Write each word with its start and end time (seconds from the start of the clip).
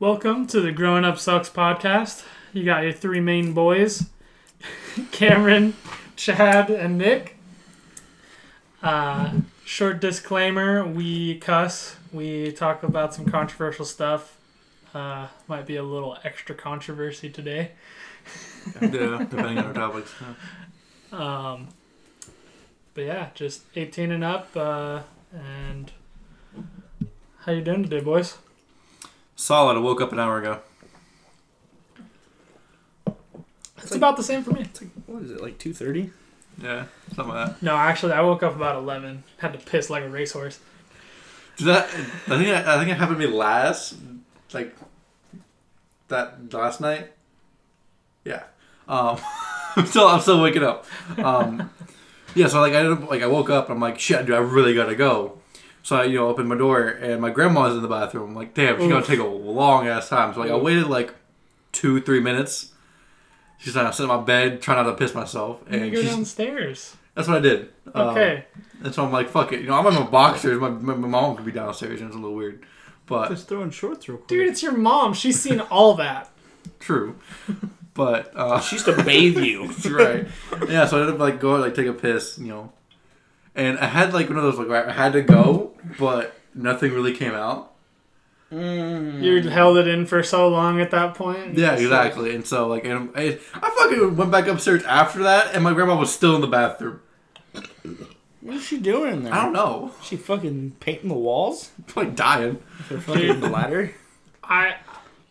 Welcome 0.00 0.48
to 0.48 0.60
the 0.60 0.72
Growing 0.72 1.04
Up 1.04 1.18
Sucks 1.18 1.48
podcast. 1.48 2.24
You 2.52 2.64
got 2.64 2.82
your 2.82 2.92
three 2.92 3.20
main 3.20 3.52
boys 3.52 4.06
Cameron, 5.12 5.74
Chad, 6.16 6.68
and 6.68 6.98
Nick. 6.98 7.36
Uh, 8.82 9.34
short 9.64 10.00
disclaimer 10.00 10.84
we 10.84 11.38
cuss, 11.38 11.96
we 12.12 12.50
talk 12.52 12.82
about 12.82 13.14
some 13.14 13.24
controversial 13.24 13.84
stuff. 13.84 14.36
Uh, 14.92 15.28
might 15.46 15.64
be 15.66 15.76
a 15.76 15.82
little 15.82 16.18
extra 16.24 16.54
controversy 16.54 17.30
today. 17.30 17.70
yeah, 18.80 18.88
depending 19.28 19.58
on 19.58 19.66
our 19.66 19.72
topics. 19.72 20.12
Um, 21.12 21.68
but 22.94 23.02
yeah, 23.02 23.28
just 23.34 23.62
18 23.76 24.10
and 24.10 24.24
up. 24.24 24.48
Uh, 24.56 25.02
and 25.32 25.92
how 27.40 27.52
you 27.52 27.62
doing 27.62 27.84
today, 27.84 28.00
boys? 28.00 28.38
Solid. 29.36 29.76
I 29.76 29.80
woke 29.80 30.00
up 30.00 30.12
an 30.12 30.18
hour 30.18 30.38
ago. 30.38 30.60
It's 33.78 33.94
about 33.94 34.16
the 34.16 34.22
same 34.22 34.42
for 34.42 34.52
me. 34.52 34.62
It's 34.62 34.80
like 34.80 34.90
what 35.06 35.22
is 35.22 35.30
it 35.30 35.42
like 35.42 35.58
two 35.58 35.74
thirty? 35.74 36.10
Yeah, 36.62 36.86
something 37.14 37.34
like 37.34 37.48
that. 37.48 37.62
No, 37.62 37.76
actually, 37.76 38.12
I 38.12 38.20
woke 38.20 38.42
up 38.42 38.54
about 38.54 38.76
11. 38.76 39.24
Had 39.38 39.52
to 39.54 39.58
piss 39.58 39.90
like 39.90 40.04
a 40.04 40.08
racehorse. 40.08 40.60
Did 41.56 41.66
that 41.66 41.84
I 41.86 42.38
think 42.38 42.48
I 42.48 42.78
think 42.78 42.90
it 42.90 42.96
happened 42.96 43.20
to 43.20 43.28
me 43.28 43.32
last, 43.32 43.96
like 44.52 44.74
that 46.08 46.52
last 46.52 46.80
night. 46.80 47.12
Yeah. 48.24 48.44
Um, 48.88 49.18
I'm 49.76 49.86
still 49.86 50.06
I'm 50.06 50.20
still 50.20 50.40
waking 50.40 50.64
up. 50.64 50.86
Um, 51.18 51.70
yeah. 52.34 52.48
So 52.48 52.60
like 52.60 52.72
I 52.72 52.82
like 52.82 53.22
I 53.22 53.26
woke 53.26 53.50
up. 53.50 53.68
I'm 53.68 53.80
like 53.80 53.98
shit, 53.98 54.26
dude. 54.26 54.34
I 54.34 54.38
really 54.38 54.74
gotta 54.74 54.96
go. 54.96 55.38
So 55.84 55.96
I 55.96 56.04
you 56.04 56.16
know 56.18 56.28
opened 56.28 56.48
my 56.48 56.56
door 56.56 56.88
and 56.88 57.20
my 57.20 57.30
grandma's 57.30 57.76
in 57.76 57.82
the 57.82 57.88
bathroom. 57.88 58.30
I'm 58.30 58.34
like 58.34 58.54
damn, 58.54 58.80
she's 58.80 58.88
gonna 58.88 59.04
take 59.04 59.20
a 59.20 59.24
long 59.24 59.86
ass 59.86 60.08
time. 60.08 60.34
So 60.34 60.40
like 60.40 60.50
I 60.50 60.56
waited 60.56 60.88
like 60.88 61.14
two 61.72 62.00
three 62.00 62.20
minutes. 62.20 62.72
She's 63.58 63.76
like, 63.76 63.86
I 63.86 63.90
sit 63.92 64.02
in 64.02 64.08
my 64.10 64.20
bed, 64.20 64.60
trying 64.60 64.82
not 64.84 64.90
to 64.90 64.96
piss 64.96 65.14
myself, 65.14 65.62
You 65.70 65.78
and 65.78 65.92
go 65.92 66.00
she's, 66.02 66.10
downstairs. 66.10 66.96
that's 67.14 67.28
what 67.28 67.38
I 67.38 67.40
did. 67.40 67.70
Um, 67.94 68.08
Okay. 68.08 68.44
and 68.82 68.94
so 68.94 69.04
I'm 69.04 69.12
like, 69.12 69.28
fuck 69.30 69.52
it. 69.52 69.60
You 69.60 69.68
know, 69.68 69.74
I'm 69.74 69.86
in 69.86 69.94
my 69.94 70.02
boxers. 70.02 70.60
My, 70.60 70.68
my, 70.68 70.94
my 70.94 71.08
mom 71.08 71.36
could 71.36 71.46
be 71.46 71.52
downstairs, 71.52 72.00
and 72.00 72.08
it's 72.08 72.16
a 72.16 72.18
little 72.18 72.36
weird. 72.36 72.66
But 73.06 73.28
Just 73.30 73.48
throwing 73.48 73.70
shorts 73.70 74.06
real 74.08 74.18
quick. 74.18 74.28
Dude, 74.28 74.48
it's 74.48 74.62
your 74.62 74.72
mom. 74.76 75.14
She's 75.14 75.40
seen 75.40 75.60
all 75.60 75.94
that. 75.94 76.30
true. 76.80 77.16
But 77.94 78.32
uh, 78.34 78.60
she 78.60 78.76
used 78.76 78.86
to 78.86 79.02
bathe 79.04 79.38
you. 79.38 79.66
right. 79.90 80.26
Yeah, 80.68 80.84
so 80.86 80.96
I 80.98 81.00
ended 81.00 81.14
up 81.14 81.20
like 81.20 81.38
going 81.40 81.60
like 81.62 81.74
take 81.74 81.86
a 81.86 81.92
piss, 81.92 82.38
you 82.38 82.48
know. 82.48 82.72
And 83.54 83.78
I 83.78 83.86
had 83.86 84.12
like 84.12 84.28
one 84.28 84.36
of 84.38 84.42
those 84.44 84.58
like 84.58 84.68
where 84.68 84.88
I 84.88 84.92
had 84.92 85.12
to 85.12 85.22
go, 85.22 85.72
but 85.98 86.34
nothing 86.54 86.92
really 86.92 87.14
came 87.14 87.32
out. 87.34 87.72
Mm. 88.52 89.22
You 89.22 89.48
held 89.48 89.76
it 89.78 89.88
in 89.88 90.06
for 90.06 90.22
so 90.22 90.48
long 90.48 90.80
at 90.80 90.90
that 90.92 91.14
point. 91.14 91.56
Yeah, 91.58 91.72
exactly. 91.74 92.34
And 92.34 92.46
so 92.46 92.68
like, 92.68 92.84
and 92.84 93.10
I, 93.14 93.38
I 93.54 93.70
fucking 93.78 94.16
went 94.16 94.30
back 94.30 94.46
upstairs 94.46 94.84
after 94.84 95.22
that, 95.24 95.54
and 95.54 95.64
my 95.64 95.72
grandma 95.72 95.98
was 95.98 96.12
still 96.12 96.34
in 96.34 96.40
the 96.40 96.46
bathroom. 96.46 97.00
What 98.40 98.56
is 98.56 98.64
she 98.64 98.78
doing 98.78 99.24
there? 99.24 99.32
I 99.32 99.42
don't 99.42 99.52
know, 99.54 99.92
She 100.02 100.16
fucking 100.16 100.76
painting 100.80 101.08
the 101.08 101.14
walls? 101.14 101.70
like 101.96 102.14
dying. 102.14 102.62
Her 102.88 103.00
fucking 103.00 103.40
ladder? 103.52 103.94
I 104.42 104.76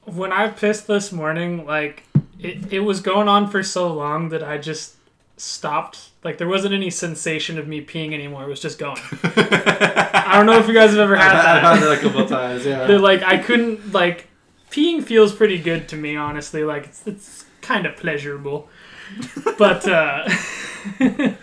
when 0.06 0.32
I 0.34 0.50
pissed 0.50 0.88
this 0.88 1.12
morning, 1.12 1.66
like 1.66 2.04
it, 2.40 2.74
it 2.74 2.80
was 2.80 3.00
going 3.00 3.28
on 3.28 3.50
for 3.50 3.64
so 3.64 3.94
long 3.94 4.30
that 4.30 4.44
I 4.44 4.58
just 4.58 4.96
stopped. 5.38 6.10
Like 6.24 6.38
there 6.38 6.48
wasn't 6.48 6.74
any 6.74 6.90
sensation 6.90 7.58
of 7.60 7.68
me 7.68 7.84
peeing 7.84 8.14
anymore. 8.14 8.44
It 8.44 8.48
was 8.50 8.60
just 8.62 8.80
going. 8.80 8.98
I 9.24 10.34
don't 10.38 10.46
know 10.46 10.58
if 10.58 10.68
you 10.68 10.74
guys 10.74 10.92
have 10.92 11.00
ever 11.00 11.16
had 11.16 11.36
I've 11.36 11.44
that. 11.44 11.64
had 11.64 11.84
that 11.84 11.98
a 12.00 12.02
couple 12.02 12.22
of 12.22 12.30
times. 12.30 12.66
Yeah. 12.66 12.86
that 12.88 13.00
like 13.00 13.22
I 13.24 13.38
couldn't 13.38 13.92
like 13.94 14.28
peeing 14.72 15.04
feels 15.04 15.34
pretty 15.36 15.58
good 15.60 15.88
to 15.90 15.96
me 15.96 16.16
honestly 16.16 16.64
like 16.64 16.86
it's, 16.86 17.06
it's 17.06 17.46
kind 17.62 17.86
of 17.86 17.96
pleasurable 17.96 18.68
but 19.60 19.88
uh 19.88 20.28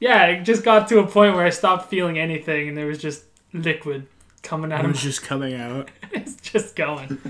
yeah 0.00 0.26
it 0.26 0.42
just 0.42 0.64
got 0.64 0.88
to 0.88 0.98
a 0.98 1.06
point 1.06 1.36
where 1.36 1.46
I 1.46 1.50
stopped 1.50 1.88
feeling 1.88 2.18
anything 2.18 2.68
and 2.68 2.76
there 2.76 2.86
was 2.86 2.98
just 2.98 3.24
liquid 3.52 4.08
coming 4.42 4.72
out 4.72 4.80
It 4.80 4.86
of 4.86 4.90
was 4.92 5.02
just 5.02 5.22
coming 5.22 5.54
out. 5.54 5.88
it's 6.12 6.34
just 6.36 6.74
going 6.74 7.20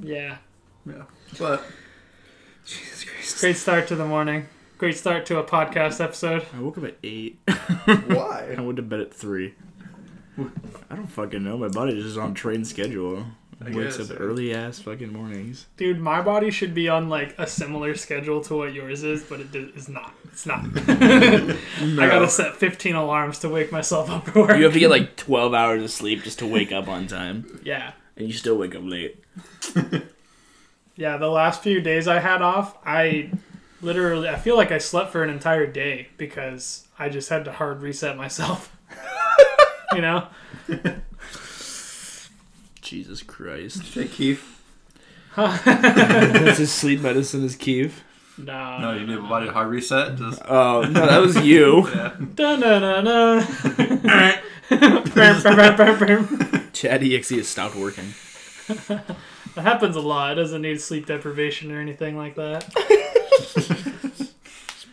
yeah 0.00 0.36
yeah. 0.84 1.02
But 1.38 1.64
Jesus 2.66 3.04
Christ. 3.04 3.40
great 3.40 3.56
start 3.56 3.88
to 3.88 3.96
the 3.96 4.04
morning 4.06 4.46
great 4.78 4.96
start 4.96 5.26
to 5.26 5.38
a 5.38 5.44
podcast 5.44 6.02
episode 6.02 6.44
I 6.54 6.60
woke 6.60 6.78
up 6.78 6.84
at 6.84 6.96
8. 7.02 7.38
why? 8.08 8.54
I 8.56 8.60
went 8.60 8.76
to 8.76 8.82
bed 8.82 9.00
at 9.00 9.14
3. 9.14 9.54
I 10.90 10.94
don't 10.94 11.06
fucking 11.06 11.42
know. 11.42 11.56
My 11.56 11.68
body's 11.68 12.02
just 12.04 12.18
on 12.18 12.34
train 12.34 12.64
schedule. 12.64 13.24
I 13.58 13.70
Wakes 13.70 13.96
guess, 13.96 14.10
up 14.10 14.18
yeah. 14.18 14.22
early 14.22 14.54
ass 14.54 14.80
fucking 14.80 15.10
mornings. 15.10 15.64
dude 15.78 15.98
my 15.98 16.20
body 16.20 16.50
should 16.50 16.74
be 16.74 16.90
on 16.90 17.08
like 17.08 17.34
a 17.38 17.46
similar 17.46 17.94
schedule 17.94 18.42
to 18.42 18.54
what 18.54 18.74
yours 18.74 19.02
is 19.02 19.22
but 19.24 19.40
it 19.40 19.54
is 19.54 19.88
not 19.88 20.12
it's 20.24 20.44
not 20.44 20.60
I 20.86 21.56
gotta 22.06 22.28
set 22.28 22.56
15 22.56 22.94
alarms 22.94 23.38
to 23.38 23.48
wake 23.48 23.72
myself 23.72 24.10
up 24.10 24.26
for 24.26 24.42
work. 24.42 24.58
You 24.58 24.64
have 24.64 24.74
to 24.74 24.78
get 24.78 24.90
like 24.90 25.16
12 25.16 25.54
hours 25.54 25.82
of 25.82 25.90
sleep 25.90 26.22
just 26.22 26.38
to 26.40 26.46
wake 26.46 26.70
up 26.70 26.86
on 26.86 27.06
time. 27.06 27.60
yeah. 27.64 27.92
And 28.18 28.26
you 28.26 28.34
still 28.34 28.58
wake 28.58 28.74
up 28.74 28.82
late. 28.84 29.22
Yeah, 30.96 31.16
the 31.18 31.28
last 31.28 31.62
few 31.62 31.80
days 31.82 32.08
I 32.08 32.18
had 32.20 32.40
off, 32.42 32.76
I 32.84 33.30
literally, 33.80 34.28
I 34.28 34.36
feel 34.36 34.56
like 34.56 34.72
I 34.72 34.78
slept 34.78 35.12
for 35.12 35.22
an 35.22 35.30
entire 35.30 35.66
day 35.66 36.08
because 36.16 36.86
I 36.98 37.08
just 37.08 37.28
had 37.28 37.44
to 37.44 37.52
hard 37.52 37.82
reset 37.82 38.16
myself. 38.16 38.76
you 39.94 40.00
know? 40.00 40.26
Jesus 42.80 43.22
Christ. 43.22 43.82
Hey, 43.94 44.08
Keith. 44.08 44.62
That's 45.36 46.58
his 46.58 46.72
sleep 46.72 47.00
medicine 47.00 47.44
is 47.44 47.56
Keith. 47.56 48.02
No. 48.38 48.78
No, 48.78 48.92
you 48.92 49.06
need 49.06 49.18
a 49.18 49.22
body 49.22 49.48
hard 49.48 49.68
reset. 49.68 50.16
Just 50.16 50.42
Oh, 50.46 50.82
no, 50.82 51.06
that 51.06 51.20
was 51.20 51.36
you. 51.40 51.88
yeah. 51.94 52.14
Dun, 52.34 52.60
dun, 52.60 52.82
dun, 52.82 53.04
brum. 55.98 56.70
Chad 56.72 57.02
EXE 57.02 57.30
has 57.30 57.48
stopped 57.48 57.76
working. 57.76 58.14
That 59.56 59.62
happens 59.62 59.96
a 59.96 60.00
lot. 60.00 60.32
It 60.32 60.34
doesn't 60.42 60.60
need 60.60 60.82
sleep 60.82 61.06
deprivation 61.06 61.72
or 61.72 61.80
anything 61.80 62.14
like 62.14 62.34
that. 62.34 62.68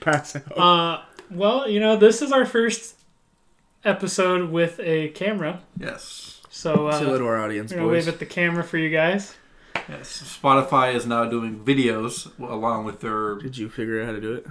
Just 0.04 0.34
pass 0.34 0.36
out. 0.36 0.58
Uh, 0.58 1.02
well, 1.32 1.70
you 1.70 1.80
know, 1.80 1.96
this 1.96 2.22
is 2.22 2.32
our 2.32 2.46
first 2.46 2.96
episode 3.84 4.50
with 4.50 4.80
a 4.80 5.10
camera. 5.10 5.62
Yes. 5.80 6.42
So, 6.50 6.92
Say 6.92 7.00
hello 7.00 7.16
uh, 7.16 7.18
to 7.18 7.26
our 7.26 7.42
audience, 7.42 7.72
we're 7.72 7.78
gonna 7.80 7.90
boys. 7.90 8.06
wave 8.06 8.14
at 8.14 8.20
the 8.20 8.26
camera 8.26 8.64
for 8.64 8.78
you 8.78 8.90
guys. 8.90 9.36
Yes. 9.90 10.40
Spotify 10.42 10.94
is 10.94 11.06
now 11.06 11.26
doing 11.26 11.60
videos 11.60 12.30
along 12.40 12.86
with 12.86 13.02
their. 13.02 13.36
Did 13.36 13.58
you 13.58 13.70
figure 13.70 14.02
out 14.02 14.06
how 14.08 14.12
to 14.14 14.22
do 14.22 14.34
it? 14.34 14.48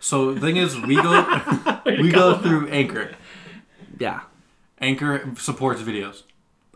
So 0.00 0.34
the 0.34 0.40
thing 0.40 0.56
is, 0.56 0.78
we 0.80 0.96
go 0.96 1.80
we 1.86 2.10
go. 2.10 2.34
go 2.34 2.38
through 2.38 2.68
Anchor. 2.68 3.12
Yeah. 4.00 4.22
Anchor 4.80 5.32
supports 5.38 5.80
videos. 5.82 6.22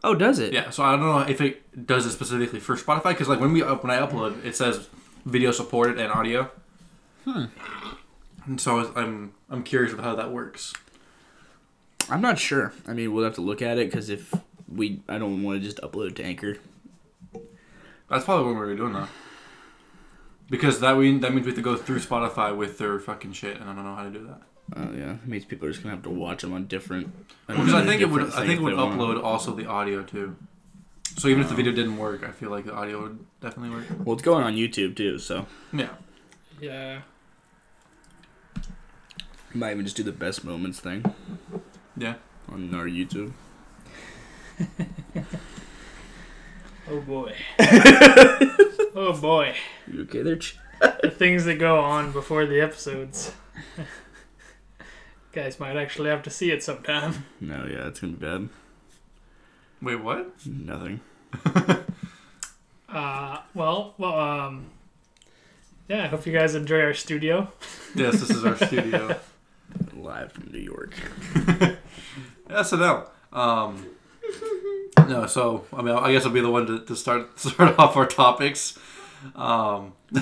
Oh, 0.04 0.14
does 0.14 0.38
it? 0.38 0.52
Yeah. 0.52 0.70
So 0.70 0.84
I 0.84 0.92
don't 0.92 1.00
know 1.00 1.18
if 1.20 1.40
it 1.40 1.86
does 1.86 2.06
it 2.06 2.10
specifically 2.12 2.60
for 2.60 2.76
Spotify 2.76 3.10
because 3.10 3.28
like 3.28 3.40
when 3.40 3.52
we 3.52 3.62
up 3.62 3.82
when 3.82 3.90
I 3.90 3.98
upload, 4.06 4.44
it 4.44 4.54
says 4.54 4.88
video 5.24 5.50
supported 5.50 5.98
and 5.98 6.12
audio. 6.12 6.50
Hmm. 7.26 7.44
And 8.46 8.60
so 8.60 8.72
I 8.78 8.82
was- 8.82 8.90
I'm 8.96 9.32
I'm 9.50 9.62
curious 9.62 9.92
of 9.92 9.98
how 10.00 10.14
that 10.14 10.30
works. 10.32 10.72
I'm 12.08 12.20
not 12.20 12.38
sure. 12.38 12.72
I 12.86 12.92
mean, 12.92 13.12
we'll 13.12 13.24
have 13.24 13.34
to 13.34 13.40
look 13.40 13.60
at 13.60 13.78
it 13.78 13.90
because 13.90 14.08
if 14.10 14.32
we, 14.68 15.00
I 15.08 15.18
don't 15.18 15.42
want 15.42 15.60
to 15.60 15.64
just 15.66 15.78
upload 15.82 16.08
it 16.10 16.16
to 16.16 16.24
Anchor. 16.24 16.56
That's 18.08 18.24
probably 18.24 18.46
what 18.46 18.54
we're 18.56 18.76
doing 18.76 18.92
now. 18.92 19.08
Because 20.48 20.78
that 20.80 20.96
we 20.96 21.18
that 21.18 21.32
means 21.34 21.44
we 21.46 21.50
have 21.50 21.56
to 21.56 21.62
go 21.62 21.76
through 21.76 21.98
Spotify 21.98 22.56
with 22.56 22.78
their 22.78 23.00
fucking 23.00 23.32
shit, 23.32 23.56
and 23.60 23.68
I 23.68 23.74
don't 23.74 23.84
know 23.84 23.96
how 23.96 24.04
to 24.04 24.10
do 24.10 24.24
that. 24.28 24.42
Oh 24.76 24.92
yeah, 24.96 25.14
it 25.14 25.26
means 25.26 25.44
people 25.44 25.66
are 25.66 25.72
just 25.72 25.82
gonna 25.82 25.94
have 25.96 26.04
to 26.04 26.10
watch 26.10 26.42
them 26.42 26.52
on 26.52 26.66
different. 26.66 27.12
Because 27.48 27.74
I 27.74 27.84
think 27.84 28.00
it 28.00 28.08
would 28.10 28.22
I 28.32 28.46
think 28.46 28.60
it 28.60 28.62
would 28.62 28.74
they 28.74 28.76
wanna- 28.76 28.96
upload 28.96 29.22
also 29.24 29.52
the 29.54 29.66
audio 29.66 30.02
too. 30.04 30.36
So 31.16 31.26
even 31.28 31.42
if 31.42 31.48
the 31.48 31.54
video 31.56 31.72
didn't 31.72 31.96
work, 31.96 32.22
I 32.22 32.30
feel 32.30 32.50
like 32.50 32.66
the 32.66 32.74
audio 32.74 33.02
would 33.02 33.18
definitely 33.40 33.70
work. 33.76 33.86
Well, 34.04 34.14
it's 34.14 34.22
going 34.22 34.44
on 34.44 34.54
YouTube 34.54 34.94
too, 34.94 35.18
so 35.18 35.46
Yeah. 35.72 35.88
Yeah. 36.60 37.00
We 39.56 39.60
might 39.60 39.70
even 39.72 39.84
just 39.86 39.96
do 39.96 40.02
the 40.02 40.12
best 40.12 40.44
moments 40.44 40.80
thing 40.80 41.02
Yeah. 41.96 42.16
on 42.52 42.74
our 42.74 42.84
YouTube. 42.84 43.32
Oh 46.88 47.00
boy. 47.00 47.34
oh 48.94 49.18
boy. 49.20 49.56
You 49.90 50.02
okay 50.02 50.22
there? 50.22 50.36
Ch- 50.36 50.56
The 51.02 51.10
things 51.10 51.44
that 51.46 51.56
go 51.58 51.80
on 51.80 52.12
before 52.12 52.46
the 52.46 52.60
episodes. 52.60 53.32
Guys 55.32 55.58
might 55.58 55.74
actually 55.76 56.10
have 56.10 56.22
to 56.22 56.30
see 56.30 56.52
it 56.52 56.62
sometime. 56.62 57.24
No, 57.40 57.66
yeah, 57.68 57.88
it's 57.88 57.98
gonna 57.98 58.12
be 58.12 58.24
bad. 58.24 58.48
Wait, 59.82 59.96
what? 59.96 60.32
Nothing. 60.46 61.00
Uh, 62.88 63.38
well, 63.52 63.94
well, 63.98 64.20
um, 64.20 64.66
yeah. 65.88 66.04
I 66.04 66.06
hope 66.06 66.24
you 66.24 66.32
guys 66.32 66.54
enjoy 66.54 66.80
our 66.82 66.94
studio. 66.94 67.50
Yes, 67.96 68.20
this 68.20 68.30
is 68.30 68.44
our 68.44 68.56
studio. 68.56 69.18
Live 69.94 70.32
from 70.32 70.50
New 70.52 70.58
York. 70.58 70.94
SNL. 72.50 73.08
Um, 73.32 73.86
No, 75.08 75.26
so 75.26 75.64
I 75.72 75.82
mean, 75.82 75.94
I 75.94 76.12
guess 76.12 76.24
I'll 76.24 76.32
be 76.32 76.40
the 76.40 76.50
one 76.50 76.66
to, 76.66 76.80
to 76.80 76.96
start 76.96 77.38
start 77.38 77.78
off 77.78 77.96
our 77.96 78.06
topics. 78.06 78.78
Um, 79.34 79.92
see 80.14 80.20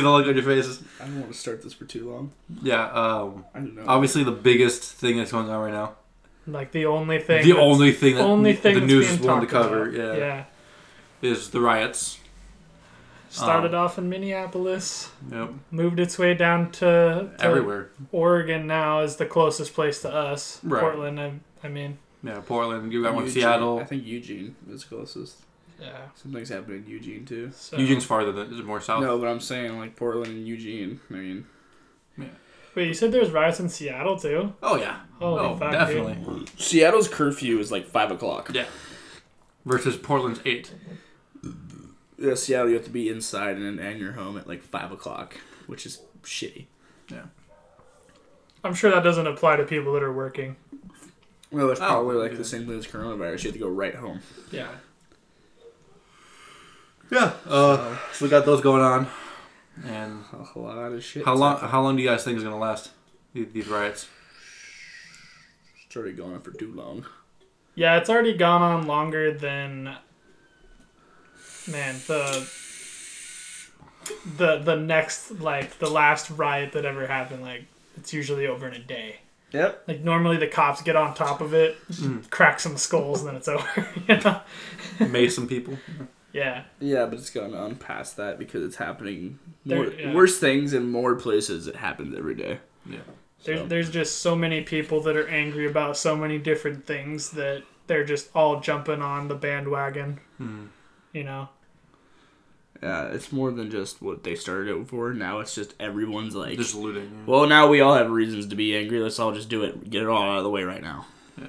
the 0.00 0.10
look 0.10 0.26
on 0.26 0.34
your 0.34 0.42
faces. 0.44 0.82
I 1.00 1.04
don't 1.06 1.20
want 1.20 1.32
to 1.32 1.38
start 1.38 1.62
this 1.62 1.72
for 1.72 1.84
too 1.84 2.10
long. 2.10 2.32
Yeah. 2.62 2.84
Um, 2.90 3.44
I 3.54 3.58
don't 3.58 3.74
know. 3.76 3.84
obviously, 3.86 4.24
the 4.24 4.30
biggest 4.32 4.82
thing 4.82 5.16
that's 5.16 5.32
going 5.32 5.48
on 5.50 5.60
right 5.60 5.72
now, 5.72 5.94
Like 6.46 6.72
the 6.72 6.86
only 6.86 7.18
thing. 7.20 7.44
the 7.44 7.56
only 7.58 7.92
thing 7.92 8.14
that 8.16 8.22
only 8.22 8.54
thing 8.54 8.74
the 8.74 8.86
news 8.86 9.16
being 9.16 9.28
wanted 9.28 9.46
to 9.46 9.52
cover, 9.52 9.88
about. 9.88 9.94
yeah, 9.94 10.14
Yeah. 10.16 10.44
is 11.30 11.50
the 11.50 11.60
riots. 11.60 12.18
Started 13.34 13.74
Um, 13.74 13.84
off 13.84 13.96
in 13.96 14.10
Minneapolis, 14.10 15.10
Yep. 15.30 15.50
moved 15.70 15.98
its 15.98 16.18
way 16.18 16.34
down 16.34 16.70
to, 16.72 17.30
to 17.38 17.44
Everywhere. 17.44 17.88
Oregon. 18.12 18.66
Now 18.66 19.00
is 19.00 19.16
the 19.16 19.24
closest 19.24 19.72
place 19.74 20.02
to 20.02 20.12
us. 20.12 20.60
Right. 20.62 20.80
Portland. 20.82 21.18
I, 21.18 21.32
I 21.64 21.68
mean, 21.68 21.96
Yeah, 22.22 22.40
Portland. 22.46 22.92
You 22.92 23.02
got 23.02 23.14
one 23.14 23.24
in 23.24 23.30
Seattle. 23.30 23.78
I 23.78 23.84
think 23.84 24.04
Eugene 24.04 24.54
is 24.70 24.84
closest. 24.84 25.36
yeah. 25.80 26.08
Something's 26.14 26.50
happening 26.50 26.84
in 26.84 26.90
Eugene 26.90 27.24
too. 27.24 27.50
So, 27.54 27.78
Eugene's 27.78 28.04
farther 28.04 28.32
than 28.32 28.52
is 28.52 28.58
it 28.60 28.66
more 28.66 28.80
south? 28.82 29.00
No, 29.02 29.18
but 29.18 29.28
I'm 29.28 29.40
saying 29.40 29.78
like 29.78 29.96
Portland 29.96 30.28
and 30.32 30.46
Eugene. 30.46 31.00
I 31.08 31.14
mean, 31.14 31.46
Yeah. 32.18 32.26
Wait, 32.74 32.86
you 32.88 32.94
said 32.94 33.12
there 33.12 33.20
was 33.20 33.30
riots 33.30 33.60
in 33.60 33.68
Seattle 33.70 34.18
too? 34.18 34.52
Oh 34.62 34.76
yeah. 34.76 35.00
Holy 35.18 35.40
oh, 35.40 35.56
fuck, 35.56 35.72
definitely. 35.72 36.44
Seattle's 36.58 37.08
curfew 37.08 37.58
is 37.58 37.72
like 37.72 37.86
five 37.86 38.10
o'clock. 38.10 38.50
Yeah. 38.52 38.66
Versus 39.64 39.96
Portland's 39.96 40.40
eight. 40.44 40.72
Yeah, 42.22 42.34
Seattle, 42.34 42.68
you 42.68 42.74
have 42.76 42.84
to 42.84 42.90
be 42.90 43.08
inside 43.08 43.56
and 43.56 43.78
and 43.80 43.98
you're 44.00 44.12
home 44.12 44.36
at 44.38 44.46
like 44.46 44.62
five 44.62 44.92
o'clock, 44.92 45.36
which 45.66 45.84
is 45.86 46.00
shitty. 46.22 46.66
Yeah. 47.10 47.24
I'm 48.64 48.74
sure 48.74 48.90
that 48.92 49.02
doesn't 49.02 49.26
apply 49.26 49.56
to 49.56 49.64
people 49.64 49.92
that 49.94 50.02
are 50.04 50.12
working. 50.12 50.54
Well, 51.50 51.66
that's 51.68 51.80
Oh, 51.80 51.86
probably 51.86 52.16
like 52.16 52.32
yeah. 52.32 52.38
the 52.38 52.44
same 52.44 52.66
thing 52.66 52.78
as 52.78 52.86
coronavirus. 52.86 53.42
You 53.44 53.48
have 53.50 53.54
to 53.54 53.58
go 53.58 53.68
right 53.68 53.94
home. 53.94 54.20
Yeah. 54.50 54.68
Yeah. 57.10 57.32
Uh, 57.46 57.98
so 58.12 58.24
we 58.24 58.30
got 58.30 58.46
those 58.46 58.60
going 58.60 58.82
on. 58.82 59.06
And 59.84 60.24
A 60.54 60.58
lot 60.58 60.92
of 60.92 61.02
shit. 61.04 61.24
how 61.24 61.34
long? 61.34 61.58
How 61.58 61.82
long 61.82 61.96
do 61.96 62.02
you 62.02 62.08
guys 62.08 62.24
think 62.24 62.36
is 62.38 62.44
gonna 62.44 62.58
last? 62.58 62.90
These, 63.34 63.52
these 63.52 63.68
riots. 63.68 64.08
already 65.96 66.12
going 66.12 66.34
on 66.34 66.40
for 66.40 66.52
too 66.52 66.72
long. 66.72 67.04
Yeah, 67.74 67.96
it's 67.98 68.08
already 68.10 68.34
gone 68.36 68.62
on 68.62 68.86
longer 68.86 69.32
than 69.32 69.96
man, 71.68 71.96
the 72.06 72.48
the 74.36 74.58
the 74.58 74.76
next 74.76 75.30
like 75.40 75.78
the 75.78 75.90
last 75.90 76.30
riot 76.30 76.72
that 76.72 76.84
ever 76.84 77.06
happened, 77.06 77.42
like 77.42 77.64
it's 77.96 78.12
usually 78.12 78.46
over 78.46 78.66
in 78.68 78.74
a 78.74 78.78
day. 78.78 79.16
Yep. 79.52 79.84
Like 79.86 80.00
normally 80.00 80.38
the 80.38 80.46
cops 80.46 80.80
get 80.82 80.96
on 80.96 81.14
top 81.14 81.40
of 81.42 81.52
it, 81.52 81.76
Mm. 81.88 82.28
crack 82.30 82.58
some 82.58 82.76
skulls, 82.78 83.20
and 83.20 83.28
then 83.28 83.36
it's 83.36 83.48
over. 83.48 83.88
you 84.08 84.16
know? 84.20 84.40
Mace 85.08 85.34
some 85.34 85.46
people. 85.46 85.78
Yeah. 86.32 86.64
Yeah, 86.80 87.04
but 87.04 87.18
it's 87.18 87.28
gone 87.28 87.54
on 87.54 87.76
past 87.76 88.16
that 88.16 88.38
because 88.38 88.64
it's 88.64 88.76
happening 88.76 89.38
There- 89.66 89.76
more, 89.82 89.92
yeah. 89.92 90.14
worse 90.14 90.38
things 90.38 90.72
in 90.72 90.90
more 90.90 91.14
places. 91.16 91.66
It 91.66 91.76
happens 91.76 92.16
every 92.16 92.34
day. 92.34 92.60
Yeah. 92.86 93.00
There's 93.44 93.60
So- 93.60 93.66
there's 93.66 93.90
just 93.90 94.20
so 94.20 94.34
many 94.34 94.62
people 94.62 95.02
that 95.02 95.16
are 95.16 95.28
angry 95.28 95.66
about 95.66 95.98
so 95.98 96.16
many 96.16 96.38
different 96.38 96.86
things 96.86 97.30
that 97.32 97.62
they're 97.88 98.04
just 98.04 98.30
all 98.34 98.60
jumping 98.60 99.02
on 99.02 99.28
the 99.28 99.34
bandwagon. 99.34 100.20
Hmm. 100.38 100.66
You 101.12 101.24
know. 101.24 101.48
Yeah, 102.82 103.08
it's 103.08 103.30
more 103.30 103.52
than 103.52 103.70
just 103.70 104.02
what 104.02 104.24
they 104.24 104.34
started 104.34 104.76
it 104.76 104.88
for. 104.88 105.14
Now 105.14 105.38
it's 105.38 105.54
just 105.54 105.74
everyone's 105.78 106.34
like, 106.34 106.56
Just 106.58 106.74
looting. 106.74 107.04
yeah. 107.04 107.24
well, 107.26 107.46
now 107.46 107.68
we 107.68 107.80
all 107.80 107.94
have 107.94 108.10
reasons 108.10 108.46
to 108.48 108.56
be 108.56 108.76
angry. 108.76 108.98
Let's 108.98 109.20
all 109.20 109.30
just 109.32 109.48
do 109.48 109.62
it. 109.62 109.88
Get 109.88 110.02
it 110.02 110.08
all 110.08 110.22
out 110.22 110.38
of 110.38 110.44
the 110.44 110.50
way 110.50 110.64
right 110.64 110.82
now. 110.82 111.06
Yeah. 111.38 111.46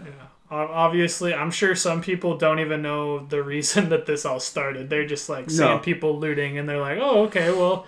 O- 0.52 0.58
Obviously, 0.68 1.34
I'm 1.34 1.50
sure 1.50 1.74
some 1.74 2.02
people 2.02 2.38
don't 2.38 2.60
even 2.60 2.84
know 2.84 3.26
the 3.26 3.42
reason 3.42 3.90
that 3.90 4.06
this 4.06 4.26
all 4.26 4.40
started. 4.40 4.90
They're 4.92 5.08
just 5.08 5.28
like 5.28 5.50
seeing 5.50 5.70
No. 5.70 5.80
people 5.80 6.20
looting, 6.20 6.60
and 6.60 6.70
they're 6.70 6.80
like, 6.80 7.00
"Oh, 7.02 7.24
okay, 7.24 7.50
well, 7.52 7.88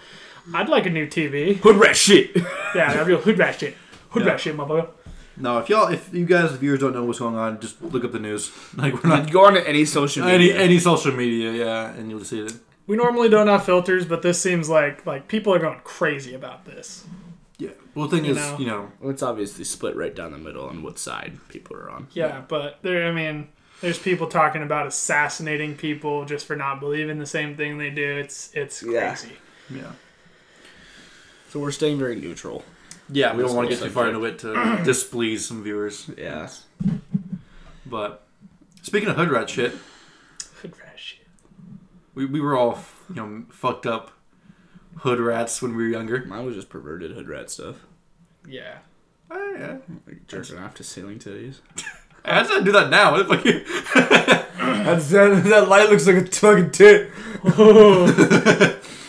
I'd 0.54 0.70
like 0.70 0.88
a 0.88 0.90
new 0.90 1.06
TV." 1.06 1.58
Hood 1.58 1.76
rat 1.76 1.96
shit. 1.96 2.32
Yeah, 2.74 2.94
that'd 2.94 3.06
be 3.06 3.14
a 3.14 3.18
hood 3.18 3.38
rat 3.38 3.60
shit. 3.60 3.76
Hood 4.10 4.24
Yeah. 4.24 4.32
rat 4.32 4.40
shit, 4.40 4.58
motherfucker. 4.58 4.90
No, 5.38 5.58
if 5.60 5.68
y'all, 5.70 5.88
if 5.92 6.14
you 6.14 6.26
guys, 6.26 6.52
viewers 6.54 6.80
don't 6.80 6.94
know 6.94 7.04
what's 7.04 7.20
going 7.20 7.36
on, 7.36 7.60
just 7.60 7.82
look 7.82 8.04
up 8.06 8.12
the 8.14 8.20
news. 8.20 8.52
Like 8.78 9.04
we're 9.04 9.10
not 9.10 9.30
Go 9.32 9.46
on 9.46 9.54
to 9.56 9.68
any 9.68 9.84
social 9.86 10.24
any 10.24 10.48
media. 10.48 10.60
any 10.60 10.80
social 10.80 11.12
media, 11.14 11.52
yeah, 11.52 11.92
and 11.94 12.10
you'll 12.10 12.24
see 12.24 12.40
it. 12.42 12.54
We 12.88 12.96
normally 12.96 13.30
don't 13.30 13.48
have 13.48 13.66
filters, 13.66 14.06
but 14.06 14.22
this 14.22 14.40
seems 14.42 14.70
like 14.70 15.06
like 15.06 15.28
people 15.28 15.54
are 15.54 15.60
going 15.60 15.80
crazy 15.84 16.34
about 16.36 16.66
this. 16.66 17.06
Yeah. 17.58 17.70
Well, 17.96 18.08
the 18.08 18.18
thing 18.18 18.26
You 18.26 18.32
is, 18.32 18.38
know. 18.38 18.58
you 18.60 18.66
know, 18.68 18.92
Well, 19.00 19.12
it's 19.12 19.24
obviously 19.24 19.64
split 19.64 19.96
right 19.96 20.14
down 20.16 20.32
the 20.34 20.38
middle 20.38 20.68
on 20.68 20.84
what 20.84 21.00
side 21.00 21.38
people 21.50 21.76
are 21.78 21.90
on. 21.90 22.08
Yeah, 22.14 22.42
but 22.48 22.80
there, 22.82 23.08
I 23.08 23.12
mean, 23.14 23.48
there's 23.82 23.98
people 23.98 24.28
talking 24.28 24.62
about 24.62 24.88
assassinating 24.88 25.76
people 25.76 26.26
just 26.26 26.46
for 26.46 26.56
not 26.58 26.80
believing 26.82 27.18
the 27.20 27.26
same 27.26 27.56
thing 27.56 27.78
they 27.78 27.90
do. 27.90 28.18
It's 28.18 28.52
it's 28.54 28.84
Yeah. 28.84 29.16
crazy. 29.16 29.36
yeah, 29.74 29.92
So 31.50 31.60
we're 31.60 31.72
staying 31.72 31.98
very 31.98 32.16
neutral. 32.18 32.64
Yeah. 33.10 33.36
We 33.36 33.44
don't 33.44 33.56
want 33.56 33.70
to 33.70 33.76
get 33.76 33.84
too 33.84 33.90
far 33.90 34.08
into 34.08 34.24
it 34.26 34.40
to 34.40 34.54
displease 34.84 35.46
some 35.48 35.64
viewers. 35.64 36.10
Yeah. 36.18 36.50
But 37.86 38.24
speaking 38.82 39.10
of 39.10 39.16
hood 39.16 39.30
rat 39.30 39.50
shit, 39.50 39.74
Hood 40.62 40.74
rat 40.80 40.98
shit. 41.00 41.28
we, 42.14 42.26
we 42.26 42.40
were 42.42 42.58
all 42.58 42.80
you 43.10 43.16
know 43.16 43.44
fucked 43.50 43.86
up 43.86 44.12
hood 45.00 45.20
rats 45.20 45.62
when 45.62 45.76
we 45.76 45.84
were 45.84 45.90
younger. 45.90 46.26
Mine 46.26 46.46
was 46.46 46.56
just 46.56 46.70
perverted 46.70 47.12
hood 47.12 47.28
rat 47.28 47.50
stuff. 47.50 47.86
Yeah. 48.48 48.78
Oh, 49.32 49.56
yeah. 49.58 49.78
Like 50.08 50.28
jerking 50.28 50.58
off 50.60 50.76
to 50.76 50.84
ceiling 50.84 51.20
titties. 51.20 51.60
I 52.26 52.36
had 52.44 52.48
to 52.48 52.64
do 52.64 52.72
that 52.72 52.90
now. 52.90 53.12
What 53.12 53.28
the 53.28 53.38
fuck? 53.38 53.44
That's, 54.58 55.10
that, 55.10 55.44
that 55.44 55.68
light 55.68 55.90
looks 55.90 56.08
like 56.08 56.16
a 56.16 56.26
fucking 56.26 56.72
tit. 56.72 57.12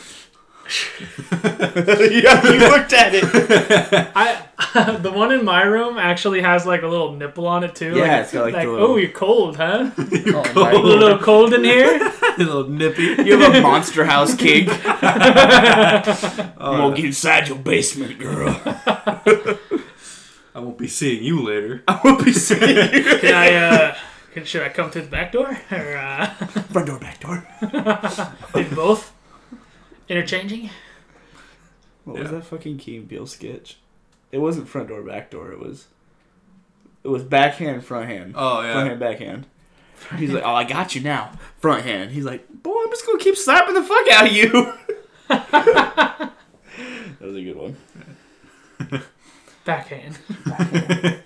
yeah, 1.32 2.52
you 2.52 2.58
looked 2.58 2.92
at 2.92 3.14
it. 3.14 3.24
I 4.16 4.42
the 5.00 5.12
one 5.12 5.32
in 5.32 5.44
my 5.44 5.62
room 5.62 5.98
actually 5.98 6.40
has 6.40 6.64
like 6.66 6.82
a 6.82 6.86
little 6.88 7.12
nipple 7.12 7.46
on 7.46 7.62
it 7.64 7.74
too. 7.74 7.94
Yeah, 7.96 8.00
like, 8.16 8.22
it's 8.22 8.32
got, 8.32 8.44
like, 8.44 8.54
like 8.54 8.66
little- 8.68 8.86
oh, 8.86 8.96
you're 8.96 9.10
cold, 9.10 9.56
huh? 9.56 9.90
You 10.10 10.42
Oh, 10.56 10.72
a 10.72 10.78
little 10.78 11.18
cold 11.18 11.52
in 11.54 11.62
here. 11.64 12.00
a 12.00 12.34
little 12.38 12.68
nippy. 12.68 13.02
You 13.24 13.38
have 13.38 13.54
a 13.54 13.60
monster 13.60 14.04
house 14.04 14.34
kink. 14.34 14.68
Uh, 14.86 16.42
Won't 16.58 16.96
get 16.96 17.04
inside 17.06 17.48
your 17.48 17.58
basement, 17.58 18.18
girl. 18.18 18.60
I 20.54 20.60
won't 20.60 20.78
be 20.78 20.88
seeing 20.88 21.22
you 21.22 21.42
later. 21.42 21.82
I 21.86 22.00
won't 22.02 22.24
be 22.24 22.32
seeing 22.32 22.60
you. 22.94 23.18
Can 23.18 23.34
I? 23.34 23.54
uh 23.54 23.96
can, 24.32 24.44
Should 24.44 24.62
I 24.62 24.68
come 24.70 24.90
through 24.90 25.02
the 25.02 25.08
back 25.08 25.32
door 25.32 25.56
or 25.70 25.96
uh, 25.96 26.26
Front 26.72 26.86
door, 26.88 26.98
back 26.98 27.20
door. 27.20 27.46
maybe 28.54 28.74
both? 28.74 29.12
Interchanging. 30.08 30.70
What 32.04 32.18
was 32.20 32.30
that 32.30 32.44
fucking 32.44 32.78
Key 32.78 32.98
and 32.98 33.08
Peele 33.08 33.26
sketch? 33.26 33.78
It 34.30 34.38
wasn't 34.38 34.68
front 34.68 34.88
door, 34.88 35.02
back 35.02 35.30
door. 35.30 35.50
It 35.52 35.58
was. 35.58 35.86
It 37.02 37.08
was 37.08 37.22
backhand, 37.24 37.84
front 37.84 38.08
hand. 38.08 38.34
Oh 38.36 38.60
yeah, 38.62 38.72
Front 38.72 38.84
yeah. 38.84 38.88
hand, 38.90 39.00
backhand. 39.00 39.46
He's 40.16 40.30
like, 40.30 40.42
"Oh, 40.44 40.54
I 40.54 40.64
got 40.64 40.94
you 40.94 41.00
now." 41.00 41.32
Front 41.58 41.84
hand. 41.84 42.10
He's 42.12 42.24
like, 42.24 42.46
"Boy, 42.62 42.76
I'm 42.84 42.90
just 42.90 43.06
gonna 43.06 43.18
keep 43.18 43.36
slapping 43.36 43.74
the 43.74 43.82
fuck 43.82 44.08
out 44.12 44.26
of 44.26 44.32
you." 44.32 44.72
that 45.28 46.32
was 47.20 47.36
a 47.36 47.42
good 47.42 47.56
one. 47.56 47.76
Backhand. 49.64 50.18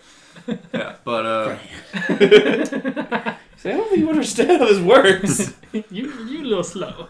Yeah, 0.74 0.96
but 1.04 1.26
uh, 1.26 1.58
See, 3.56 3.70
I 3.70 3.76
don't 3.76 3.88
think 3.88 3.98
you 3.98 4.08
understand 4.08 4.60
how 4.60 4.66
this 4.66 4.80
works. 4.80 5.52
you 5.72 6.10
you 6.24 6.40
a 6.40 6.46
little 6.46 6.64
slow. 6.64 7.06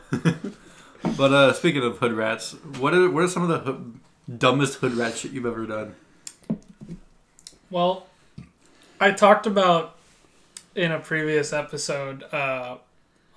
But 1.16 1.32
uh, 1.32 1.52
speaking 1.52 1.82
of 1.82 1.98
hood 1.98 2.12
rats, 2.12 2.52
what 2.78 2.94
are 2.94 3.08
what 3.10 3.24
are 3.24 3.28
some 3.28 3.42
of 3.42 3.48
the 3.48 3.58
hood, 3.58 4.00
dumbest 4.38 4.76
hood 4.78 4.94
rat 4.94 5.16
shit 5.16 5.32
you've 5.32 5.46
ever 5.46 5.66
done? 5.66 5.94
Well, 7.70 8.06
I 9.00 9.12
talked 9.12 9.46
about 9.46 9.96
in 10.74 10.92
a 10.92 10.98
previous 10.98 11.52
episode. 11.52 12.24
Uh, 12.32 12.78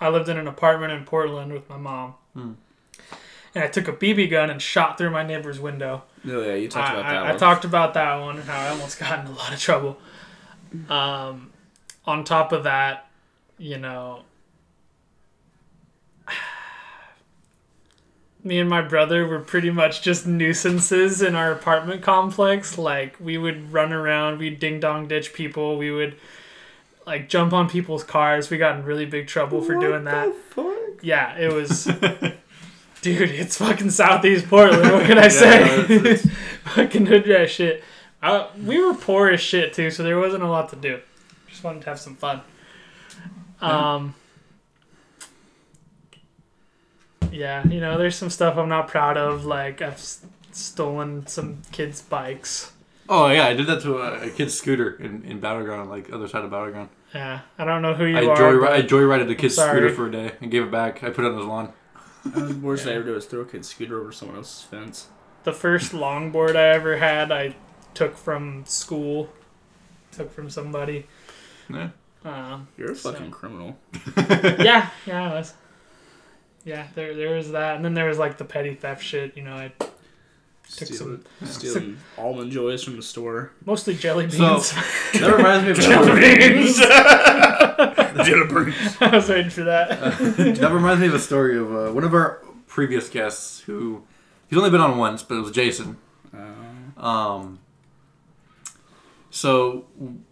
I 0.01 0.09
lived 0.09 0.29
in 0.29 0.37
an 0.37 0.47
apartment 0.47 0.91
in 0.91 1.05
Portland 1.05 1.53
with 1.53 1.69
my 1.69 1.77
mom, 1.77 2.15
Hmm. 2.33 2.53
and 3.55 3.63
I 3.63 3.67
took 3.67 3.87
a 3.87 3.93
BB 3.93 4.29
gun 4.29 4.49
and 4.49 4.61
shot 4.61 4.97
through 4.97 5.11
my 5.11 5.23
neighbor's 5.23 5.59
window. 5.59 6.03
no, 6.23 6.41
yeah, 6.41 6.55
you 6.55 6.67
talked 6.67 6.89
I, 6.89 6.93
about 6.93 7.03
that 7.09 7.15
I 7.17 7.21
one. 7.23 7.31
I 7.31 7.37
talked 7.37 7.65
about 7.65 7.93
that 7.93 8.15
one 8.19 8.35
and 8.37 8.45
how 8.49 8.59
I 8.59 8.69
almost 8.69 8.99
got 8.99 9.19
in 9.19 9.27
a 9.27 9.35
lot 9.35 9.53
of 9.53 9.59
trouble. 9.59 9.97
Um, 10.89 11.51
on 12.05 12.23
top 12.23 12.51
of 12.51 12.63
that, 12.63 13.07
you 13.59 13.77
know, 13.77 14.23
me 18.43 18.59
and 18.59 18.69
my 18.69 18.81
brother 18.81 19.25
were 19.25 19.39
pretty 19.39 19.69
much 19.69 20.01
just 20.01 20.27
nuisances 20.27 21.21
in 21.21 21.35
our 21.35 21.51
apartment 21.51 22.01
complex. 22.01 22.77
Like 22.77 23.15
we 23.19 23.37
would 23.37 23.71
run 23.71 23.93
around, 23.93 24.39
we'd 24.39 24.59
ding 24.59 24.79
dong 24.79 25.07
ditch 25.07 25.33
people, 25.33 25.77
we 25.77 25.91
would 25.91 26.15
like 27.05 27.29
jump 27.29 27.53
on 27.53 27.69
people's 27.69 28.03
cars. 28.03 28.49
We 28.49 28.57
got 28.57 28.77
in 28.77 28.85
really 28.85 29.05
big 29.05 29.27
trouble 29.27 29.61
for 29.61 29.73
doing 29.81 30.03
that. 30.05 30.27
Yeah, 31.01 31.37
it 31.37 31.51
was. 31.53 31.85
Dude, 33.01 33.31
it's 33.31 33.57
fucking 33.57 33.89
Southeast 33.89 34.47
Portland. 34.47 34.89
What 34.91 35.05
can 35.05 35.17
I 35.17 35.27
say? 35.27 35.61
it's- 35.89 36.27
fucking 36.63 37.05
hood 37.05 37.27
rat 37.27 37.49
shit. 37.49 37.83
Uh, 38.21 38.47
we 38.63 38.81
were 38.81 38.93
poor 38.93 39.29
as 39.29 39.41
shit 39.41 39.73
too, 39.73 39.91
so 39.91 40.01
there 40.03 40.17
wasn't 40.17 40.43
a 40.43 40.47
lot 40.47 40.69
to 40.69 40.77
do. 40.77 40.99
Just 41.49 41.63
wanted 41.63 41.81
to 41.81 41.89
have 41.89 41.99
some 41.99 42.15
fun. 42.15 42.41
Um, 43.59 44.15
yeah, 47.33 47.67
you 47.67 47.79
know, 47.81 47.97
there's 47.97 48.15
some 48.15 48.29
stuff 48.29 48.57
I'm 48.57 48.69
not 48.69 48.87
proud 48.87 49.17
of. 49.17 49.45
Like 49.45 49.81
I've 49.81 49.93
s- 49.93 50.25
stolen 50.51 51.27
some 51.27 51.61
kids' 51.71 52.01
bikes. 52.01 52.71
Oh 53.09 53.27
yeah, 53.29 53.45
I 53.47 53.53
did 53.53 53.67
that 53.67 53.81
to 53.81 53.97
a, 53.97 54.27
a 54.27 54.29
kid's 54.29 54.53
scooter 54.53 54.95
in, 54.95 55.23
in 55.23 55.39
Battleground, 55.39 55.89
like 55.89 56.11
other 56.13 56.27
side 56.27 56.45
of 56.45 56.51
Battleground. 56.51 56.89
Yeah, 57.13 57.41
I 57.59 57.65
don't 57.65 57.81
know 57.81 57.93
who 57.93 58.05
you 58.05 58.17
I 58.17 58.25
are. 58.27 58.35
joy 58.37 58.59
but 58.59 58.71
I 58.73 58.81
joyrided 58.81 59.29
a 59.29 59.35
kid's 59.35 59.55
sorry. 59.55 59.71
scooter 59.77 59.93
for 59.93 60.07
a 60.07 60.11
day 60.11 60.31
and 60.41 60.49
gave 60.49 60.63
it 60.63 60.71
back. 60.71 61.03
I 61.03 61.09
put 61.09 61.25
it 61.25 61.31
on 61.31 61.37
his 61.37 61.45
lawn. 61.45 61.73
The 62.25 62.55
worst 62.61 62.87
I 62.87 62.91
ever 62.93 63.03
did 63.03 63.13
was 63.13 63.25
throw 63.25 63.41
a 63.41 63.45
kid's 63.45 63.67
scooter 63.67 63.99
over 63.99 64.11
someone 64.13 64.37
else's 64.37 64.63
fence. 64.63 65.07
the 65.43 65.51
first 65.51 65.91
longboard 65.91 66.55
I 66.55 66.69
ever 66.69 66.97
had, 66.97 67.31
I 67.31 67.55
took 67.93 68.15
from 68.15 68.63
school. 68.65 69.29
Took 70.13 70.31
from 70.31 70.49
somebody. 70.49 71.05
Yeah. 71.69 71.89
Um, 72.23 72.67
You're 72.77 72.91
a 72.91 72.95
So- 72.95 73.11
fucking 73.11 73.31
criminal. 73.31 73.77
yeah, 74.17 74.89
yeah, 75.05 75.31
I 75.31 75.33
was. 75.33 75.53
Yeah, 76.65 76.87
there 76.95 77.13
there 77.15 77.35
was 77.35 77.51
that, 77.51 77.75
and 77.75 77.83
then 77.85 77.93
there 77.93 78.07
was 78.07 78.17
like 78.17 78.37
the 78.37 78.45
petty 78.45 78.73
theft 78.75 79.03
shit. 79.03 79.35
You 79.37 79.43
know, 79.43 79.55
I 79.55 79.71
Took 80.75 80.87
Stealing, 80.87 81.23
some- 81.41 81.47
stealing 81.47 81.97
almond 82.17 82.51
joys 82.51 82.83
from 82.83 82.95
the 82.95 83.01
store. 83.03 83.51
mostly 83.65 83.95
jelly 83.95 84.29
So- 84.29 84.37
beans. 84.53 84.71
That 85.19 85.35
reminds 85.35 85.65
me 85.65 85.71
of 85.71 85.77
jelly 85.81 86.21
beans. 86.21 86.79
Jitterbug. 88.27 89.01
I 89.11 89.15
was 89.15 89.29
waiting 89.29 89.49
for 89.51 89.63
that. 89.65 89.99
that 90.59 90.71
reminds 90.71 91.01
me 91.01 91.07
of 91.07 91.13
a 91.13 91.19
story 91.19 91.57
of 91.57 91.73
uh, 91.73 91.91
one 91.91 92.03
of 92.05 92.13
our 92.13 92.41
previous 92.67 93.09
guests 93.09 93.59
who 93.61 94.03
he's 94.49 94.57
only 94.57 94.69
been 94.69 94.81
on 94.81 94.97
once, 94.97 95.21
but 95.21 95.35
it 95.35 95.41
was 95.41 95.51
Jason. 95.51 95.97
Uh, 96.35 97.01
Um, 97.05 97.59
so 99.29 99.85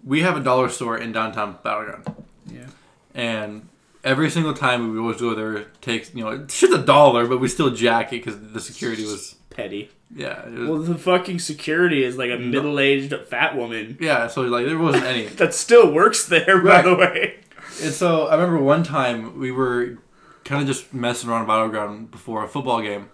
we 0.03 0.21
have 0.21 0.37
a 0.37 0.39
dollar 0.39 0.69
store 0.69 0.97
in 0.97 1.11
downtown 1.11 1.57
Battleground, 1.63 2.23
yeah. 2.47 2.67
and 3.13 3.67
every 4.03 4.29
single 4.29 4.53
time 4.53 4.83
we 4.83 4.91
would 4.99 5.01
always 5.01 5.21
go 5.21 5.35
there, 5.35 5.55
it 5.57 5.81
takes 5.81 6.13
you 6.13 6.23
know 6.23 6.31
it's 6.31 6.59
just 6.59 6.73
a 6.73 6.81
dollar, 6.83 7.27
but 7.27 7.39
we 7.39 7.47
still 7.47 7.69
jack 7.71 8.13
it 8.13 8.23
because 8.23 8.39
the 8.51 8.59
security 8.59 9.03
was 9.03 9.35
Petty. 9.49 9.89
yeah 10.15 10.47
was, 10.49 10.69
Well, 10.69 10.77
the 10.79 10.95
fucking 10.97 11.39
security 11.39 12.03
is 12.03 12.17
like 12.17 12.31
a 12.31 12.37
middle-aged 12.37 13.13
fat 13.27 13.55
woman 13.57 13.97
yeah. 13.99 14.27
So 14.27 14.41
like 14.43 14.65
there 14.65 14.77
wasn't 14.77 15.03
any. 15.05 15.25
that 15.41 15.53
still 15.53 15.91
works 15.91 16.25
there, 16.25 16.57
Right. 16.57 16.83
by 16.83 16.89
the 16.89 16.95
way. 16.95 17.35
And 17.81 17.93
so 17.93 18.27
I 18.27 18.35
remember 18.35 18.59
one 18.63 18.83
time 18.83 19.39
we 19.39 19.51
were 19.51 19.97
kind 20.43 20.61
of 20.61 20.67
just 20.67 20.93
messing 20.93 21.29
around 21.29 21.47
Battleground 21.47 22.11
before 22.11 22.43
a 22.43 22.47
football 22.47 22.81
game. 22.81 23.09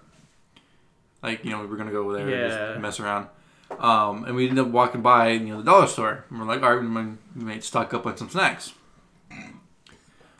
Like, 1.24 1.44
you 1.44 1.52
know, 1.52 1.60
we 1.62 1.68
were 1.68 1.76
going 1.76 1.88
to 1.88 1.94
go 1.94 2.02
over 2.04 2.14
there 2.14 2.28
and 2.28 2.32
Yeah. 2.32 2.68
just 2.70 2.80
mess 2.80 3.00
around. 3.00 3.28
Um, 3.80 4.24
and 4.24 4.36
we 4.36 4.48
ended 4.48 4.66
up 4.66 4.72
walking 4.72 5.02
by, 5.02 5.30
you 5.32 5.40
know, 5.50 5.58
the 5.58 5.64
dollar 5.64 5.88
store. 5.88 6.26
And 6.30 6.40
we're 6.40 6.46
like, 6.46 6.62
all 6.64 6.72
right, 6.74 6.82
we 6.82 6.88
might- 6.88 7.18
we 7.36 7.44
might 7.44 7.64
stock 7.64 7.94
up 7.94 8.06
on 8.06 8.16
some 8.18 8.30
snacks. 8.30 8.74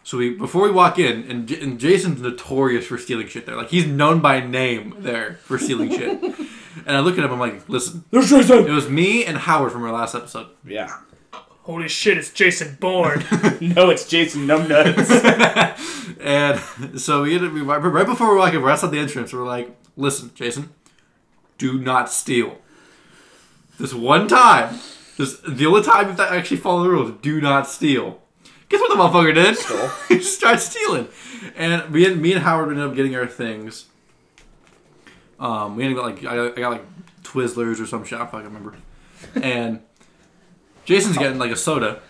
So 0.08 0.18
we, 0.18 0.30
before 0.30 0.62
we 0.64 0.72
walk 0.72 1.00
in, 1.00 1.30
and, 1.30 1.50
J- 1.50 1.60
and 1.60 1.78
Jason's 1.78 2.22
notorious 2.22 2.86
for 2.86 2.98
stealing 2.98 3.28
shit 3.28 3.46
there. 3.46 3.58
Like, 3.58 3.68
he's 3.68 3.86
known 3.86 4.22
by 4.22 4.40
name 4.40 4.96
there 5.00 5.34
for 5.44 5.60
stealing 5.60 5.92
shit. 5.92 6.24
And 6.86 6.96
I 6.96 7.00
look 7.00 7.18
at 7.18 7.26
him, 7.26 7.34
I'm 7.34 7.40
like, 7.40 7.68
listen, 7.68 8.06
There's 8.12 8.30
Jason. 8.30 8.60
it 8.60 8.70
was 8.72 8.88
me 8.88 9.26
and 9.26 9.36
Howard 9.36 9.72
from 9.74 9.84
our 9.84 9.92
last 9.92 10.14
episode. 10.16 10.48
Yeah. 10.66 10.96
Holy 11.64 11.90
shit! 11.90 12.18
It's 12.20 12.32
Jason 12.32 12.78
Bourne. 12.80 13.26
No, 13.60 13.90
it's 13.90 14.08
Jason 14.08 14.48
Numbnuts. 14.48 15.10
And 16.22 17.02
so 17.02 17.24
we, 17.24 17.34
ended, 17.36 17.52
we 17.52 17.62
right 17.62 18.06
before 18.06 18.32
we 18.32 18.38
walk 18.38 18.54
in, 18.54 18.62
we're 18.62 18.70
outside 18.70 18.92
the 18.92 19.00
entrance. 19.00 19.34
We're 19.34 19.44
like, 19.44 19.76
"Listen, 19.98 20.32
Jason, 20.36 20.70
do 21.58 21.80
not 21.80 22.10
steal. 22.12 22.60
This 23.80 23.94
one 23.94 24.28
time, 24.28 24.80
this 25.18 25.40
the 25.48 25.66
only 25.66 25.82
time 25.82 26.04
you 26.04 26.08
have 26.10 26.18
to 26.18 26.32
actually 26.32 26.58
follow 26.58 26.84
the 26.84 26.90
rules. 26.90 27.12
Do 27.22 27.42
not 27.42 27.68
steal." 27.68 28.22
Guess 28.70 28.82
what 28.82 28.90
the 28.90 28.96
motherfucker 29.02 29.34
did? 29.34 29.56
Stole. 29.58 29.88
he 30.10 30.18
just 30.18 30.38
started 30.38 30.60
stealing. 30.60 31.08
And 31.56 31.90
me 31.92 32.06
and 32.06 32.22
me 32.22 32.34
and 32.34 32.42
Howard 32.44 32.70
ended 32.70 32.86
up 32.86 32.96
getting 32.96 33.16
our 33.16 33.28
things. 33.28 33.86
Um, 35.40 35.76
we 35.76 35.84
ended 35.84 36.00
up 36.00 36.06
like 36.06 36.18
I 36.26 36.36
got, 36.36 36.58
I 36.58 36.62
got 36.62 36.72
like 36.72 36.86
Twizzlers 37.24 37.80
or 37.82 37.86
some 37.86 38.04
shit. 38.04 38.16
I 38.18 38.24
don't 38.24 38.32
fucking 38.32 38.46
remember. 38.48 38.76
And 39.42 39.82
Jason's 40.86 41.18
getting 41.18 41.38
like 41.38 41.52
a 41.52 41.56
soda, 41.56 42.02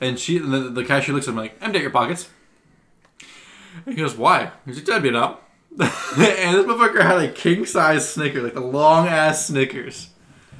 and 0.00 0.18
she 0.18 0.38
and 0.38 0.52
the, 0.52 0.58
the 0.60 0.84
cashier 0.84 1.14
looks 1.14 1.26
at 1.28 1.32
him 1.32 1.36
like, 1.36 1.56
"Empty 1.60 1.78
out 1.78 1.82
your 1.82 1.90
pockets." 1.90 2.28
And 3.86 3.94
he 3.94 4.00
goes, 4.00 4.16
"Why?" 4.16 4.50
He's 4.66 4.76
like, 4.76 4.86
"That'd 4.86 5.02
be 5.02 5.08
enough." 5.10 5.38
and 5.72 5.80
this 5.80 6.66
motherfucker 6.66 7.00
had 7.02 7.18
a 7.22 7.32
king 7.32 7.64
size 7.64 8.08
Snicker, 8.08 8.42
like 8.42 8.54
the 8.54 8.60
long 8.60 9.06
ass 9.08 9.46
Snickers, 9.46 10.10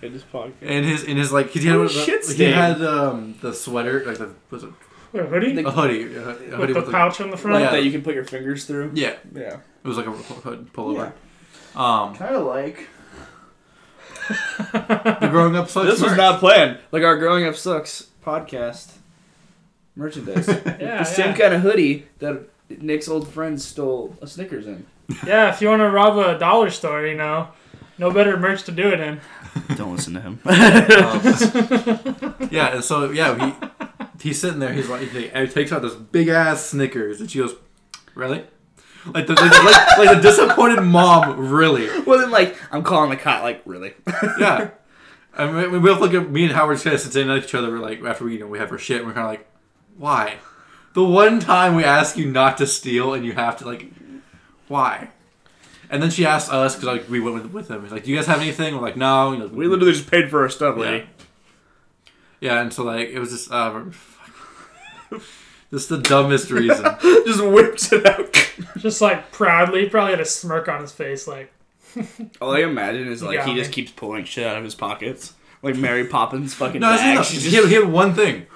In 0.00 0.12
his 0.12 0.22
pocket. 0.22 0.54
and 0.62 0.84
his 0.86 1.02
in 1.04 1.16
his 1.18 1.30
like 1.32 1.50
he 1.50 1.64
had 1.66 1.76
Oh, 1.76 1.82
the- 1.88 1.88
shit 1.90 2.24
he 2.26 2.44
had 2.44 2.80
um, 2.82 3.34
the 3.42 3.52
sweater 3.52 4.02
like 4.06 4.16
the 4.18 4.30
was 4.50 4.64
it 4.64 4.70
a 5.14 5.24
hoodie 5.24 5.62
a 5.62 5.70
hoodie, 5.70 6.14
a, 6.14 6.28
a 6.28 6.32
hoodie 6.32 6.72
with 6.72 6.74
the 6.74 6.80
with 6.80 6.90
pouch 6.90 7.20
on 7.20 7.30
the 7.30 7.36
front. 7.36 7.62
Yeah. 7.62 7.70
That 7.72 7.84
you 7.84 7.90
can 7.90 8.02
put 8.02 8.14
your 8.14 8.24
fingers 8.24 8.64
through. 8.64 8.92
yeah, 8.94 9.16
Yeah. 9.34 9.58
it 9.84 9.88
was 9.88 9.96
like 9.96 10.06
a 10.06 10.12
hood 10.12 10.72
pullover. 10.72 11.12
Um, 11.76 12.14
Kind 12.14 12.34
of 12.36 12.46
like. 12.46 12.88
the 14.28 15.28
growing 15.30 15.56
up 15.56 15.68
sucks. 15.68 15.86
This 15.90 16.02
was 16.02 16.16
not 16.16 16.38
planned. 16.40 16.78
Like 16.92 17.02
our 17.02 17.16
Growing 17.18 17.44
Up 17.46 17.56
Sucks 17.56 18.08
podcast 18.24 18.92
merchandise. 19.96 20.48
Yeah, 20.80 20.98
the 20.98 21.04
same 21.04 21.34
kind 21.34 21.54
of 21.54 21.62
hoodie 21.62 22.06
that 22.20 22.42
Nick's 22.68 23.08
old 23.08 23.28
friend 23.28 23.60
stole 23.60 24.16
a 24.22 24.26
Snickers 24.26 24.66
in. 24.66 24.86
yeah, 25.26 25.52
if 25.52 25.60
you 25.60 25.68
want 25.68 25.80
to 25.80 25.90
rob 25.90 26.16
a 26.18 26.38
dollar 26.38 26.70
store, 26.70 27.06
you 27.06 27.16
know, 27.16 27.48
no 27.98 28.10
better 28.10 28.36
merch 28.38 28.62
to 28.64 28.72
do 28.72 28.88
it 28.88 29.00
in. 29.00 29.20
Don't 29.76 29.94
listen 29.94 30.14
to 30.14 30.20
him. 30.20 30.40
Um, 30.44 32.48
yeah, 32.50 32.74
and 32.74 32.84
so 32.84 33.10
yeah, 33.10 33.34
he 33.46 33.52
he's 34.22 34.40
sitting 34.40 34.58
there. 34.60 34.72
He's 34.72 34.88
like, 34.88 35.08
he, 35.10 35.28
and 35.30 35.48
he 35.48 35.52
takes 35.52 35.72
out 35.72 35.82
this 35.82 35.94
big 35.94 36.28
ass 36.28 36.64
Snickers, 36.66 37.20
and 37.20 37.30
she 37.30 37.38
goes, 37.38 37.54
"Really?" 38.14 38.44
Like 39.06 39.26
the, 39.26 39.34
like, 39.34 39.50
like, 39.64 39.98
like 39.98 40.16
the 40.16 40.22
disappointed 40.22 40.80
mom, 40.82 41.50
really? 41.50 41.88
well, 42.06 42.20
then, 42.20 42.30
like, 42.30 42.56
I'm 42.72 42.84
calling 42.84 43.10
the 43.10 43.16
cop. 43.16 43.42
Like, 43.42 43.62
really? 43.64 43.94
Yeah. 44.38 44.70
I 45.34 45.50
mean, 45.50 45.72
we 45.72 45.78
both 45.78 45.98
look 46.00 46.12
at 46.14 46.30
me 46.30 46.44
and 46.44 46.52
Howard 46.52 46.78
kind 46.80 46.94
of 46.94 47.00
sitting 47.00 47.26
next 47.28 47.46
to 47.46 47.48
each 47.48 47.54
other. 47.54 47.70
We're 47.72 47.78
like, 47.78 48.02
after 48.04 48.24
we 48.26 48.34
you 48.34 48.40
know 48.40 48.46
we 48.46 48.58
have 48.58 48.70
our 48.70 48.78
shit, 48.78 48.98
and 48.98 49.06
we're 49.06 49.14
kind 49.14 49.24
of 49.26 49.30
like, 49.32 49.48
why? 49.96 50.36
The 50.94 51.02
one 51.02 51.40
time 51.40 51.74
we 51.74 51.84
ask 51.84 52.16
you 52.18 52.30
not 52.30 52.58
to 52.58 52.66
steal, 52.66 53.14
and 53.14 53.24
you 53.24 53.32
have 53.32 53.56
to 53.58 53.64
like, 53.66 53.86
why? 54.68 55.08
And 55.88 56.02
then 56.02 56.10
she 56.10 56.24
asked 56.26 56.52
us 56.52 56.74
because 56.76 56.86
like 56.86 57.08
we 57.10 57.18
went 57.18 57.34
with, 57.42 57.52
with 57.52 57.68
them. 57.68 57.82
He's 57.82 57.92
like, 57.92 58.04
"Do 58.04 58.10
you 58.10 58.16
guys 58.16 58.26
have 58.26 58.40
anything?" 58.40 58.74
We're 58.74 58.80
like, 58.82 58.96
"No." 58.96 59.32
You 59.32 59.38
know, 59.40 59.46
we 59.48 59.66
literally 59.66 59.92
just 59.92 60.10
paid 60.10 60.30
for 60.30 60.42
our 60.42 60.48
stuff, 60.48 60.76
Yeah. 60.78 60.82
lady. 60.82 61.06
Yeah, 62.40 62.60
and 62.60 62.72
so 62.72 62.84
like 62.84 63.08
it 63.08 63.18
was 63.18 63.30
just 63.30 63.50
uh, 63.52 63.84
this 65.72 65.82
is 65.82 65.88
the 65.88 65.98
dumbest 65.98 66.50
reason. 66.52 66.84
just 67.02 67.42
whips 67.44 67.92
it 67.92 68.06
out. 68.06 68.38
Just 68.76 69.00
like 69.00 69.32
proudly, 69.32 69.88
probably 69.88 70.12
had 70.12 70.20
a 70.20 70.24
smirk 70.24 70.68
on 70.68 70.80
his 70.80 70.92
face, 70.92 71.26
like 71.26 71.52
All 72.40 72.52
I 72.54 72.60
imagine 72.60 73.08
is 73.08 73.22
like 73.22 73.34
Yeah, 73.38 73.46
he 73.46 73.54
just 73.54 73.68
man. 73.70 73.72
keeps 73.74 73.90
pulling 73.90 74.24
shit 74.24 74.46
out 74.46 74.56
of 74.56 74.62
his 74.64 74.74
pockets, 74.76 75.34
like 75.62 75.76
Mary 75.76 76.06
Poppins 76.06 76.54
fucking 76.54 76.80
No, 76.80 76.90
bag. 76.90 77.16
no, 77.16 77.22
She's 77.22 77.42
he, 77.42 77.50
just- 77.50 77.62
had, 77.64 77.68
he 77.68 77.74
had 77.74 77.90
one 77.92 78.14
thing. 78.14 78.46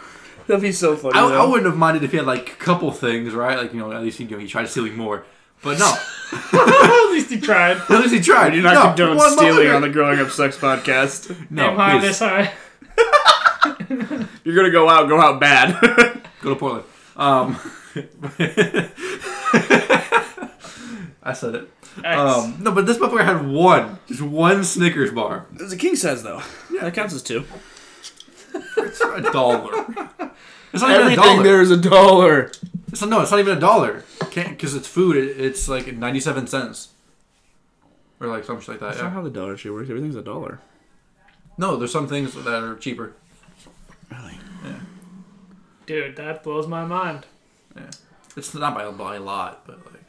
That'd 0.47 0.63
be 0.63 0.71
so 0.71 0.97
funny. 0.97 1.19
I, 1.19 1.25
I 1.25 1.29
though. 1.31 1.49
wouldn't 1.51 1.67
have 1.67 1.77
minded 1.77 2.05
if 2.05 2.13
he 2.13 2.19
had 2.19 2.27
like 2.27 2.51
a 2.53 2.57
couple 2.57 2.93
things, 2.93 3.35
right? 3.35 3.59
Like 3.59 3.73
you 3.73 3.81
know, 3.81 3.91
at 3.91 4.01
least 4.03 4.21
you 4.21 4.29
know, 4.29 4.39
he 4.39 4.47
tried 4.47 4.69
stealing 4.69 4.97
more. 4.97 5.27
But 5.63 5.79
no, 5.81 5.93
at 6.53 7.09
least 7.11 7.31
he 7.31 7.41
tried. 7.41 7.79
at 7.79 7.91
least 7.91 8.15
he 8.15 8.21
tried. 8.21 8.53
I 8.53 8.55
do 8.55 8.63
not 8.63 8.75
no, 8.75 8.83
condone 8.83 9.17
one 9.17 9.31
stealing 9.33 9.67
motherfucker- 9.67 9.75
on 9.75 9.83
the 9.83 9.89
Growing 9.89 10.21
Up 10.21 10.31
Sex 10.31 10.57
podcast. 10.57 11.51
No, 11.51 11.71
Aim 11.71 11.77
high, 11.77 11.99
please. 11.99 12.07
miss 12.07 12.19
high. 12.21 12.53
You're 14.45 14.55
gonna 14.55 14.71
go 14.71 14.89
out, 14.89 15.09
go 15.09 15.21
out 15.21 15.41
bad. 15.41 15.81
Go 16.43 16.51
to 16.51 16.57
Portland. 16.57 16.85
Um, 17.17 17.59
I 21.23 21.33
said 21.35 21.55
it. 21.57 21.71
Um, 22.05 22.59
no, 22.61 22.73
but 22.73 22.87
this 22.87 22.99
motherfucker 22.99 23.25
had 23.25 23.47
one, 23.49 23.99
just 24.07 24.21
one 24.23 24.63
Snickers 24.65 25.11
bar. 25.13 25.47
It's 25.55 25.73
a 25.73 25.77
king 25.77 25.97
size 25.97 26.23
though. 26.23 26.43
Yeah, 26.73 26.83
that 26.83 26.95
counts 26.95 27.15
as 27.15 27.23
two. 27.23 27.45
It's 28.55 29.01
a 29.01 29.23
dollar. 29.33 29.71
It's 30.73 30.83
not 30.83 30.91
even 30.91 31.03
a 31.03 31.05
Everything 31.13 31.17
dollar. 31.25 31.43
there 31.43 31.63
is 31.63 31.71
a 31.71 31.77
dollar. 31.77 32.53
It's 32.89 33.01
not, 33.01 33.11
no, 33.11 33.21
it's 33.23 33.31
not 33.31 33.41
even 33.41 33.57
a 33.57 33.61
dollar. 33.61 34.05
Can't 34.31 34.51
because 34.51 34.75
it's 34.75 34.87
food. 34.87 35.17
It, 35.17 35.41
it's 35.41 35.69
like 35.69 35.87
ninety-seven 35.93 36.47
cents, 36.47 36.89
or 38.21 38.27
like 38.29 38.45
something 38.45 38.67
like 38.75 38.81
that. 38.81 38.87
That's 38.87 38.99
Yeah. 38.99 39.05
not 39.05 39.13
how 39.15 39.23
the 39.23 39.31
dollar 39.31 39.57
shit 39.57 39.73
works. 39.73 39.89
Everything's 39.89 40.17
a 40.17 40.23
dollar. 40.23 40.61
No, 41.59 41.77
there's 41.77 41.93
some 41.93 42.07
things 42.09 42.35
that 42.35 42.63
are 42.63 42.75
cheaper. 42.77 43.15
Really? 44.11 44.39
Dude, 45.87 46.17
that 46.17 46.43
blows 46.43 46.67
my 46.67 46.85
mind. 46.85 47.27
Yeah. 47.75 47.91
It's 48.37 48.55
not 48.55 48.75
by, 48.75 48.91
by 48.91 49.17
a 49.17 49.21
lot, 49.21 49.67
but 49.67 49.85
like 49.87 50.03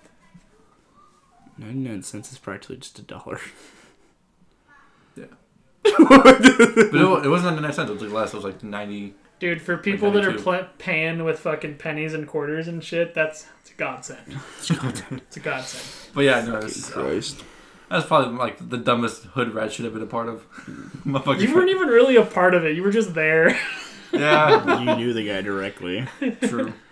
Ninety-nine 1.58 2.04
cents 2.04 2.32
is 2.32 2.38
practically 2.38 2.78
just 2.78 3.00
a 3.00 3.02
dollar. 3.02 3.40
Yeah. 5.16 5.26
but 5.84 6.38
it, 6.42 6.94
wa- 6.94 7.22
it 7.22 7.28
wasn't 7.28 7.52
ninety-nine 7.56 7.74
cents. 7.74 7.90
It 7.90 7.94
was 7.94 8.02
like 8.04 8.12
less. 8.12 8.34
It 8.34 8.38
was 8.38 8.46
like 8.46 8.64
ninety. 8.64 9.16
Dude, 9.40 9.62
for 9.62 9.78
people 9.78 10.10
that 10.12 10.24
are 10.24 10.32
92. 10.32 10.44
pl- 10.44 10.68
paying 10.80 11.24
with 11.24 11.40
fucking 11.40 11.78
pennies 11.78 12.16
and 12.16 12.28
quarters 12.28 12.68
and 12.68 12.84
shit, 12.84 13.14
that's 13.14 13.46
it's 13.62 13.72
a 13.72 13.76
godsend. 13.76 14.20
it's 14.60 15.38
a 15.38 15.40
godsend. 15.40 16.14
But 16.14 16.22
yeah, 16.22 16.44
no, 16.44 16.58
it's, 16.58 16.90
uh, 16.90 16.94
Christ. 16.94 17.44
that's 17.90 18.06
probably 18.08 18.36
like 18.36 18.70
the 18.70 18.78
dumbest 18.78 19.26
hood 19.26 19.54
rat 19.54 19.72
should 19.72 19.86
have 19.86 19.94
been 19.94 20.04
a 20.04 20.08
part 20.08 20.28
of. 20.28 20.44
Motherfucker. 21.06 21.40
You 21.40 21.54
weren't 21.54 21.70
even 21.70 21.88
really 21.88 22.16
a 22.16 22.26
part 22.26 22.54
of 22.56 22.66
it. 22.66 22.76
You 22.76 22.84
were 22.84 22.92
just 22.92 23.14
there. 23.14 23.58
Yeah, 24.14 24.80
you 24.80 24.96
knew 24.96 25.14
the 25.14 25.26
guy 25.28 25.42
directly. 25.42 26.08
true. 26.42 26.74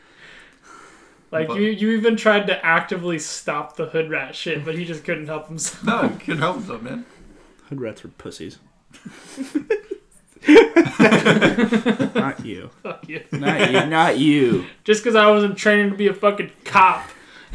Like 1.31 1.47
But- 1.49 1.57
you, 1.59 1.63
you 1.69 1.89
even 1.97 2.15
tried 2.15 2.47
to 2.47 2.65
actively 2.65 3.19
stop 3.19 3.75
the 3.75 3.87
hood 3.87 4.09
rat 4.09 4.35
shit, 4.35 4.63
but 4.63 4.75
he 4.77 4.85
just 4.85 5.03
couldn't 5.03 5.25
help 5.25 5.47
himself. 5.47 5.83
No, 5.83 6.03
you 6.03 6.17
can 6.19 6.37
help 6.37 6.57
himself, 6.57 6.81
man. 6.83 7.03
Hood 7.67 7.81
rats 7.81 8.03
were 8.03 8.11
pussies. 8.11 8.59
not 10.47 12.45
you. 12.45 12.69
Fuck 12.83 13.09
you. 13.09 13.23
Not 13.31 13.71
you. 13.71 13.85
Not 13.87 14.17
you. 14.19 14.65
Just 14.85 15.03
because 15.03 15.15
I 15.15 15.29
wasn't 15.29 15.57
training 15.57 15.89
to 15.91 15.97
be 15.97 16.07
a 16.07 16.13
fucking 16.13 16.51
cop. 16.63 17.05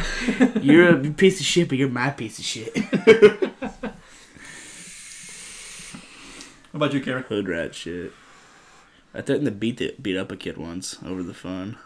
You're 0.61 0.97
a 1.01 1.11
piece 1.11 1.41
of 1.41 1.47
shit, 1.47 1.69
but 1.69 1.79
you're 1.79 1.89
my 1.89 2.11
piece 2.11 2.39
of 2.39 2.45
shit. 2.45 2.77
How 6.73 6.75
about 6.75 6.93
you, 6.93 7.01
Cameron? 7.01 7.25
Hood 7.29 7.49
rat 7.49 7.75
shit. 7.75 8.13
I 9.15 9.21
threatened 9.23 9.47
to 9.47 9.53
beat 9.53 9.79
the, 9.79 9.95
beat 10.01 10.17
up 10.17 10.31
a 10.31 10.37
kid 10.37 10.57
once 10.57 10.99
over 11.05 11.23
the 11.23 11.35
phone. 11.35 11.77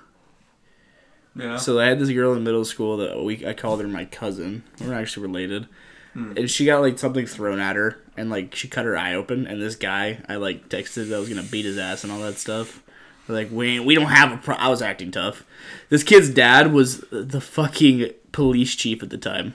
Yeah. 1.36 1.56
So 1.56 1.80
I 1.80 1.86
had 1.86 1.98
this 1.98 2.10
girl 2.10 2.34
in 2.34 2.44
middle 2.44 2.64
school 2.64 2.96
that 2.98 3.22
we 3.22 3.46
I 3.46 3.54
called 3.54 3.80
her 3.80 3.88
my 3.88 4.04
cousin. 4.04 4.62
We're 4.80 4.94
actually 4.94 5.26
related. 5.26 5.66
Hmm. 6.12 6.32
And 6.36 6.50
she 6.50 6.64
got 6.64 6.80
like 6.80 6.98
something 6.98 7.26
thrown 7.26 7.58
at 7.58 7.76
her 7.76 7.98
and 8.16 8.30
like 8.30 8.54
she 8.54 8.68
cut 8.68 8.84
her 8.84 8.96
eye 8.96 9.14
open 9.14 9.46
and 9.46 9.60
this 9.60 9.74
guy 9.74 10.20
I 10.28 10.36
like 10.36 10.68
texted 10.68 11.08
that 11.08 11.16
I 11.16 11.18
was 11.18 11.28
gonna 11.28 11.42
beat 11.42 11.64
his 11.64 11.78
ass 11.78 12.04
and 12.04 12.12
all 12.12 12.20
that 12.20 12.38
stuff. 12.38 12.82
Like 13.26 13.50
we 13.50 13.80
we 13.80 13.94
don't 13.94 14.06
have 14.06 14.32
a 14.32 14.36
pro 14.36 14.54
I 14.54 14.68
was 14.68 14.82
acting 14.82 15.10
tough. 15.10 15.44
This 15.88 16.04
kid's 16.04 16.30
dad 16.30 16.72
was 16.72 17.00
the 17.10 17.40
fucking 17.40 18.10
police 18.30 18.74
chief 18.76 19.02
at 19.02 19.10
the 19.10 19.18
time. 19.18 19.54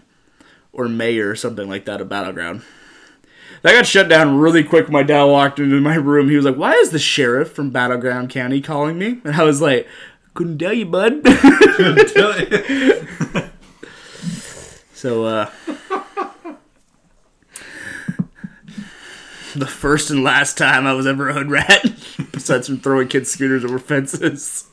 Or 0.71 0.87
mayor 0.87 1.29
or 1.29 1.35
something 1.35 1.67
like 1.67 1.85
that 1.85 2.01
of 2.01 2.09
Battleground. 2.09 2.61
That 3.61 3.73
got 3.73 3.85
shut 3.85 4.07
down 4.07 4.37
really 4.37 4.63
quick 4.63 4.85
when 4.85 4.93
my 4.93 5.03
dad 5.03 5.25
walked 5.25 5.59
into 5.59 5.81
my 5.81 5.95
room. 5.95 6.29
He 6.29 6.35
was 6.35 6.45
like, 6.45 6.55
Why 6.55 6.73
is 6.73 6.91
the 6.91 6.99
sheriff 6.99 7.51
from 7.51 7.71
Battleground 7.71 8.29
County 8.29 8.61
calling 8.61 8.97
me? 8.97 9.19
And 9.23 9.35
I 9.35 9.43
was 9.43 9.61
like, 9.61 9.87
Couldn't 10.33 10.57
tell 10.57 10.73
you, 10.73 10.85
bud. 10.85 11.21
So, 14.99 15.23
uh. 15.23 15.49
the 19.55 19.65
first 19.65 20.09
and 20.09 20.25
last 20.25 20.57
time 20.57 20.85
I 20.85 20.91
was 20.91 21.07
ever 21.07 21.29
a 21.29 21.33
hood 21.33 21.49
rat, 21.49 21.85
besides 22.33 22.67
from 22.67 22.81
throwing 22.81 23.07
kids' 23.07 23.31
scooters 23.31 23.63
over 23.63 23.79
fences, 23.79 24.67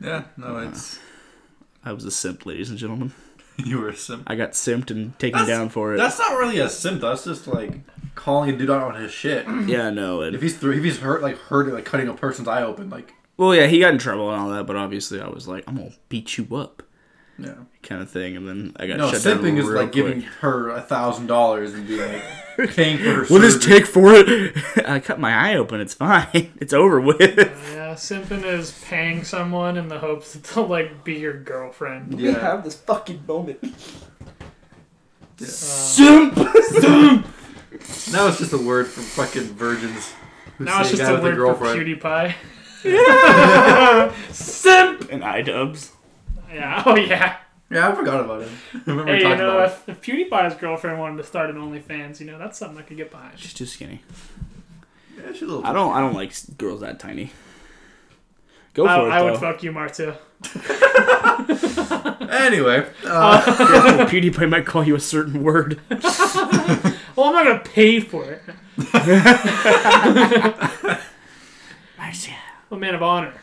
yeah. 0.00 0.24
No, 0.38 0.56
it's 0.56 0.98
I 1.84 1.92
was 1.92 2.06
a 2.06 2.10
simp, 2.10 2.46
ladies 2.46 2.70
and 2.70 2.78
gentlemen. 2.78 3.12
you 3.66 3.78
were 3.80 3.88
a 3.88 3.96
simp. 3.96 4.24
I 4.26 4.34
got 4.34 4.52
simped 4.52 4.90
and 4.90 5.18
taken 5.18 5.40
That's- 5.40 5.58
down 5.58 5.68
for 5.68 5.94
it. 5.94 5.98
That's 5.98 6.18
not 6.18 6.38
really 6.38 6.58
a 6.58 6.68
simp. 6.68 7.00
That's 7.00 7.24
just 7.24 7.46
like 7.46 7.72
calling 8.14 8.50
a 8.50 8.56
dude 8.56 8.70
out 8.70 8.94
on 8.94 9.00
his 9.00 9.12
shit. 9.12 9.46
yeah, 9.66 9.90
no. 9.90 10.22
If 10.22 10.42
he's 10.42 10.56
through, 10.58 10.72
if 10.78 10.84
he's 10.84 10.98
hurt, 10.98 11.22
like 11.22 11.38
hurting, 11.38 11.74
like 11.74 11.84
cutting 11.84 12.08
a 12.08 12.14
person's 12.14 12.48
eye 12.48 12.62
open, 12.62 12.90
like 12.90 13.14
well, 13.36 13.54
yeah, 13.54 13.66
he 13.68 13.80
got 13.80 13.92
in 13.94 13.98
trouble 13.98 14.30
and 14.30 14.40
all 14.40 14.50
that, 14.50 14.66
but 14.66 14.76
obviously 14.76 15.18
I 15.20 15.28
was 15.28 15.48
like, 15.48 15.64
I'm 15.66 15.76
gonna 15.76 15.92
beat 16.10 16.36
you 16.36 16.46
up, 16.54 16.82
yeah. 17.38 17.54
kind 17.82 18.02
of 18.02 18.10
thing. 18.10 18.36
And 18.36 18.46
then 18.46 18.74
I 18.76 18.86
got 18.86 18.98
No, 18.98 19.10
shut 19.10 19.22
down 19.22 19.38
simping 19.38 19.56
is 19.58 19.66
like 19.66 19.92
giving 19.92 20.20
her 20.20 20.68
a 20.68 20.82
thousand 20.82 21.26
dollars 21.26 21.72
and 21.72 21.86
being 21.88 22.00
like 22.12 22.22
paying 22.66 22.98
for 22.98 23.04
her. 23.04 23.24
What 23.26 23.40
does 23.42 23.54
surgery. 23.54 23.78
take 23.80 23.86
for 23.86 24.12
it? 24.14 24.56
I 24.88 25.00
cut 25.00 25.18
my 25.20 25.32
eye 25.32 25.54
open. 25.56 25.80
It's 25.80 25.94
fine. 25.94 26.52
It's 26.60 26.72
over 26.72 27.00
with. 27.00 27.20
Yeah, 27.20 27.94
simping 27.94 28.44
is 28.44 28.72
paying 28.86 29.24
someone 29.24 29.76
in 29.76 29.88
the 29.88 29.98
hopes 29.98 30.34
that 30.34 30.44
they'll 30.44 30.66
like 30.66 31.04
be 31.04 31.14
your 31.14 31.34
girlfriend. 31.34 32.20
Yeah. 32.20 32.38
Have 32.38 32.64
this 32.64 32.74
fucking 32.76 33.24
moment. 33.26 33.58
Uh, 35.40 35.44
Simp. 35.44 36.36
Now 38.12 38.26
it's 38.26 38.38
just 38.38 38.52
a 38.52 38.58
word 38.58 38.88
for 38.88 39.00
fucking 39.00 39.54
virgins. 39.54 40.12
now 40.58 40.80
it's 40.80 40.90
just 40.90 41.02
a 41.02 41.14
with 41.14 41.22
word 41.22 41.56
for 41.56 41.64
PewDiePie. 41.64 42.34
Simp 44.32 45.10
and 45.10 45.22
iDubbbz. 45.22 45.90
Yeah. 46.52 46.82
Oh 46.84 46.96
yeah. 46.96 47.36
Yeah, 47.70 47.88
I 47.88 47.94
forgot 47.94 48.20
about 48.20 48.42
it. 48.42 48.48
I 48.74 48.80
remember 48.86 49.12
Hey, 49.12 49.18
you 49.18 49.22
talking 49.24 49.38
know, 49.38 49.58
about 49.58 49.68
if, 49.68 49.88
if 49.88 50.00
PewDiePie's 50.02 50.54
girlfriend 50.56 50.98
wanted 50.98 51.18
to 51.18 51.24
start 51.24 51.50
an 51.50 51.56
OnlyFans, 51.56 52.18
you 52.20 52.26
know, 52.26 52.38
that's 52.38 52.58
something 52.58 52.78
I 52.78 52.82
could 52.82 52.96
get 52.96 53.10
behind. 53.10 53.38
She's 53.38 53.54
too 53.54 53.66
skinny. 53.66 54.02
Yeah, 55.16 55.32
she's 55.32 55.42
a 55.42 55.46
little. 55.46 55.64
I 55.66 55.72
don't. 55.72 55.94
I 55.94 56.00
don't 56.00 56.14
like 56.14 56.32
girls 56.58 56.80
that 56.80 56.98
tiny. 56.98 57.30
Go 58.74 58.84
for 58.84 58.90
I, 58.90 59.06
it 59.06 59.10
I 59.10 59.22
would 59.22 59.38
fuck 59.40 59.62
you, 59.62 59.72
Marta. 59.72 60.18
Anyway, 62.30 62.86
uh, 63.04 63.42
Careful, 63.56 64.06
PewDiePie 64.06 64.48
might 64.48 64.64
call 64.64 64.84
you 64.84 64.94
a 64.94 65.00
certain 65.00 65.42
word. 65.42 65.80
Well, 65.90 67.26
I'm 67.26 67.32
not 67.32 67.44
gonna 67.44 67.58
pay 67.58 67.98
for 68.00 68.24
it. 68.24 68.40
Marcia. 71.98 72.36
I'm 72.70 72.76
a 72.76 72.80
man 72.80 72.94
of 72.94 73.02
honor. 73.02 73.34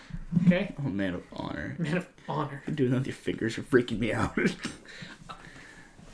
Okay, 0.45 0.73
a 0.77 0.81
man 0.89 1.15
of 1.15 1.23
honor. 1.33 1.75
man 1.77 1.97
of 1.97 2.07
honor. 2.27 2.63
You're 2.67 2.75
doing 2.75 2.91
that 2.91 2.97
with 2.99 3.07
your 3.07 3.15
fingers. 3.15 3.57
You're 3.57 3.65
freaking 3.65 3.99
me 3.99 4.13
out. 4.13 4.37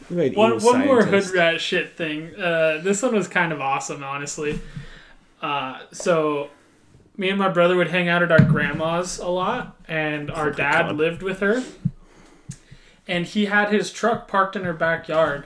Like 0.10 0.36
One, 0.36 0.60
one 0.60 0.86
more 0.86 1.04
hood 1.06 1.30
rat 1.30 1.62
shit 1.62 1.96
thing. 1.96 2.36
Uh, 2.36 2.80
this 2.84 3.02
one 3.02 3.16
was 3.16 3.28
kind 3.30 3.54
of 3.54 3.62
awesome, 3.62 4.04
honestly. 4.04 4.60
Uh, 5.42 5.80
so, 5.94 6.50
me 7.16 7.30
and 7.30 7.40
my 7.40 7.48
brother 7.48 7.78
would 7.78 7.88
hang 7.88 8.10
out 8.10 8.22
at 8.22 8.30
our 8.32 8.44
grandma's 8.44 9.18
a 9.18 9.28
lot, 9.30 9.78
and 9.88 10.30
our 10.30 10.50
Oh 10.50 10.54
dad 10.54 10.84
God. 10.88 10.96
lived 10.98 11.24
with 11.24 11.40
her. 11.40 11.64
And 13.08 13.26
he 13.26 13.46
had 13.46 13.72
his 13.72 13.92
truck 13.92 14.28
parked 14.28 14.56
in 14.58 14.66
her 14.66 14.74
backyard. 14.74 15.46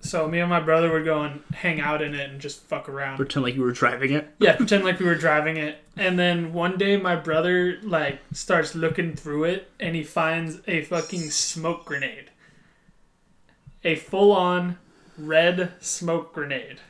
So, 0.00 0.28
me 0.28 0.40
and 0.40 0.48
my 0.50 0.60
brother 0.60 0.90
would 0.92 1.04
go 1.04 1.22
and 1.22 1.42
hang 1.52 1.80
out 1.80 2.00
in 2.02 2.14
it 2.14 2.30
and 2.30 2.40
just 2.40 2.62
fuck 2.64 2.88
around. 2.88 3.16
Pretend 3.16 3.44
like 3.44 3.54
you 3.54 3.62
were 3.62 3.72
driving 3.72 4.12
it. 4.12 4.28
Yeah, 4.38 4.56
pretend 4.56 4.84
like 4.84 4.98
we 5.00 5.06
were 5.06 5.14
driving 5.14 5.56
it. 5.56 5.78
And 5.96 6.18
then 6.18 6.52
one 6.52 6.78
day 6.78 6.96
my 6.96 7.16
brother 7.16 7.78
like 7.82 8.20
starts 8.32 8.74
looking 8.74 9.14
through 9.16 9.44
it 9.44 9.70
and 9.80 9.94
he 9.96 10.02
finds 10.04 10.60
a 10.66 10.82
fucking 10.84 11.30
smoke 11.30 11.84
grenade. 11.84 12.30
A 13.84 13.96
full 13.96 14.32
on 14.32 14.78
red 15.16 15.72
smoke 15.80 16.32
grenade. 16.32 16.80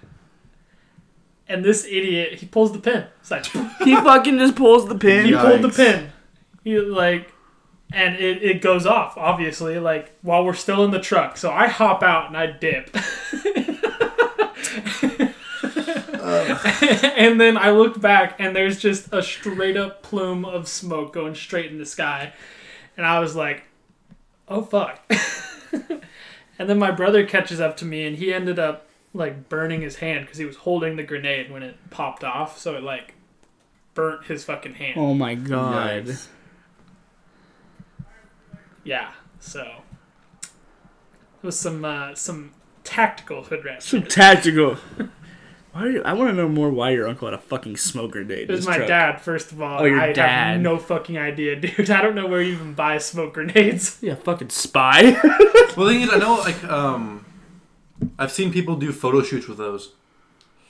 And 1.48 1.64
this 1.64 1.84
idiot, 1.87 2.34
he 2.40 2.46
pulls 2.46 2.72
the 2.72 2.78
pin. 2.78 3.06
It's 3.20 3.30
like 3.30 3.46
He 3.84 3.94
fucking 3.96 4.38
just 4.38 4.54
pulls 4.56 4.87
the 4.88 4.96
pin. 4.98 5.26
he 5.26 5.32
pulled 5.34 5.62
the 5.62 5.68
Yikes. 5.68 5.76
pin. 5.76 6.12
He 6.64 6.78
like 6.78 7.32
and 7.92 8.16
it, 8.16 8.42
it 8.42 8.61
goes 8.61 8.87
off, 8.87 9.16
obviously, 9.16 9.79
like 9.79 10.12
while 10.22 10.44
we're 10.44 10.55
still 10.55 10.85
in 10.85 10.90
the 10.90 11.01
truck. 11.01 11.37
So 11.37 11.51
I 11.51 11.68
hop 11.68 12.03
out 12.03 12.29
and 12.29 12.37
I 12.37 12.46
dip. 12.46 12.94
and 17.16 17.40
then 17.40 17.57
I 17.57 17.70
look 17.70 18.01
back 18.01 18.37
and 18.38 18.55
there's 18.55 18.79
just 18.79 19.12
a 19.12 19.22
straight 19.22 19.77
up 19.77 20.03
plume 20.03 20.44
of 20.44 20.68
smoke 20.68 21.12
going 21.12 21.35
straight 21.35 21.70
in 21.70 21.79
the 21.79 21.87
sky. 21.87 22.33
And 22.96 23.07
I 23.07 23.20
was 23.20 23.35
like, 23.35 23.64
oh 24.48 24.62
fuck. 24.62 25.01
and 26.59 26.68
then 26.68 26.79
my 26.79 26.90
brother 26.90 27.24
catches 27.27 27.61
up 27.61 27.77
to 27.79 27.85
me 27.87 28.07
and 28.07 28.16
he 28.16 28.33
ended 28.35 28.59
up 28.59 28.87
like 29.14 29.48
burning 29.48 29.81
his 29.81 29.96
hand 29.96 30.27
because 30.27 30.38
he 30.38 30.44
was 30.44 30.57
holding 30.57 30.96
the 30.96 31.03
grenade 31.03 31.51
when 31.51 31.62
it 31.62 31.77
popped 31.88 32.22
off. 32.22 32.59
So 32.59 32.77
it 32.77 32.83
like 32.83 33.14
burnt 33.94 34.27
his 34.27 34.44
fucking 34.44 34.74
hand. 34.74 34.94
Oh 34.98 35.14
my 35.14 35.35
god. 35.35 36.05
Yikes. 36.05 36.29
Yeah. 38.88 39.11
So 39.38 39.61
it 40.40 40.48
was 41.42 41.59
some 41.61 41.85
uh, 41.85 42.14
some 42.14 42.53
tactical 42.85 43.44
hood 43.44 43.62
rat. 43.66 43.83
Some 43.83 44.01
shit. 44.01 44.11
tactical. 44.11 44.77
Why 45.72 45.83
are 45.83 45.90
you, 45.90 46.03
I 46.03 46.14
want 46.14 46.31
to 46.31 46.35
know 46.35 46.48
more 46.48 46.70
why 46.70 46.90
your 46.90 47.07
uncle 47.07 47.29
had 47.29 47.35
a 47.35 47.38
fucking 47.38 47.77
smoke 47.77 48.12
grenade. 48.12 48.44
It 48.44 48.51
in 48.51 48.57
was 48.57 48.66
my 48.66 48.77
truck. 48.79 48.88
dad, 48.88 49.20
first 49.20 49.53
of 49.53 49.61
all. 49.61 49.83
Oh, 49.83 49.85
your 49.85 50.01
I 50.01 50.14
dad. 50.14 50.55
have 50.55 50.61
no 50.62 50.79
fucking 50.79 51.18
idea, 51.18 51.55
dude. 51.61 51.90
I 51.90 52.01
don't 52.01 52.14
know 52.14 52.27
where 52.27 52.40
you 52.40 52.55
even 52.55 52.72
buy 52.72 52.96
smoke 52.96 53.35
grenades. 53.35 53.98
Yeah, 54.03 54.14
fucking 54.14 54.48
spy. 54.48 55.03
well, 55.77 55.87
the 55.87 55.92
thing 55.92 56.01
is, 56.01 56.11
I 56.11 56.16
know 56.16 56.37
like 56.37 56.64
um, 56.64 57.27
I've 58.18 58.33
seen 58.33 58.51
people 58.51 58.77
do 58.77 58.90
photo 58.90 59.22
shoots 59.22 59.46
with 59.48 59.59
those. 59.59 59.92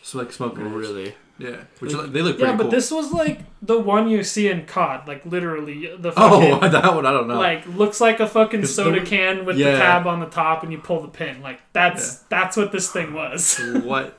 So 0.03 0.19
like 0.19 0.33
smoke 0.33 0.57
grenades. 0.57 0.75
really? 0.77 1.15
Yeah, 1.39 1.57
which 1.79 1.95
are- 1.95 2.07
they 2.09 2.21
look 2.21 2.37
pretty 2.39 2.51
Yeah, 2.51 2.57
but 2.57 2.65
cool. 2.65 2.71
this 2.73 2.91
was 2.91 3.13
like 3.13 3.41
the 3.63 3.79
one 3.79 4.09
you 4.09 4.25
see 4.25 4.49
in 4.49 4.67
COD, 4.67 5.07
like 5.07 5.25
literally 5.25 5.87
the 5.97 6.13
oh, 6.17 6.59
that 6.69 6.95
one 6.95 7.07
I 7.07 7.13
don't 7.13 7.29
know. 7.29 7.39
like 7.39 7.65
looks 7.67 8.01
like 8.01 8.19
a 8.19 8.27
fucking 8.27 8.67
soda 8.67 9.01
the- 9.01 9.07
can 9.07 9.45
with 9.45 9.57
the 9.57 9.65
tab 9.65 10.07
on 10.07 10.19
the 10.21 10.27
top, 10.27 10.63
and 10.65 10.73
you 10.73 10.79
pull 10.79 11.01
the 11.01 11.09
pin. 11.09 11.41
Like 11.41 11.61
that's 11.73 12.17
that's 12.29 12.57
what 12.57 12.73
this 12.73 12.91
thing 12.91 13.13
was. 13.13 13.57
what? 13.85 14.19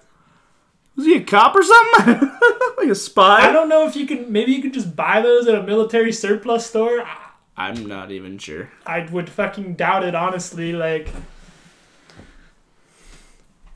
Was 0.96 1.06
he 1.06 1.16
a 1.16 1.24
cop 1.24 1.56
or 1.56 1.64
something? 1.64 2.30
like 2.78 2.88
a 2.90 2.96
spy? 2.96 3.48
I 3.48 3.52
don't 3.52 3.70
know 3.70 3.88
if 3.88 3.96
you 3.96 4.06
can. 4.06 4.32
Maybe 4.32 4.52
you 4.54 4.62
could 4.62 4.74
just 4.74 4.96
buy 4.96 5.22
those 5.22 5.48
at 5.48 5.56
a 5.56 5.64
military 5.64 6.12
surplus 6.14 6.66
store. 6.66 7.02
I- 7.02 7.26
I'm 7.58 7.86
not 7.88 8.10
even 8.12 8.38
sure. 8.38 8.70
I 8.86 9.02
would 9.12 9.30
fucking 9.30 9.74
doubt 9.76 10.06
it, 10.06 10.16
honestly. 10.16 10.72
Like, 10.72 11.10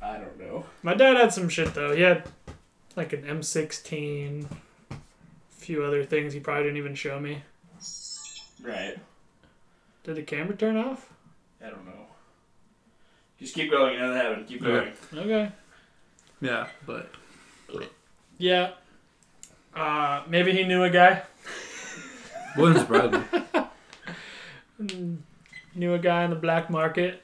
I 0.02 0.18
don't 0.18 0.40
know. 0.40 0.66
my 0.84 0.94
dad 0.94 1.18
had 1.18 1.34
some 1.34 1.50
shit 1.50 1.74
though. 1.74 1.94
He 1.96 2.02
had 2.02 2.24
like 2.96 3.14
an 3.14 3.24
M16, 3.24 4.46
a 4.52 4.96
few 5.52 5.84
other 5.84 6.04
things 6.04 6.34
he 6.34 6.40
probably 6.40 6.64
didn't 6.64 6.78
even 6.78 6.96
show 6.96 7.20
me. 7.20 7.44
Right. 8.62 8.98
Did 10.04 10.16
the 10.16 10.24
camera 10.24 10.56
turn 10.56 10.78
off? 10.78 11.12
I 11.64 11.70
don't 11.70 11.86
know. 11.86 11.92
Just 13.40 13.56
keep 13.56 13.72
going. 13.72 14.00
Nothing 14.00 14.16
happened. 14.18 14.48
Keep 14.48 14.62
going. 14.64 14.94
Okay. 15.14 15.52
Yeah, 16.42 16.68
but 16.86 17.10
Yeah. 18.38 18.72
Uh, 19.76 20.24
maybe 20.28 20.52
he 20.54 20.64
knew 20.64 20.84
a 20.84 20.90
guy. 20.90 21.24
wouldn't 22.58 22.80
surprise 22.80 23.12
me. 23.12 23.22
Knew 25.76 25.94
a 25.94 26.00
guy 26.00 26.24
on 26.24 26.30
the 26.30 26.36
black 26.36 26.70
market, 26.70 27.24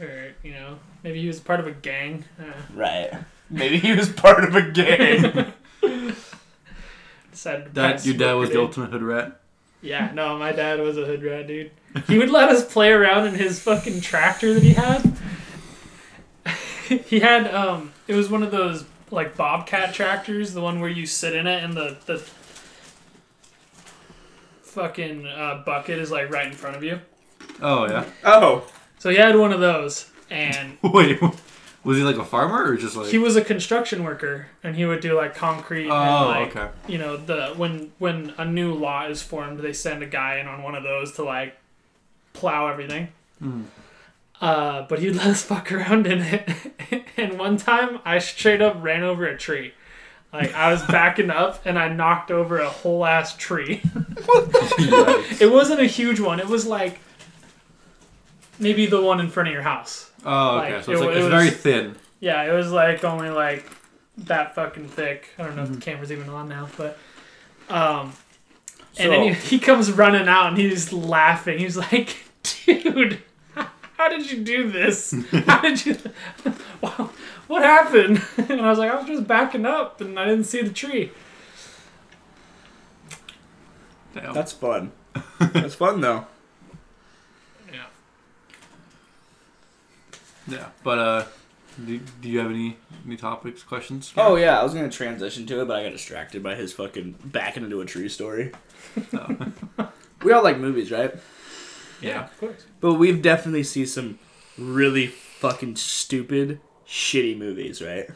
or 0.00 0.32
you 0.44 0.52
know, 0.52 0.78
maybe 1.02 1.20
he 1.20 1.26
was 1.26 1.40
part 1.40 1.60
of 1.60 1.66
a 1.66 1.72
gang. 1.72 2.24
Uh, 2.38 2.44
Right. 2.74 3.10
Maybe 3.48 3.78
he 3.78 3.92
was 3.92 4.08
part 4.08 4.44
of 4.44 4.54
a 4.54 4.70
gang. 4.70 5.52
decided 7.30 7.64
to 7.66 7.70
Dad, 7.70 8.04
your 8.04 8.16
dad 8.16 8.34
was 8.34 8.50
the 8.50 8.60
ultimate 8.60 8.90
hood 8.90 9.02
rat. 9.02 9.40
Yeah, 9.82 10.10
no, 10.12 10.38
my 10.38 10.52
dad 10.52 10.78
was 10.80 10.98
a 10.98 11.04
hood 11.06 11.22
rat, 11.22 11.46
dude. 11.46 11.70
He 12.06 12.18
would 12.18 12.30
let 12.30 12.50
us 12.50 12.70
play 12.70 12.92
around 12.92 13.26
in 13.26 13.34
his 13.34 13.60
fucking 13.60 14.00
tractor 14.02 14.54
that 14.54 14.62
he 14.62 14.74
had. 14.74 15.16
he 17.06 17.20
had 17.20 17.52
um 17.52 17.92
it 18.06 18.14
was 18.14 18.28
one 18.28 18.42
of 18.42 18.50
those 18.50 18.84
like 19.10 19.36
bobcat 19.36 19.94
tractors, 19.94 20.52
the 20.52 20.60
one 20.60 20.80
where 20.80 20.90
you 20.90 21.06
sit 21.06 21.34
in 21.34 21.46
it 21.46 21.64
and 21.64 21.74
the 21.74 21.96
the 22.06 22.18
fucking 24.62 25.26
uh, 25.26 25.62
bucket 25.66 25.98
is 25.98 26.10
like 26.10 26.30
right 26.30 26.46
in 26.46 26.52
front 26.52 26.76
of 26.76 26.84
you. 26.84 27.00
Oh 27.60 27.88
yeah. 27.88 28.04
oh. 28.24 28.66
So 28.98 29.10
he 29.10 29.16
had 29.16 29.36
one 29.36 29.52
of 29.52 29.60
those 29.60 30.10
and 30.30 30.78
Wait, 30.82 31.20
was 31.82 31.96
he 31.96 32.02
like 32.04 32.16
a 32.16 32.24
farmer 32.24 32.62
or 32.64 32.76
just 32.76 32.96
like? 32.96 33.08
he 33.08 33.18
was 33.18 33.36
a 33.36 33.42
construction 33.42 34.04
worker 34.04 34.46
and 34.62 34.76
he 34.76 34.84
would 34.84 35.00
do 35.00 35.14
like 35.16 35.34
concrete 35.34 35.84
and 35.84 35.92
oh, 35.92 36.26
like 36.28 36.56
okay. 36.56 36.68
you 36.86 36.98
know 36.98 37.16
the 37.16 37.54
when 37.56 37.90
when 37.98 38.34
a 38.38 38.44
new 38.44 38.72
lot 38.74 39.10
is 39.10 39.22
formed 39.22 39.58
they 39.60 39.72
send 39.72 40.02
a 40.02 40.06
guy 40.06 40.36
in 40.38 40.46
on 40.46 40.62
one 40.62 40.74
of 40.74 40.82
those 40.82 41.12
to 41.12 41.22
like 41.24 41.56
plow 42.32 42.68
everything 42.68 43.08
Mm. 43.42 43.64
uh, 44.42 44.82
but 44.82 44.98
he'd 44.98 45.12
let 45.16 45.28
us 45.28 45.42
fuck 45.42 45.72
around 45.72 46.06
in 46.06 46.20
it 46.20 47.04
and 47.16 47.38
one 47.38 47.56
time 47.56 48.00
i 48.04 48.18
straight 48.18 48.60
up 48.60 48.76
ran 48.82 49.02
over 49.02 49.26
a 49.26 49.38
tree 49.38 49.72
like 50.30 50.52
i 50.54 50.70
was 50.70 50.82
backing 50.82 51.30
up 51.30 51.64
and 51.64 51.78
i 51.78 51.88
knocked 51.88 52.30
over 52.30 52.58
a 52.58 52.68
whole 52.68 53.06
ass 53.06 53.34
tree 53.36 53.80
it 55.40 55.50
wasn't 55.50 55.80
a 55.80 55.86
huge 55.86 56.20
one 56.20 56.38
it 56.38 56.46
was 56.48 56.66
like 56.66 57.00
maybe 58.60 58.86
the 58.86 59.00
one 59.00 59.18
in 59.20 59.28
front 59.28 59.48
of 59.48 59.52
your 59.52 59.62
house 59.62 60.10
Oh, 60.24 60.58
okay. 60.60 60.74
Like, 60.76 60.84
so 60.84 60.92
it's 60.92 61.00
it 61.00 61.04
like 61.04 61.16
it's 61.16 61.26
it 61.26 61.30
very 61.30 61.50
thin. 61.50 61.96
yeah 62.20 62.42
it 62.44 62.52
was 62.54 62.70
like 62.70 63.02
only 63.04 63.30
like 63.30 63.64
that 64.18 64.54
fucking 64.54 64.86
thick 64.88 65.30
i 65.38 65.42
don't 65.44 65.56
know 65.56 65.62
if 65.62 65.68
Mm-hmm. 65.68 65.78
the 65.78 65.84
camera's 65.84 66.12
even 66.12 66.28
on 66.28 66.48
now 66.48 66.68
but 66.76 66.98
um 67.70 68.12
So, 68.94 69.04
And 69.04 69.12
then 69.12 69.22
he, 69.22 69.32
he 69.32 69.58
comes 69.58 69.90
running 69.92 70.26
out 70.28 70.48
and 70.48 70.58
he's 70.58 70.92
laughing. 70.92 71.58
He's 71.60 71.76
like, 71.76 72.16
dude, 72.66 73.22
how 73.96 74.08
did 74.08 74.28
you 74.30 74.42
do 74.42 74.68
this? 74.70 75.14
How 75.46 75.60
did 75.62 75.86
you. 75.86 75.96
Wow, 76.82 77.10
what 77.46 77.62
happened? 77.62 78.20
And 78.50 78.60
I 78.60 78.68
was 78.70 78.78
like, 78.80 78.90
I 78.90 78.96
was 78.96 79.06
just 79.06 79.26
backing 79.28 79.64
up 79.64 80.00
and 80.00 80.18
I 80.18 80.24
didn't 80.24 80.44
see 80.46 80.60
the 80.62 80.72
tree. 80.72 81.12
Damn. 84.14 84.34
that's 84.34 84.52
fun. 84.52 84.90
That's 85.38 85.74
fun 85.76 86.00
though. 86.00 86.26
Yeah. 87.72 87.84
Yeah, 90.50 90.66
but 90.82 90.98
uh, 90.98 91.24
do, 91.84 91.98
do 92.20 92.28
you 92.28 92.38
have 92.40 92.50
any 92.50 92.76
any 93.06 93.16
topics, 93.16 93.62
questions? 93.62 94.12
Oh 94.16 94.36
yeah, 94.36 94.58
I 94.58 94.62
was 94.62 94.74
gonna 94.74 94.90
transition 94.90 95.46
to 95.46 95.62
it, 95.62 95.68
but 95.68 95.78
I 95.78 95.84
got 95.84 95.92
distracted 95.92 96.42
by 96.42 96.54
his 96.54 96.72
fucking 96.72 97.16
backing 97.24 97.64
into 97.64 97.80
a 97.80 97.86
tree 97.86 98.08
story. 98.08 98.52
Oh. 99.14 99.52
we 100.22 100.32
all 100.32 100.42
like 100.42 100.58
movies, 100.58 100.90
right? 100.90 101.14
Yeah. 102.00 102.24
of 102.24 102.40
course. 102.40 102.66
But 102.80 102.94
we've 102.94 103.22
definitely 103.22 103.62
seen 103.62 103.86
some 103.86 104.18
really 104.58 105.06
fucking 105.06 105.76
stupid, 105.76 106.60
shitty 106.86 107.38
movies, 107.38 107.82
right? 107.82 108.08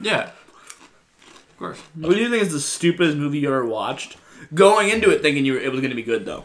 Yeah. 0.00 0.30
Of 0.30 1.56
course. 1.58 1.80
What 1.94 2.14
do 2.14 2.20
you 2.20 2.30
think 2.30 2.42
is 2.42 2.52
the 2.52 2.60
stupidest 2.60 3.16
movie 3.16 3.38
you 3.38 3.48
ever 3.48 3.66
watched? 3.66 4.16
Going 4.54 4.88
into 4.88 5.10
it 5.10 5.20
thinking 5.20 5.44
you 5.44 5.54
were, 5.54 5.60
it 5.60 5.72
was 5.72 5.80
gonna 5.80 5.94
be 5.94 6.02
good 6.02 6.24
though. 6.24 6.44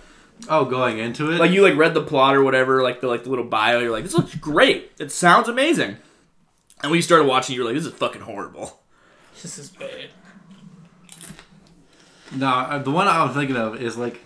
Oh, 0.49 0.65
going 0.65 0.99
into 0.99 1.31
it. 1.31 1.39
Like 1.39 1.51
you 1.51 1.61
like 1.61 1.75
read 1.75 1.93
the 1.93 2.01
plot 2.03 2.35
or 2.35 2.43
whatever, 2.43 2.83
like 2.83 3.01
the 3.01 3.07
like 3.07 3.23
the 3.23 3.29
little 3.29 3.45
bio, 3.45 3.79
you're 3.79 3.91
like, 3.91 4.03
this 4.03 4.13
looks 4.13 4.35
great. 4.35 4.91
It 4.99 5.11
sounds 5.11 5.47
amazing. 5.47 5.97
And 6.83 6.91
when 6.91 6.95
you 6.97 7.01
started 7.01 7.25
watching, 7.25 7.55
you 7.55 7.61
were 7.61 7.67
like, 7.67 7.75
this 7.75 7.85
is 7.85 7.93
fucking 7.93 8.21
horrible. 8.21 8.79
This 9.41 9.57
is 9.57 9.69
bad. 9.69 10.09
No, 12.35 12.47
uh, 12.47 12.77
the 12.79 12.91
one 12.91 13.07
I 13.07 13.23
was 13.23 13.35
thinking 13.35 13.55
of 13.55 13.81
is 13.81 13.97
like, 13.97 14.19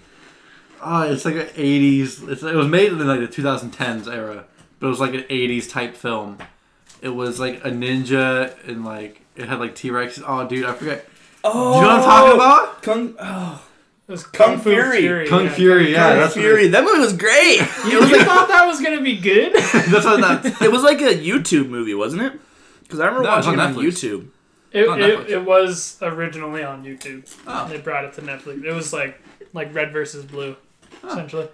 oh, 0.82 1.02
it's 1.12 1.26
like 1.26 1.36
an 1.36 1.48
'80s. 1.48 2.28
It's, 2.30 2.43
it 2.43 2.56
was 2.56 2.67
made 2.67 2.91
in 2.91 3.06
like 3.08 3.19
the 3.19 3.28
2010s 3.28 4.08
era, 4.08 4.45
but 4.80 4.88
it 4.88 4.89
was 4.89 5.00
like 5.00 5.13
an 5.13 5.24
'80s 5.24 5.69
type 5.69 5.95
film. 5.95 6.38
It 7.02 7.10
was 7.10 7.39
like 7.39 7.63
a 7.65 7.69
ninja 7.69 8.56
and 8.67 8.86
like 8.86 9.22
it 9.36 9.48
had 9.48 9.60
like 9.60 9.76
T 9.76 9.89
Rex. 9.91 10.19
Oh, 10.26 10.48
dude, 10.48 10.65
I 10.65 10.74
forget. 10.74 11.08
Oh, 11.43 11.74
Do 11.74 11.80
you 11.80 11.82
know 11.86 11.88
what 11.88 12.00
I'm 12.00 12.04
talking 12.04 12.36
about? 12.36 12.84
Kung, 12.84 13.15
oh, 13.19 13.65
It 13.65 13.68
was 14.10 14.24
Kung 14.24 14.56
Kung, 14.56 14.60
Fu 14.60 14.72
Fury. 14.72 15.02
Fury. 15.02 15.28
Kung 15.28 15.45
yeah, 15.45 15.54
Fury, 15.54 15.91
yeah, 15.91 16.10
Kung 16.10 16.17
that's 16.17 16.36
what 16.36 16.41
Fury. 16.41 16.67
That 16.67 16.84
movie 16.84 17.00
was 17.00 17.13
great. 17.13 17.60
You, 17.89 18.06
you 18.06 18.24
thought 18.24 18.48
that 18.48 18.65
was 18.67 18.82
gonna 18.82 19.02
be 19.02 19.17
good? 19.17 19.54
That's 19.56 20.06
what 20.06 20.22
that. 20.22 20.62
it 20.62 20.72
was 20.72 20.84
like 20.84 21.02
a 21.02 21.13
YouTube 21.13 21.69
movie, 21.69 21.93
wasn't 21.93 22.22
it? 22.22 22.34
Because 22.84 23.00
I 23.00 23.06
remember 23.06 23.28
No, 23.28 23.38
it's 23.38 23.48
watching 23.48 23.60
it 23.60 23.63
on 23.63 23.76
on 23.76 23.84
YouTube. 23.84 24.28
It, 24.72 24.88
on 24.88 25.02
it, 25.02 25.30
it 25.30 25.45
was 25.45 25.98
originally 26.02 26.63
on 26.63 26.84
YouTube. 26.84 27.34
Oh. 27.48 27.67
They 27.67 27.80
brought 27.80 28.06
it 28.06 28.13
to 28.13 28.22
Netflix. 28.22 28.63
It 28.63 28.74
was 28.74 28.93
like 28.93 29.19
like 29.54 29.74
red 29.74 29.91
versus 29.91 30.26
blue, 30.26 30.56
essentially. 31.04 31.48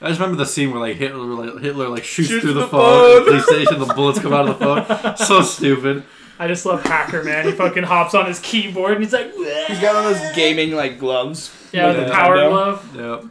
I 0.00 0.08
just 0.08 0.20
remember 0.20 0.38
the 0.38 0.46
scene 0.46 0.70
where 0.70 0.80
like 0.80 0.96
Hitler, 0.96 1.26
like 1.26 1.62
Hitler, 1.62 1.88
like 1.88 2.04
shoots, 2.04 2.28
Shoots 2.30 2.42
through 2.42 2.54
the, 2.54 2.60
the 2.60 2.68
phone, 2.68 3.24
phone. 3.24 3.38
PlayStation, 3.40 3.86
the 3.86 3.94
bullets 3.94 4.18
come 4.18 4.32
out 4.32 4.48
of 4.48 4.58
the 4.58 4.64
phone. 4.64 5.16
So 5.16 5.42
stupid. 5.42 6.04
I 6.42 6.48
just 6.48 6.66
love 6.66 6.82
Hackerman. 6.82 7.44
He 7.44 7.52
fucking 7.52 7.84
hops 7.84 8.14
on 8.14 8.26
his 8.26 8.40
keyboard 8.40 8.94
and 8.94 9.04
he's 9.04 9.12
like, 9.12 9.32
He's 9.32 9.78
got 9.80 9.94
one 9.94 10.12
of 10.12 10.18
those 10.18 10.34
gaming 10.34 10.72
like 10.72 10.98
gloves. 10.98 11.54
yeah, 11.72 11.86
with 11.88 11.98
Like 11.98 12.06
the 12.06 12.12
a 12.12 12.14
power 12.16 12.36
Nintendo. 12.36 12.50
glove. 12.50 12.96
Yep. 13.22 13.30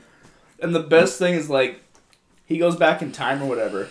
And 0.61 0.75
the 0.75 0.79
best 0.79 1.19
thing 1.19 1.33
is 1.33 1.49
like, 1.49 1.83
he 2.45 2.57
goes 2.57 2.75
back 2.77 3.01
in 3.01 3.11
time 3.11 3.41
or 3.41 3.47
whatever. 3.47 3.89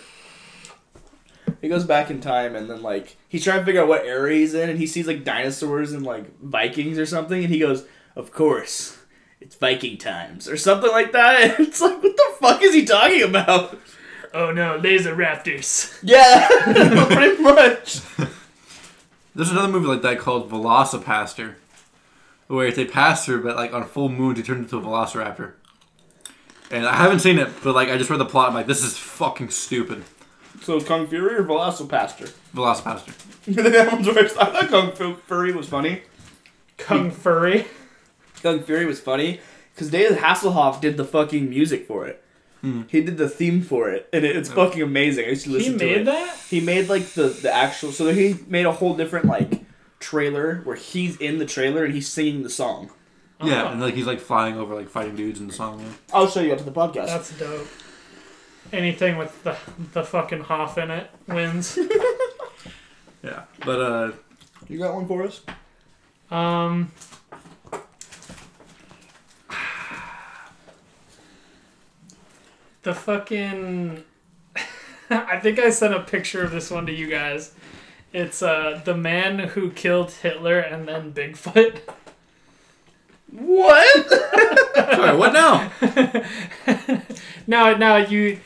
He 1.61 1.67
goes 1.69 1.83
back 1.83 2.09
in 2.09 2.19
time 2.21 2.55
and 2.55 2.67
then 2.69 2.81
like 2.81 3.17
he's 3.27 3.43
trying 3.43 3.59
to 3.59 3.65
figure 3.65 3.81
out 3.81 3.87
what 3.87 4.05
era 4.05 4.33
he's 4.33 4.53
in 4.55 4.69
and 4.69 4.79
he 4.79 4.87
sees 4.87 5.05
like 5.05 5.23
dinosaurs 5.23 5.91
and 5.91 6.03
like 6.03 6.39
Vikings 6.41 6.97
or 6.97 7.05
something 7.05 7.43
and 7.43 7.53
he 7.53 7.59
goes, 7.59 7.85
"Of 8.15 8.31
course, 8.31 8.97
it's 9.39 9.55
Viking 9.55 9.97
times" 9.99 10.47
or 10.49 10.57
something 10.57 10.89
like 10.89 11.11
that. 11.11 11.59
And 11.59 11.67
it's 11.67 11.79
like, 11.81 12.01
what 12.01 12.15
the 12.17 12.31
fuck 12.39 12.63
is 12.63 12.73
he 12.73 12.85
talking 12.85 13.21
about? 13.21 13.77
Oh 14.33 14.51
no, 14.51 14.77
laser 14.77 15.15
raptors. 15.15 15.95
Yeah, 16.01 16.47
pretty 17.11 17.41
much. 17.43 18.01
There's 19.33 19.51
another 19.51 19.69
movie 19.69 19.87
like 19.87 20.01
that 20.01 20.19
called 20.19 20.49
VelociPastor, 20.49 21.55
where 22.47 22.67
if 22.67 22.75
they 22.75 22.85
pass 22.85 23.25
through, 23.25 23.43
but 23.43 23.55
like 23.55 23.73
on 23.73 23.81
a 23.81 23.85
full 23.85 24.09
moon, 24.09 24.35
they 24.35 24.41
turn 24.41 24.57
into 24.59 24.77
a 24.77 24.81
Velociraptor. 24.81 25.53
And 26.69 26.85
I 26.85 26.95
haven't 26.95 27.19
seen 27.19 27.37
it, 27.37 27.49
but 27.63 27.75
like 27.75 27.89
I 27.89 27.97
just 27.97 28.09
read 28.09 28.19
the 28.19 28.25
plot. 28.25 28.49
I'm 28.49 28.53
like, 28.53 28.67
this 28.67 28.83
is 28.83 28.97
fucking 28.97 29.49
stupid. 29.49 30.03
So 30.61 30.79
Kung 30.81 31.07
Fury 31.07 31.35
or 31.35 31.43
VelociPastor? 31.43 32.33
VelociPastor. 32.55 33.43
that 33.71 33.91
one's 33.91 34.07
worse. 34.07 34.35
I 34.37 34.45
thought 34.45 34.69
Kung 34.69 34.91
Fu- 34.91 35.15
Fury 35.15 35.53
was 35.53 35.67
funny. 35.67 36.01
Kung 36.77 37.09
Furry. 37.09 37.65
Kung 38.41 38.61
Fury 38.63 38.85
was 38.85 38.99
funny 38.99 39.39
because 39.73 39.89
David 39.89 40.17
Hasselhoff 40.17 40.81
did 40.81 40.97
the 40.97 41.05
fucking 41.05 41.49
music 41.49 41.87
for 41.87 42.05
it. 42.05 42.23
Hmm. 42.61 42.83
He 42.87 43.01
did 43.01 43.17
the 43.17 43.27
theme 43.27 43.61
for 43.63 43.89
it, 43.89 44.07
and 44.13 44.23
it, 44.23 44.35
it's 44.35 44.49
fucking 44.51 44.81
amazing. 44.81 45.25
I 45.25 45.29
used 45.29 45.45
to 45.45 45.49
He 45.49 45.55
listen 45.57 45.79
to 45.79 45.85
made 45.85 46.07
that? 46.07 46.37
He 46.49 46.59
made 46.61 46.89
like 46.89 47.07
the 47.13 47.29
the 47.29 47.51
actual. 47.53 47.91
So 47.91 48.13
he 48.13 48.35
made 48.47 48.65
a 48.67 48.71
whole 48.71 48.95
different 48.95 49.25
like 49.25 49.61
trailer 49.99 50.61
where 50.63 50.75
he's 50.75 51.17
in 51.17 51.37
the 51.39 51.45
trailer 51.45 51.83
and 51.85 51.93
he's 51.93 52.07
singing 52.07 52.43
the 52.43 52.49
song. 52.49 52.91
Yeah, 53.43 53.63
Oh. 53.63 53.67
and 53.71 53.81
like 53.81 53.95
he's 53.95 54.05
like 54.05 54.19
flying 54.19 54.57
over, 54.57 54.75
like 54.75 54.89
fighting 54.89 55.15
dudes 55.15 55.39
in 55.39 55.47
the 55.47 55.53
song. 55.53 55.79
Yeah. 55.81 55.87
I'll 56.13 56.27
show 56.29 56.41
you 56.41 56.51
after 56.51 56.63
the 56.63 56.71
podcast. 56.71 57.07
That's 57.07 57.37
dope. 57.39 57.67
Anything 58.71 59.17
with 59.17 59.43
the 59.43 59.57
the 59.93 60.03
fucking 60.03 60.41
Hoff 60.41 60.77
in 60.77 60.91
it 60.91 61.09
wins. 61.27 61.77
Yeah, 63.23 63.43
but 63.63 63.79
uh, 63.79 64.11
you 64.67 64.79
got 64.79 64.95
one 64.95 65.07
for 65.07 65.23
us? 65.23 65.41
Um. 66.31 66.91
The 72.83 72.93
fucking. 72.93 74.03
I 75.09 75.39
think 75.39 75.59
I 75.59 75.69
sent 75.69 75.93
a 75.93 75.99
picture 75.99 76.43
of 76.43 76.51
this 76.51 76.71
one 76.71 76.85
to 76.85 76.91
you 76.91 77.07
guys. 77.07 77.53
It's 78.13 78.41
uh 78.41 78.81
the 78.83 78.95
man 78.95 79.39
who 79.39 79.71
killed 79.71 80.11
Hitler 80.11 80.59
and 80.59 80.87
then 80.87 81.13
Bigfoot. 81.13 81.81
What? 83.31 84.09
sorry, 84.75 85.17
what 85.17 85.31
now? 85.31 85.71
now, 87.47 87.77
now 87.77 87.95
you 87.95 88.41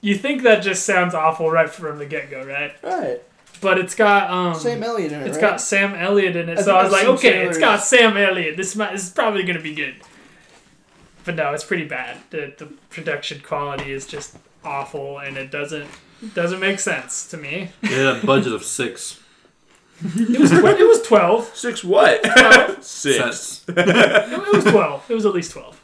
you 0.00 0.16
think 0.16 0.42
that 0.42 0.62
just 0.62 0.84
sounds 0.84 1.14
awful 1.14 1.48
right 1.50 1.70
from 1.70 1.98
the 1.98 2.06
get 2.06 2.28
go, 2.28 2.44
right? 2.44 2.72
right. 2.82 3.22
But 3.60 3.78
it's 3.78 3.94
got 3.94 4.30
um 4.30 4.54
Sam 4.54 4.82
Elliott 4.82 5.12
in 5.12 5.20
it. 5.20 5.26
It's 5.28 5.36
right? 5.36 5.40
got 5.40 5.60
Sam 5.60 5.94
Elliott 5.94 6.36
in 6.36 6.48
it, 6.48 6.58
I 6.58 6.62
so 6.62 6.76
I 6.76 6.82
was 6.82 6.92
like, 6.92 7.06
okay, 7.06 7.46
it's 7.46 7.58
got 7.58 7.80
Sam 7.82 8.16
Elliott. 8.16 8.56
This 8.56 8.74
might, 8.74 8.92
this 8.92 9.04
is 9.04 9.10
probably 9.10 9.44
gonna 9.44 9.60
be 9.60 9.74
good. 9.74 9.96
But 11.28 11.36
no, 11.36 11.52
it's 11.52 11.62
pretty 11.64 11.84
bad. 11.84 12.16
The 12.30 12.54
the 12.56 12.64
production 12.88 13.40
quality 13.44 13.92
is 13.92 14.06
just 14.06 14.38
awful, 14.64 15.18
and 15.18 15.36
it 15.36 15.50
doesn't 15.50 15.90
doesn't 16.32 16.58
make 16.58 16.80
sense 16.80 17.28
to 17.28 17.36
me. 17.36 17.68
Yeah, 17.82 18.18
a 18.22 18.24
budget 18.24 18.54
of 18.54 18.64
six 18.64 19.20
It 20.02 20.40
was 20.40 20.50
tw- 20.50 20.64
it 20.64 20.88
was 20.88 21.02
twelve. 21.02 21.54
six 21.54 21.84
what? 21.84 22.22
Twelve. 22.24 22.82
Six. 22.82 23.18
sets. 23.18 23.68
No, 23.68 23.74
it 24.42 24.52
was 24.54 24.64
twelve. 24.64 25.04
It 25.10 25.14
was 25.14 25.26
at 25.26 25.34
least 25.34 25.52
twelve. 25.52 25.78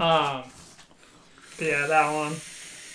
Um, 0.00 0.42
Yeah, 1.60 1.86
that 1.86 2.12
one. 2.12 2.34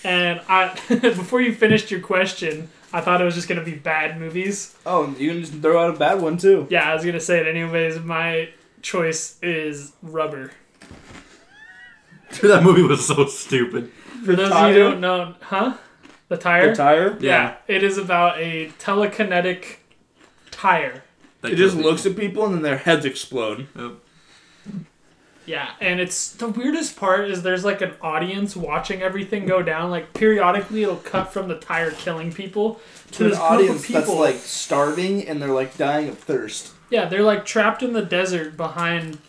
And 0.03 0.41
I 0.49 0.77
before 0.99 1.39
you 1.39 1.53
finished 1.55 1.91
your 1.91 2.01
question, 2.01 2.67
I 2.91 2.99
thought 2.99 3.21
it 3.21 3.23
was 3.23 3.35
just 3.35 3.47
gonna 3.47 3.63
be 3.63 3.75
bad 3.75 4.19
movies. 4.19 4.75
Oh, 4.85 5.15
you 5.17 5.31
can 5.31 5.39
just 5.39 5.53
throw 5.61 5.81
out 5.81 5.95
a 5.95 5.97
bad 5.97 6.19
one 6.21 6.37
too. 6.37 6.67
Yeah, 6.69 6.91
I 6.91 6.93
was 6.93 7.05
gonna 7.05 7.21
say 7.21 7.39
it 7.39 7.47
anyways. 7.47 8.01
My 8.01 8.49
choice 8.81 9.37
is 9.41 9.93
Rubber. 10.01 10.51
Dude, 12.33 12.41
that 12.51 12.63
movie 12.63 12.81
was 12.81 13.05
so 13.07 13.25
stupid. 13.27 13.91
For 14.25 14.35
those 14.35 14.51
of 14.51 14.67
you 14.69 14.73
who 14.73 14.79
don't 14.91 14.99
know, 15.01 15.35
huh? 15.41 15.77
The 16.29 16.37
tire. 16.37 16.69
The 16.71 16.75
tire. 16.75 17.17
yeah, 17.21 17.55
it 17.67 17.83
is 17.83 17.97
about 17.97 18.37
a 18.37 18.69
telekinetic 18.79 19.77
tire. 20.51 21.03
That 21.41 21.53
It 21.53 21.55
just 21.55 21.75
killed 21.75 21.85
looks 21.85 22.05
at 22.05 22.15
people 22.17 22.45
and 22.45 22.55
then 22.55 22.61
their 22.63 22.77
heads 22.77 23.05
explode. 23.05 23.67
Yep. 23.77 23.91
Yeah, 25.45 25.69
and 25.79 26.01
it's 26.01 26.31
the 26.33 26.49
weirdest 26.49 26.97
part 26.97 27.29
is 27.31 27.41
there's 27.43 27.63
like 27.63 27.79
an 27.81 27.93
audience 28.01 28.53
watching 28.57 29.01
everything 29.01 29.45
go 29.45 29.63
down. 29.63 29.89
Like 29.89 30.13
periodically, 30.13 30.83
it'll 30.83 30.97
cut 30.97 31.31
from 31.31 31.47
the 31.47 31.55
tire 31.57 31.91
killing 31.91 32.33
people 32.33 32.81
to, 33.11 33.19
To 33.19 33.23
an 33.25 33.29
group 33.29 33.41
audience 33.41 33.79
of 33.81 33.85
people. 33.87 34.01
that's 34.01 34.13
like 34.19 34.35
starving 34.35 35.25
and 35.25 35.41
they're 35.41 35.53
like 35.53 35.77
dying 35.77 36.09
of 36.09 36.17
thirst. 36.19 36.73
yeah, 36.89 37.05
they're 37.05 37.23
like 37.23 37.45
trapped 37.45 37.81
in 37.81 37.93
the 37.93 38.01
desert 38.01 38.57
behind 38.57 39.19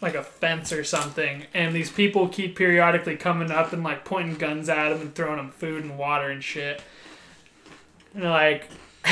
like 0.00 0.14
a 0.14 0.22
fence 0.22 0.72
or 0.72 0.84
something, 0.84 1.44
and 1.54 1.74
these 1.74 1.90
people 1.90 2.28
keep 2.28 2.56
periodically 2.56 3.16
coming 3.16 3.50
up 3.50 3.72
and 3.72 3.82
like 3.82 4.04
pointing 4.04 4.36
guns 4.36 4.68
at 4.68 4.90
them 4.90 5.00
and 5.00 5.14
throwing 5.14 5.36
them 5.36 5.50
food 5.50 5.84
and 5.84 5.98
water 5.98 6.28
and 6.28 6.42
shit. 6.42 6.82
And 8.14 8.24
like, 8.24 8.68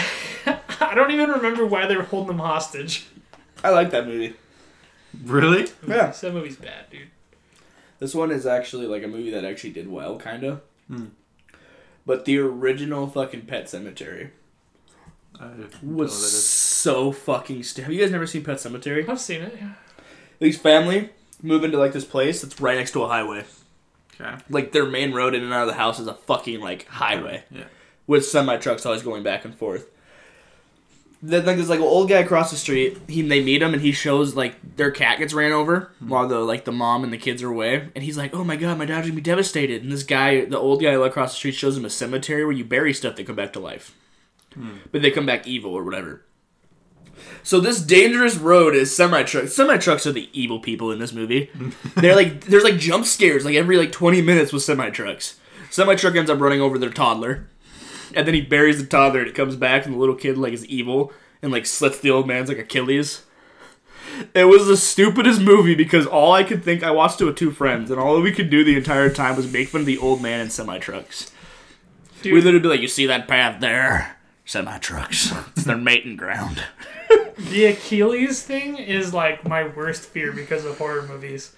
I 0.47 0.95
don't 0.95 1.11
even 1.11 1.31
remember 1.31 1.67
why 1.67 1.87
they 1.87 1.97
were 1.97 2.03
holding 2.03 2.37
them 2.37 2.39
hostage. 2.39 3.07
I 3.63 3.71
like 3.71 3.91
that 3.91 4.07
movie. 4.07 4.35
Really? 5.25 5.69
Yeah. 5.87 6.11
That 6.11 6.35
movie's 6.35 6.57
bad, 6.57 6.91
dude. 6.91 7.09
This 7.99 8.15
one 8.15 8.31
is 8.31 8.47
actually 8.47 8.87
like 8.87 9.03
a 9.03 9.09
movie 9.09 9.31
that 9.31 9.45
actually 9.45 9.71
did 9.71 9.89
well, 9.91 10.19
kind 10.19 10.45
of. 10.45 10.61
Hmm. 10.89 11.07
But 12.05 12.27
the 12.27 12.39
original 12.39 13.07
fucking 13.07 13.43
Pet 13.43 13.65
Sematary 13.65 14.31
I 15.41 15.45
don't 15.45 15.59
know 15.61 15.67
what 15.83 16.05
was 16.05 16.45
so 16.45 17.13
fucking. 17.13 17.63
St- 17.63 17.85
Have 17.85 17.93
you 17.93 18.01
guys 18.01 18.11
never 18.11 18.27
seen 18.27 18.45
Pet 18.45 18.59
Sematary? 18.59 19.09
I've 19.09 19.21
seen 19.21 19.43
it. 19.43 19.57
Yeah. 19.61 19.71
These 20.39 20.59
family 20.59 21.11
move 21.43 21.65
into 21.65 21.79
like 21.79 21.93
this 21.93 22.05
place 22.05 22.43
that's 22.43 22.61
right 22.61 22.77
next 22.77 22.93
to 22.93 23.03
a 23.03 23.09
highway. 23.09 23.45
Okay. 24.21 24.37
Like 24.49 24.73
their 24.73 24.87
main 24.87 25.13
road 25.13 25.35
in 25.35 25.43
and 25.43 25.53
out 25.53 25.63
of 25.63 25.69
the 25.69 25.75
house 25.75 25.99
is 25.99 26.07
a 26.07 26.15
fucking 26.15 26.61
like 26.61 26.87
highway. 26.87 27.45
Yeah. 27.51 27.65
with 28.07 28.27
semi 28.27 28.57
trucks 28.57 28.87
always 28.87 29.03
going 29.03 29.23
back 29.23 29.45
and 29.45 29.55
forth. 29.55 29.91
Then 31.23 31.47
like 31.47 31.57
there's 31.57 31.71
like 31.71 31.79
an 31.79 31.87
old 31.87 32.11
guy 32.11 32.19
across 32.19 32.51
the 32.51 32.57
street. 32.57 32.99
He 33.09 33.23
they 33.23 33.43
meet 33.43 33.63
him 33.63 33.73
and 33.73 33.83
he 33.83 33.93
shows 33.93 34.35
like 34.35 34.77
their 34.77 34.91
cat 34.91 35.19
gets 35.19 35.33
ran 35.33 35.53
over 35.53 35.93
hmm. 35.99 36.09
while 36.09 36.29
the 36.29 36.41
like 36.41 36.65
the 36.65 36.73
mom 36.73 37.03
and 37.03 37.13
the 37.13 37.19
kids 37.19 37.43
are 37.43 37.51
away. 37.51 37.89
And 37.95 38.05
he's 38.05 38.19
like, 38.19 38.35
"Oh 38.35 38.45
my 38.45 38.57
god, 38.57 38.77
my 38.77 38.85
dad's 38.85 39.07
gonna 39.07 39.17
be 39.17 39.23
devastated." 39.23 39.83
And 39.83 39.91
this 39.91 40.03
guy, 40.03 40.45
the 40.45 40.59
old 40.59 40.83
guy 40.83 40.93
across 40.93 41.33
the 41.33 41.37
street, 41.37 41.55
shows 41.55 41.79
him 41.79 41.85
a 41.87 41.91
cemetery 41.91 42.45
where 42.45 42.53
you 42.53 42.65
bury 42.65 42.93
stuff 42.93 43.17
that 43.17 43.27
come 43.27 43.37
back 43.37 43.55
to 43.55 43.61
life, 43.61 43.97
hmm. 44.53 44.77
but 44.93 45.01
they 45.01 45.11
come 45.11 45.25
back 45.25 45.47
evil 45.47 45.73
or 45.73 45.83
whatever. 45.83 46.23
So 47.43 47.61
this 47.61 47.81
dangerous 47.81 48.37
road 48.37 48.75
is 48.75 48.95
semi 48.95 49.23
trucks. 49.23 49.55
Semi 49.55 49.77
trucks 49.79 50.07
are 50.07 50.13
the 50.13 50.29
evil 50.33 50.61
people 50.61 50.91
in 50.91 50.99
this 50.99 51.13
movie. 51.13 51.51
They're 51.95 52.17
like 52.17 52.45
there's 52.45 52.65
like 52.65 52.79
jump 52.79 53.07
scares 53.07 53.45
like 53.45 53.55
every 53.55 53.77
like 53.77 53.93
20 53.93 54.23
minutes 54.23 54.53
with 54.53 54.63
semi 54.63 54.91
trucks. 54.91 55.39
Semi 55.71 55.95
truck 55.95 56.15
ends 56.15 56.31
up 56.31 56.41
running 56.41 56.61
over 56.61 56.79
their 56.79 56.91
toddler 56.91 57.49
and 58.15 58.27
then 58.27 58.35
he 58.35 58.41
buries 58.41 58.79
the 58.81 58.87
toddler 58.87 59.21
and 59.21 59.29
it 59.29 59.35
comes 59.35 59.57
back 59.57 59.85
and 59.85 59.95
the 59.95 59.99
little 59.99 60.15
kid 60.15 60.39
like 60.39 60.53
is 60.53 60.67
evil 60.67 61.13
and 61.43 61.53
like 61.53 61.67
slits 61.67 61.99
the 62.01 62.11
old 62.11 62.27
man's 62.27 62.49
like 62.49 62.59
Achilles. 62.59 63.23
It 64.33 64.45
was 64.45 64.67
the 64.67 64.77
stupidest 64.77 65.41
movie 65.41 65.75
because 65.75 66.07
all 66.07 66.33
I 66.33 66.45
could 66.45 66.63
think 66.63 66.83
I 66.83 66.93
watched 66.93 67.21
it 67.21 67.25
with 67.25 67.37
two 67.37 67.51
friends 67.51 67.91
and 67.91 67.99
all 67.99 68.21
we 68.21 68.33
could 68.33 68.51
do 68.51 68.63
the 68.63 68.77
entire 68.77 69.11
time 69.11 69.37
was 69.37 69.53
make 69.53 69.69
fun 69.69 69.81
of 69.83 69.87
the 69.87 69.99
old 69.99 70.23
man 70.23 70.41
and 70.41 70.53
semi 70.53 70.79
trucks. 70.79 71.33
We 72.23 72.33
literally 72.41 72.61
be 72.61 72.69
like, 72.69 72.81
"You 72.81 72.89
see 72.89 73.07
that 73.07 73.29
path 73.29 73.61
there? 73.61 74.17
Semi 74.45 74.79
trucks. 74.79 75.33
It's 75.57 75.65
their 75.65 75.77
mating 75.77 76.17
ground." 76.17 76.63
the 77.37 77.67
Achilles 77.67 78.43
thing 78.43 78.77
is 78.77 79.13
like 79.15 79.47
my 79.47 79.67
worst 79.67 80.05
fear 80.07 80.33
because 80.33 80.65
of 80.65 80.79
horror 80.79 81.07
movies. 81.07 81.55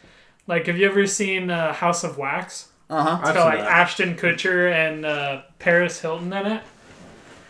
Like, 0.47 0.67
have 0.67 0.79
you 0.79 0.87
ever 0.87 1.07
seen 1.07 1.51
uh, 1.51 1.73
House 1.73 2.05
of 2.05 2.19
Wax? 2.19 2.69
Uh 2.89 3.03
huh. 3.03 3.19
It's 3.23 3.33
got 3.33 3.47
like 3.47 3.61
Ashton 3.61 4.15
Kutcher 4.15 4.73
and 4.73 5.05
uh, 5.05 5.43
Paris 5.59 6.01
Hilton 6.01 6.33
in 6.33 6.47
it. 6.47 6.63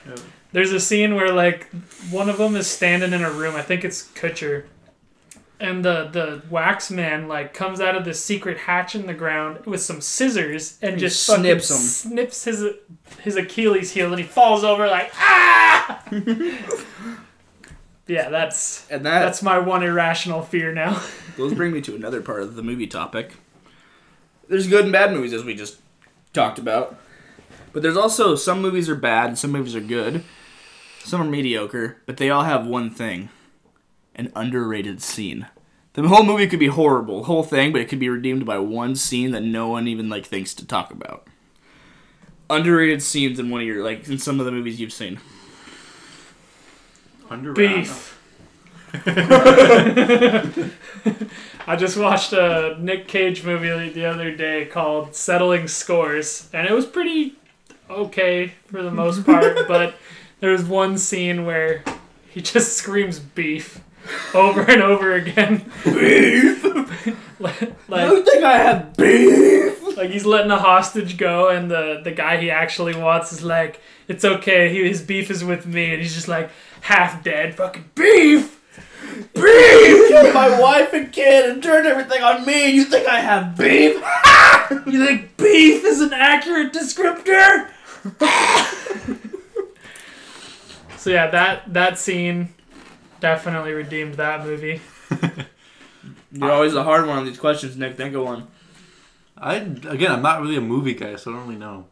Yep. 0.09 0.21
There's 0.53 0.73
a 0.73 0.81
scene 0.81 1.15
where 1.15 1.33
like 1.33 1.69
one 2.11 2.31
of 2.31 2.39
them 2.39 2.57
is 2.57 2.67
standing 2.67 3.13
in 3.13 3.23
a 3.23 3.31
room. 3.31 3.55
I 3.55 3.63
think 3.63 3.85
it's 3.85 4.09
Kutcher, 4.13 4.65
and 5.59 5.85
the 5.85 6.09
the 6.13 6.43
wax 6.51 6.91
man 6.91 7.29
like 7.29 7.55
comes 7.55 7.81
out 7.81 7.97
of 7.97 8.05
this 8.05 8.23
secret 8.23 8.59
hatch 8.59 8.95
in 8.95 9.07
the 9.07 9.15
ground 9.15 9.65
with 9.65 9.81
some 9.81 10.01
scissors 10.01 10.79
and 10.83 10.95
He 10.95 11.01
just 11.01 11.25
snips 11.25 11.71
him. 11.71 11.77
Snips 11.77 12.45
his 12.45 12.65
his 13.23 13.37
Achilles 13.37 13.93
heel 13.93 14.11
and 14.11 14.19
he 14.19 14.27
falls 14.27 14.65
over 14.65 14.87
like 14.87 15.11
ah. 15.15 16.03
yeah, 18.07 18.29
that's 18.29 18.87
And 18.91 19.05
that 19.07 19.21
that's 19.21 19.43
my 19.43 19.59
one 19.59 19.83
irrational 19.83 20.43
fear 20.43 20.73
now. 20.73 21.03
those 21.37 21.55
bring 21.55 21.73
me 21.73 21.81
to 21.83 21.95
another 21.95 22.21
part 22.21 22.43
of 22.43 22.55
the 22.57 22.63
movie 22.63 22.87
topic. 22.87 23.35
There's 24.49 24.69
good 24.69 24.85
and 24.85 24.93
bad 24.93 25.13
movies, 25.13 25.33
as 25.33 25.43
we 25.43 25.57
just 25.57 25.79
talked 26.33 26.59
about. 26.59 26.97
But 27.73 27.83
there's 27.83 27.97
also 27.97 28.37
some 28.37 28.63
movies 28.63 28.89
are 28.89 28.95
bad 28.95 29.27
and 29.29 29.39
some 29.39 29.51
movies 29.51 29.75
are 29.75 29.81
good. 29.81 30.23
Some 31.03 31.21
are 31.21 31.25
mediocre, 31.25 31.99
but 32.07 32.17
they 32.17 32.31
all 32.31 32.45
have 32.45 32.67
one 32.67 32.91
thing 32.91 33.29
an 34.17 34.33
underrated 34.35 35.01
scene. 35.03 35.47
The 35.93 36.09
whole 36.09 36.25
movie 36.25 36.47
could 36.47 36.59
be 36.59 36.67
horrible, 36.67 37.25
whole 37.25 37.43
thing, 37.43 37.73
but 37.73 37.81
it 37.81 37.89
could 37.89 38.01
be 38.01 38.09
redeemed 38.09 38.45
by 38.45 38.59
one 38.59 38.97
scene 38.97 39.31
that 39.31 39.43
no 39.43 39.69
one 39.69 39.89
even 39.89 40.11
like 40.11 40.27
thinks 40.27 40.53
to 40.55 40.67
talk 40.67 40.91
about. 40.91 41.27
Underrated 42.51 43.03
scenes 43.03 43.39
in 43.39 43.49
one 43.49 43.61
of 43.63 43.67
your 43.67 43.83
like 43.85 44.09
in 44.09 44.19
some 44.19 44.39
of 44.41 44.47
the 44.47 44.53
movies 44.53 44.79
you've 44.81 44.93
seen. 44.93 45.21
Underrated. 47.31 47.77
Beef. 47.77 48.13
I 51.67 51.77
just 51.77 51.97
watched 51.97 52.33
a 52.33 52.77
Nick 52.79 53.09
Cage 53.09 53.43
movie 53.45 53.89
the 53.91 54.05
other 54.05 54.35
day 54.35 54.67
called 54.67 55.15
Settling 55.15 55.67
Scores, 55.67 56.49
and 56.53 56.67
it 56.67 56.73
was 56.73 56.87
pretty 56.87 57.37
okay 57.91 58.53
for 58.67 58.83
the 58.83 58.91
most 58.91 59.25
part, 59.25 59.57
but 59.69 59.95
there 60.41 60.53
was 60.53 60.65
one 60.65 60.99
scene 60.99 61.45
where 61.45 61.83
he 62.29 62.43
just 62.43 62.75
screams 62.75 63.19
beef 63.19 63.81
over 64.35 64.61
and 64.63 64.83
over 64.83 65.15
again. 65.15 65.71
Beef! 65.85 66.65
like, 67.39 67.61
you 67.61 68.25
think 68.25 68.45
I 68.45 68.59
have 68.59 68.97
beef? 68.97 69.97
like 69.97 70.11
he's 70.11 70.27
letting 70.27 70.49
the 70.49 70.59
hostage 70.59 71.17
go, 71.17 71.49
and 71.49 71.71
the, 71.71 72.01
the 72.05 72.11
guy 72.11 72.37
he 72.37 72.51
actually 72.51 72.95
wants 72.95 73.33
is 73.33 73.43
like, 73.43 73.81
it's 74.09 74.25
okay, 74.25 74.69
he, 74.69 74.87
his 74.87 75.03
beef 75.03 75.31
is 75.31 75.43
with 75.43 75.67
me, 75.67 75.93
and 75.93 76.03
he's 76.03 76.15
just 76.15 76.29
like, 76.29 76.51
half 76.83 77.25
dead, 77.25 77.55
fucking 77.55 77.91
beef! 77.95 78.61
Beef! 79.35 80.09
Killed 80.09 80.35
my 80.35 80.61
wife 80.61 80.93
and 80.93 81.13
kid 81.13 81.49
and 81.49 81.63
turned 81.63 81.87
everything 81.87 82.23
on 82.23 82.45
me. 82.45 82.71
You 82.71 82.85
think 82.85 83.09
I 83.09 83.21
have 83.21 83.57
beef? 83.57 84.03
You 84.87 85.05
think 85.05 85.37
beef 85.37 85.85
is 85.85 86.01
an 86.01 86.13
accurate 86.13 86.73
descriptor? 86.73 87.71
so 90.97 91.11
yeah, 91.11 91.29
that 91.31 91.73
that 91.73 91.99
scene 91.99 92.53
definitely 93.21 93.73
redeemed 93.73 94.15
that 94.15 94.45
movie. 94.45 94.81
You're 96.33 96.51
always 96.53 96.73
the 96.73 96.85
hard 96.85 97.07
one 97.07 97.19
on 97.19 97.25
these 97.25 97.39
questions, 97.39 97.77
Nick. 97.77 97.97
Think 97.97 98.15
of 98.15 98.25
one. 98.25 98.49
I 99.39 99.57
again, 99.57 100.13
I'm 100.13 100.23
not 100.23 100.41
really 100.41 100.57
a 100.57 100.61
movie 100.61 100.95
guy, 100.95 101.17
so 101.17 101.31
I 101.31 101.35
don't 101.35 101.47
really 101.47 101.59
know. 101.59 101.87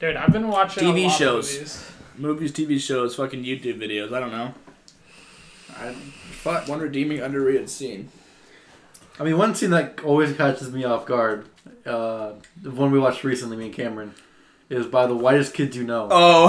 Dude, 0.00 0.16
I've 0.16 0.32
been 0.32 0.48
watching 0.48 0.84
TV 0.84 1.04
a 1.04 1.06
lot 1.08 1.18
shows. 1.18 1.50
Of 1.50 1.58
movies. 1.58 1.92
Movies, 2.18 2.52
TV 2.52 2.80
shows, 2.80 3.14
fucking 3.16 3.44
YouTube 3.44 3.78
videos. 3.80 4.12
I 4.12 4.20
don't 4.20 4.32
know. 4.32 4.54
I 5.76 5.92
fuck 5.92 6.68
one 6.68 6.80
redeeming 6.80 7.20
underrated 7.20 7.68
scene. 7.70 8.10
I 9.20 9.24
mean, 9.24 9.36
one 9.38 9.54
scene 9.54 9.70
that 9.70 10.00
always 10.04 10.36
catches 10.36 10.70
me 10.72 10.84
off 10.84 11.04
guard, 11.06 11.46
uh, 11.84 12.32
the 12.62 12.70
one 12.70 12.90
we 12.92 12.98
watched 12.98 13.24
recently, 13.24 13.56
me 13.56 13.66
and 13.66 13.74
Cameron, 13.74 14.14
is 14.70 14.86
by 14.86 15.06
the 15.06 15.14
whitest 15.16 15.54
kids 15.54 15.76
you 15.76 15.84
know. 15.84 16.08
Oh, 16.10 16.48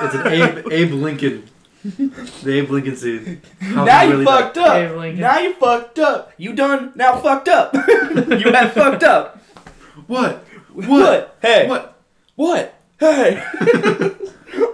It's 0.00 0.14
an 0.14 0.26
Abe, 0.26 0.66
Abe 0.72 0.92
Lincoln. 0.92 1.44
The 2.42 2.58
Abe 2.58 2.70
Lincoln 2.70 2.96
scene. 2.96 3.42
How 3.60 3.84
now 3.84 4.02
you 4.02 4.10
really 4.12 4.24
fucked 4.24 4.54
died. 4.54 4.86
up. 4.86 4.90
Abe 4.92 4.98
Lincoln. 4.98 5.20
Now 5.20 5.38
you 5.40 5.54
fucked 5.54 5.98
up. 5.98 6.32
You 6.36 6.52
done 6.52 6.92
now 6.94 7.18
fucked 7.18 7.48
up. 7.48 7.74
you 7.74 8.52
have 8.52 8.72
fucked 8.72 9.02
up. 9.02 9.42
What? 10.06 10.44
What? 10.72 11.36
Hey. 11.42 11.68
What? 11.68 12.00
What? 12.36 12.74
Hey. 13.00 13.42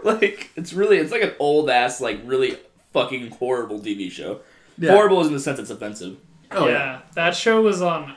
like 0.04 0.50
it's 0.54 0.72
really 0.72 0.98
it's 0.98 1.10
like 1.10 1.22
an 1.22 1.32
old 1.38 1.70
ass 1.70 2.00
like 2.00 2.20
really 2.24 2.58
fucking 2.92 3.30
horrible 3.32 3.80
TV 3.80 4.10
show. 4.10 4.40
Yeah. 4.76 4.92
Horrible 4.92 5.20
is 5.22 5.28
in 5.28 5.32
the 5.32 5.40
sense 5.40 5.58
it's 5.58 5.70
offensive. 5.70 6.18
Oh, 6.50 6.66
yeah, 6.66 6.72
yeah. 6.72 7.00
that 7.14 7.36
show 7.36 7.62
was 7.62 7.82
on 7.82 8.16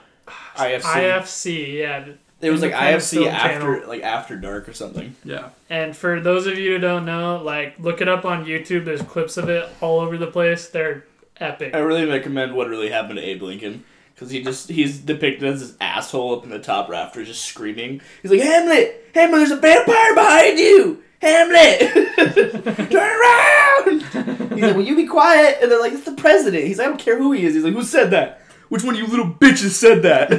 IFC. 0.56 0.82
IFC. 0.82 1.74
Yeah, 1.80 2.06
It 2.42 2.50
was 2.50 2.62
like 2.62 2.74
IFC 2.74 3.28
after 3.28 3.76
Channel. 3.76 3.88
like 3.88 4.02
after 4.04 4.36
dark 4.36 4.68
or 4.68 4.74
something. 4.74 5.16
Yeah. 5.24 5.50
And 5.70 5.96
for 5.96 6.20
those 6.20 6.48
of 6.48 6.58
you 6.58 6.74
who 6.74 6.80
don't 6.80 7.06
know, 7.06 7.42
like 7.44 7.80
look 7.80 8.02
it 8.02 8.08
up 8.08 8.26
on 8.26 8.46
YouTube. 8.46 8.86
There's 8.86 9.02
clips 9.02 9.38
of 9.38 9.50
it 9.50 9.70
all 9.80 10.00
over 10.00 10.18
the 10.18 10.28
place. 10.28 10.68
They're 10.68 11.06
epic. 11.38 11.74
I 11.76 11.80
really 11.80 12.06
recommend 12.06 12.56
what 12.56 12.68
really 12.68 12.90
happened 12.90 13.18
to 13.18 13.24
Abe 13.24 13.42
Lincoln 13.44 13.84
because 14.14 14.30
he 14.32 14.44
just 14.44 14.70
he's 14.70 15.00
depicted 15.00 15.48
as 15.50 15.60
this 15.62 15.78
asshole 15.82 16.38
up 16.38 16.44
in 16.44 16.50
the 16.50 16.60
top 16.60 16.90
rafters, 16.90 17.28
just 17.28 17.46
screaming. 17.46 18.02
He's 18.22 18.32
like, 18.32 18.42
Hamlet, 18.42 19.10
Hamlet, 19.16 19.38
there's 19.40 19.52
a 19.52 19.58
vampire 19.58 20.14
behind 20.16 20.60
you, 20.60 21.04
Hamlet, 21.22 21.80
turn 22.92 23.22
around. 23.22 24.52
He's 24.54 24.62
like, 24.64 24.76
will 24.76 24.84
you 24.84 24.96
be 24.96 25.08
quiet? 25.08 25.58
And 25.62 25.72
they're 25.72 25.80
like, 25.82 25.94
it's 25.94 26.04
the 26.06 26.14
president. 26.14 26.66
He's 26.66 26.78
like, 26.78 26.86
I 26.88 26.90
don't 26.90 27.00
care 27.00 27.18
who 27.18 27.32
he 27.32 27.46
is. 27.46 27.56
He's 27.56 27.64
like, 27.64 27.74
who 27.74 27.84
said 27.84 28.12
that? 28.12 28.42
Which 28.72 28.84
one 28.86 28.96
of 28.96 29.02
you 29.02 29.08
little 29.08 29.28
bitches 29.30 29.72
said 29.72 30.02
that? 30.04 30.30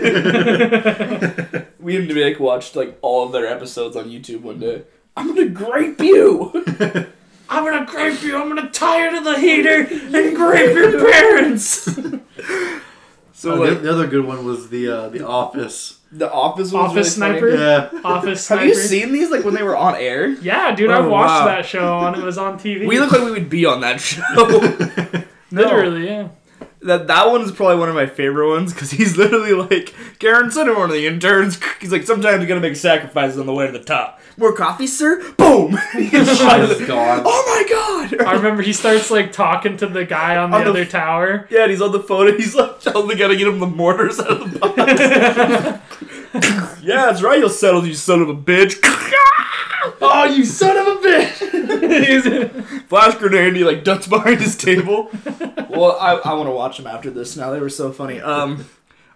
we 1.80 1.96
and 1.98 2.08
Nick 2.08 2.40
watched 2.40 2.74
like 2.74 2.96
all 3.02 3.26
of 3.26 3.32
their 3.32 3.46
episodes 3.46 3.94
on 3.94 4.06
YouTube 4.06 4.40
one 4.40 4.58
day. 4.58 4.84
I'm 5.16 5.28
gonna 5.28 5.48
grape 5.50 6.00
you. 6.00 6.50
I'm 7.50 7.64
gonna 7.64 7.84
grape 7.84 8.22
you. 8.22 8.40
I'm 8.40 8.48
gonna 8.48 8.70
tie 8.70 9.04
you 9.04 9.18
to 9.18 9.24
the 9.24 9.38
heater 9.38 9.82
and 10.16 10.34
grape 10.34 10.74
your 10.74 11.10
parents. 11.10 11.88
So 13.34 13.54
Uh, 13.54 13.56
like, 13.56 13.68
the, 13.70 13.74
the 13.80 13.90
other 13.92 14.06
good 14.06 14.24
one 14.24 14.44
was 14.44 14.68
the 14.70 14.88
uh, 14.88 15.08
the 15.08 15.26
Office. 15.26 15.98
the 16.12 16.30
Office 16.32 16.70
was 16.70 16.74
Office 16.74 16.94
really 17.18 17.38
Sniper? 17.40 17.50
funny. 17.50 17.60
Yeah. 17.62 18.00
Office 18.04 18.46
Sniper. 18.46 18.60
Have 18.60 18.68
you 18.68 18.74
seen 18.76 19.10
these 19.12 19.30
like 19.30 19.44
when 19.44 19.54
they 19.54 19.64
were 19.64 19.76
on 19.76 19.96
air? 19.96 20.28
Yeah, 20.28 20.72
dude, 20.76 20.90
Oh, 20.90 20.94
I've 21.02 21.10
watched 21.10 21.28
wow. 21.40 21.46
that 21.46 21.66
show 21.66 21.92
on. 21.98 22.14
It 22.14 22.22
was 22.22 22.38
on 22.38 22.56
TV. 22.56 22.86
We 22.86 23.00
look 23.00 23.10
like 23.10 23.22
we 23.24 23.32
would 23.32 23.50
be 23.50 23.66
on 23.66 23.80
that 23.80 24.00
show. 24.00 24.22
literally, 25.50 26.06
yeah. 26.06 26.28
That 26.84 27.06
that 27.06 27.28
one 27.30 27.40
is 27.42 27.52
probably 27.52 27.76
one 27.76 27.88
of 27.88 27.94
my 27.94 28.06
favorite 28.06 28.48
ones 28.48 28.72
because 28.72 28.90
he's 28.90 29.16
literally 29.18 29.52
like 29.52 29.94
Garen 30.18 30.50
Center, 30.50 30.74
one 30.74 30.90
of 30.90 30.94
the 30.96 31.06
interns. 31.06 31.58
He's 31.80 31.90
like, 31.92 32.04
sometimes 32.04 32.40
you 32.42 32.46
gotta 32.48 32.60
make 32.60 32.76
sacrifices 32.76 33.38
on 33.38 33.46
the 33.46 33.52
way 33.54 33.66
to 33.66 33.72
the 33.72 33.82
top. 33.84 34.20
More 34.36 34.52
coffee, 34.54 34.86
sir? 34.86 35.20
Boom! 35.36 35.76
He 35.92 36.08
gets 36.08 36.38
shot 36.38 36.60
in 36.60 36.86
God. 36.86 37.22
oh 37.26 37.44
my 38.10 38.16
god! 38.18 38.26
I 38.26 38.32
remember 38.34 38.62
he 38.62 38.72
starts 38.72 39.10
like 39.10 39.32
talking 39.32 39.76
to 39.78 39.86
the 39.86 40.04
guy 40.04 40.36
on 40.36 40.50
the 40.50 40.56
On 40.58 40.64
the- 40.64 40.70
other 40.70 40.84
tower. 40.84 41.46
Yeah, 41.50 41.62
and 41.62 41.70
he's 41.70 41.82
on 41.82 41.92
the 41.92 42.00
phone 42.00 42.28
and 42.28 42.38
he's 42.38 42.54
like, 42.54 42.86
only 42.94 43.16
gotta 43.16 43.36
get 43.36 43.46
him 43.48 43.58
the 43.58 43.66
mortars 43.66 44.18
out 44.20 44.30
of 44.42 44.52
the 44.52 44.58
box. 44.60 46.11
yeah, 46.82 47.06
that's 47.06 47.22
right, 47.22 47.38
you'll 47.38 47.48
settle, 47.48 47.86
you 47.86 47.94
son 47.94 48.22
of 48.22 48.28
a 48.28 48.34
bitch. 48.34 48.78
Oh, 50.00 50.24
you 50.24 50.44
son 50.44 50.76
of 50.76 50.86
a 50.86 50.96
bitch! 51.00 52.82
Flash 52.88 53.16
grenade, 53.16 53.48
and 53.48 53.56
he 53.56 53.64
like 53.64 53.82
ducks 53.82 54.06
behind 54.06 54.40
his 54.40 54.56
table. 54.56 55.10
well, 55.68 55.96
I, 56.00 56.20
I 56.24 56.34
want 56.34 56.48
to 56.48 56.52
watch 56.52 56.76
them 56.76 56.86
after 56.86 57.10
this 57.10 57.36
now. 57.36 57.50
They 57.50 57.58
were 57.58 57.68
so 57.68 57.90
funny. 57.92 58.20
Um, 58.20 58.66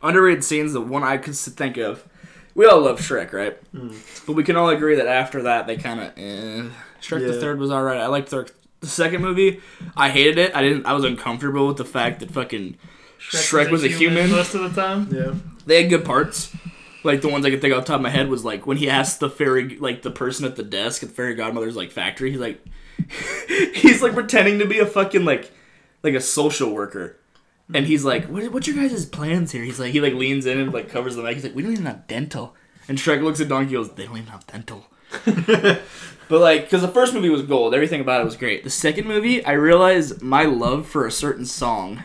underrated 0.02 0.42
scenes, 0.42 0.72
the 0.72 0.80
one 0.80 1.04
I 1.04 1.18
could 1.18 1.36
think 1.36 1.76
of. 1.76 2.04
We 2.54 2.66
all 2.66 2.80
love 2.80 2.98
Shrek, 3.00 3.32
right? 3.32 3.56
But 4.26 4.32
we 4.32 4.42
can 4.42 4.56
all 4.56 4.68
agree 4.68 4.96
that 4.96 5.06
after 5.06 5.42
that, 5.42 5.66
they 5.66 5.76
kind 5.76 6.00
of. 6.00 6.12
Eh. 6.16 6.68
Shrek 7.00 7.26
the 7.26 7.40
Third 7.40 7.58
was 7.60 7.70
alright. 7.70 8.00
I 8.00 8.06
liked 8.06 8.30
the, 8.30 8.50
the 8.80 8.86
second 8.86 9.22
movie. 9.22 9.60
I 9.96 10.08
hated 10.08 10.38
it. 10.38 10.56
I 10.56 10.62
didn't. 10.62 10.86
I 10.86 10.94
was 10.94 11.04
uncomfortable 11.04 11.68
with 11.68 11.76
the 11.76 11.84
fact 11.84 12.20
that 12.20 12.30
fucking 12.30 12.76
Shrek, 13.20 13.70
was 13.70 13.84
a 13.84 13.88
human. 13.88 14.30
most 14.30 14.54
of 14.54 14.62
the 14.62 14.80
time. 14.80 15.08
Yeah. 15.12 15.34
They 15.66 15.82
had 15.82 15.90
good 15.90 16.04
parts. 16.04 16.54
Like 17.06 17.22
the 17.22 17.28
ones 17.28 17.46
I 17.46 17.50
could 17.50 17.60
think 17.60 17.72
off 17.72 17.84
the 17.84 17.88
top 17.88 17.96
of 17.96 18.02
my 18.02 18.10
head 18.10 18.28
was 18.28 18.44
like 18.44 18.66
when 18.66 18.76
he 18.76 18.90
asked 18.90 19.20
the 19.20 19.30
fairy, 19.30 19.76
like 19.78 20.02
the 20.02 20.10
person 20.10 20.44
at 20.44 20.56
the 20.56 20.62
desk 20.62 21.02
at 21.02 21.10
the 21.10 21.14
fairy 21.14 21.34
godmother's 21.34 21.76
like 21.76 21.90
factory. 21.90 22.30
He's 22.30 22.40
like, 22.40 22.64
he's 23.74 24.02
like 24.02 24.14
pretending 24.14 24.58
to 24.58 24.66
be 24.66 24.80
a 24.80 24.86
fucking 24.86 25.24
like, 25.24 25.52
like 26.02 26.14
a 26.14 26.20
social 26.20 26.72
worker, 26.72 27.18
and 27.74 27.86
he's 27.86 28.04
like, 28.04 28.26
what, 28.26 28.52
what's 28.52 28.66
your 28.66 28.76
guys' 28.76 29.06
plans 29.06 29.52
here? 29.52 29.64
He's 29.64 29.80
like, 29.80 29.92
he 29.92 30.00
like 30.00 30.14
leans 30.14 30.46
in 30.46 30.58
and 30.58 30.72
like 30.72 30.88
covers 30.88 31.16
the 31.16 31.22
mic. 31.22 31.34
He's 31.34 31.44
like, 31.44 31.54
we 31.54 31.62
don't 31.62 31.72
even 31.72 31.86
have 31.86 32.06
dental. 32.06 32.54
And 32.88 32.98
Shrek 32.98 33.22
looks 33.22 33.40
at 33.40 33.48
Donkey, 33.48 33.74
and 33.74 33.84
goes, 33.84 33.94
they 33.94 34.06
don't 34.06 34.18
even 34.18 34.30
have 34.30 34.46
dental. 34.46 34.86
but 35.24 36.40
like, 36.40 36.64
because 36.64 36.82
the 36.82 36.88
first 36.88 37.14
movie 37.14 37.28
was 37.28 37.42
gold, 37.42 37.74
everything 37.74 38.00
about 38.00 38.20
it 38.20 38.24
was 38.24 38.36
great. 38.36 38.62
The 38.62 38.70
second 38.70 39.06
movie, 39.06 39.44
I 39.44 39.52
realized 39.52 40.22
my 40.22 40.44
love 40.44 40.86
for 40.86 41.06
a 41.06 41.10
certain 41.10 41.46
song 41.46 42.04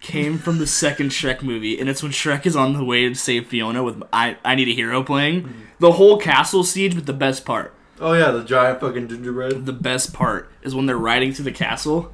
came 0.00 0.38
from 0.38 0.58
the 0.58 0.66
second 0.66 1.10
Shrek 1.10 1.42
movie, 1.42 1.78
and 1.78 1.88
it's 1.88 2.02
when 2.02 2.12
Shrek 2.12 2.46
is 2.46 2.56
on 2.56 2.74
the 2.74 2.84
way 2.84 3.08
to 3.08 3.14
save 3.14 3.46
Fiona 3.46 3.82
with 3.82 4.02
I, 4.12 4.36
I 4.44 4.54
Need 4.54 4.68
a 4.68 4.74
Hero 4.74 5.02
playing. 5.02 5.42
Mm-hmm. 5.42 5.60
The 5.78 5.92
whole 5.92 6.18
castle 6.18 6.64
siege, 6.64 6.94
but 6.94 7.06
the 7.06 7.12
best 7.12 7.44
part. 7.44 7.74
Oh 8.00 8.12
yeah, 8.12 8.30
the 8.30 8.44
giant 8.44 8.80
fucking 8.80 9.08
gingerbread. 9.08 9.66
The 9.66 9.72
best 9.72 10.12
part 10.12 10.50
is 10.62 10.74
when 10.74 10.86
they're 10.86 10.98
riding 10.98 11.32
through 11.32 11.46
the 11.46 11.52
castle, 11.52 12.12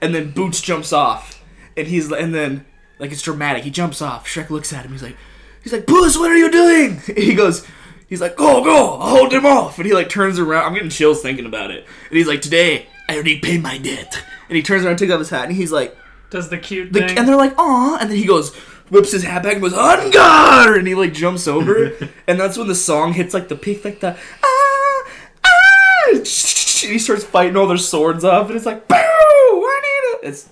and 0.00 0.14
then 0.14 0.30
Boots 0.30 0.60
jumps 0.60 0.92
off, 0.92 1.42
and 1.76 1.86
he's 1.86 2.10
and 2.10 2.34
then 2.34 2.64
like 2.98 3.12
it's 3.12 3.22
dramatic. 3.22 3.64
He 3.64 3.70
jumps 3.70 4.00
off. 4.00 4.26
Shrek 4.26 4.50
looks 4.50 4.72
at 4.72 4.84
him. 4.84 4.92
He's 4.92 5.02
like, 5.02 5.16
he's 5.62 5.72
like, 5.72 5.86
Puss, 5.86 6.16
what 6.16 6.30
are 6.30 6.36
you 6.36 6.50
doing? 6.50 7.00
He 7.16 7.34
goes, 7.34 7.66
he's 8.08 8.20
like, 8.20 8.36
go, 8.36 8.64
go, 8.64 8.94
I'll 8.94 9.10
hold 9.10 9.32
him 9.32 9.46
off. 9.46 9.78
And 9.78 9.86
he 9.86 9.92
like 9.92 10.08
turns 10.08 10.38
around. 10.38 10.64
I'm 10.64 10.74
getting 10.74 10.90
chills 10.90 11.22
thinking 11.22 11.46
about 11.46 11.70
it. 11.70 11.86
And 12.08 12.16
he's 12.16 12.26
like, 12.26 12.42
today 12.42 12.86
I 13.08 13.14
already 13.14 13.38
paid 13.38 13.62
my 13.62 13.78
debt. 13.78 14.22
And 14.48 14.56
he 14.56 14.62
turns 14.62 14.84
around, 14.84 14.96
takes 14.98 15.12
off 15.12 15.18
his 15.18 15.30
hat, 15.30 15.46
and 15.46 15.56
he's 15.56 15.72
like, 15.72 15.96
Does 16.32 16.48
the 16.48 16.56
cute 16.56 16.94
the, 16.94 17.00
thing. 17.00 17.18
and 17.18 17.28
they're 17.28 17.36
like, 17.36 17.52
aw, 17.58 17.98
and 18.00 18.08
then 18.08 18.16
he 18.16 18.24
goes, 18.24 18.54
whips 18.88 19.12
his 19.12 19.22
hat 19.22 19.42
back 19.42 19.52
and 19.52 19.60
goes, 19.60 19.74
on 19.74 20.10
guard, 20.10 20.78
and 20.78 20.88
he 20.88 20.94
like 20.94 21.12
jumps 21.12 21.46
over, 21.46 21.92
and 22.26 22.40
that's 22.40 22.56
when 22.56 22.68
the 22.68 22.74
song 22.74 23.12
hits 23.12 23.34
like 23.34 23.48
the 23.48 23.54
peak, 23.54 23.84
like 23.84 24.00
the 24.00 24.16
ah 24.42 25.04
ah, 25.44 26.08
and 26.08 26.26
he 26.26 26.98
starts 26.98 27.22
fighting 27.22 27.54
all 27.54 27.66
their 27.66 27.76
swords 27.76 28.24
off, 28.24 28.46
and 28.46 28.56
it's 28.56 28.64
like, 28.64 28.88
boo, 28.88 28.94
I 28.94 29.80
need 30.22 30.26
a. 30.26 30.28
It's. 30.30 30.48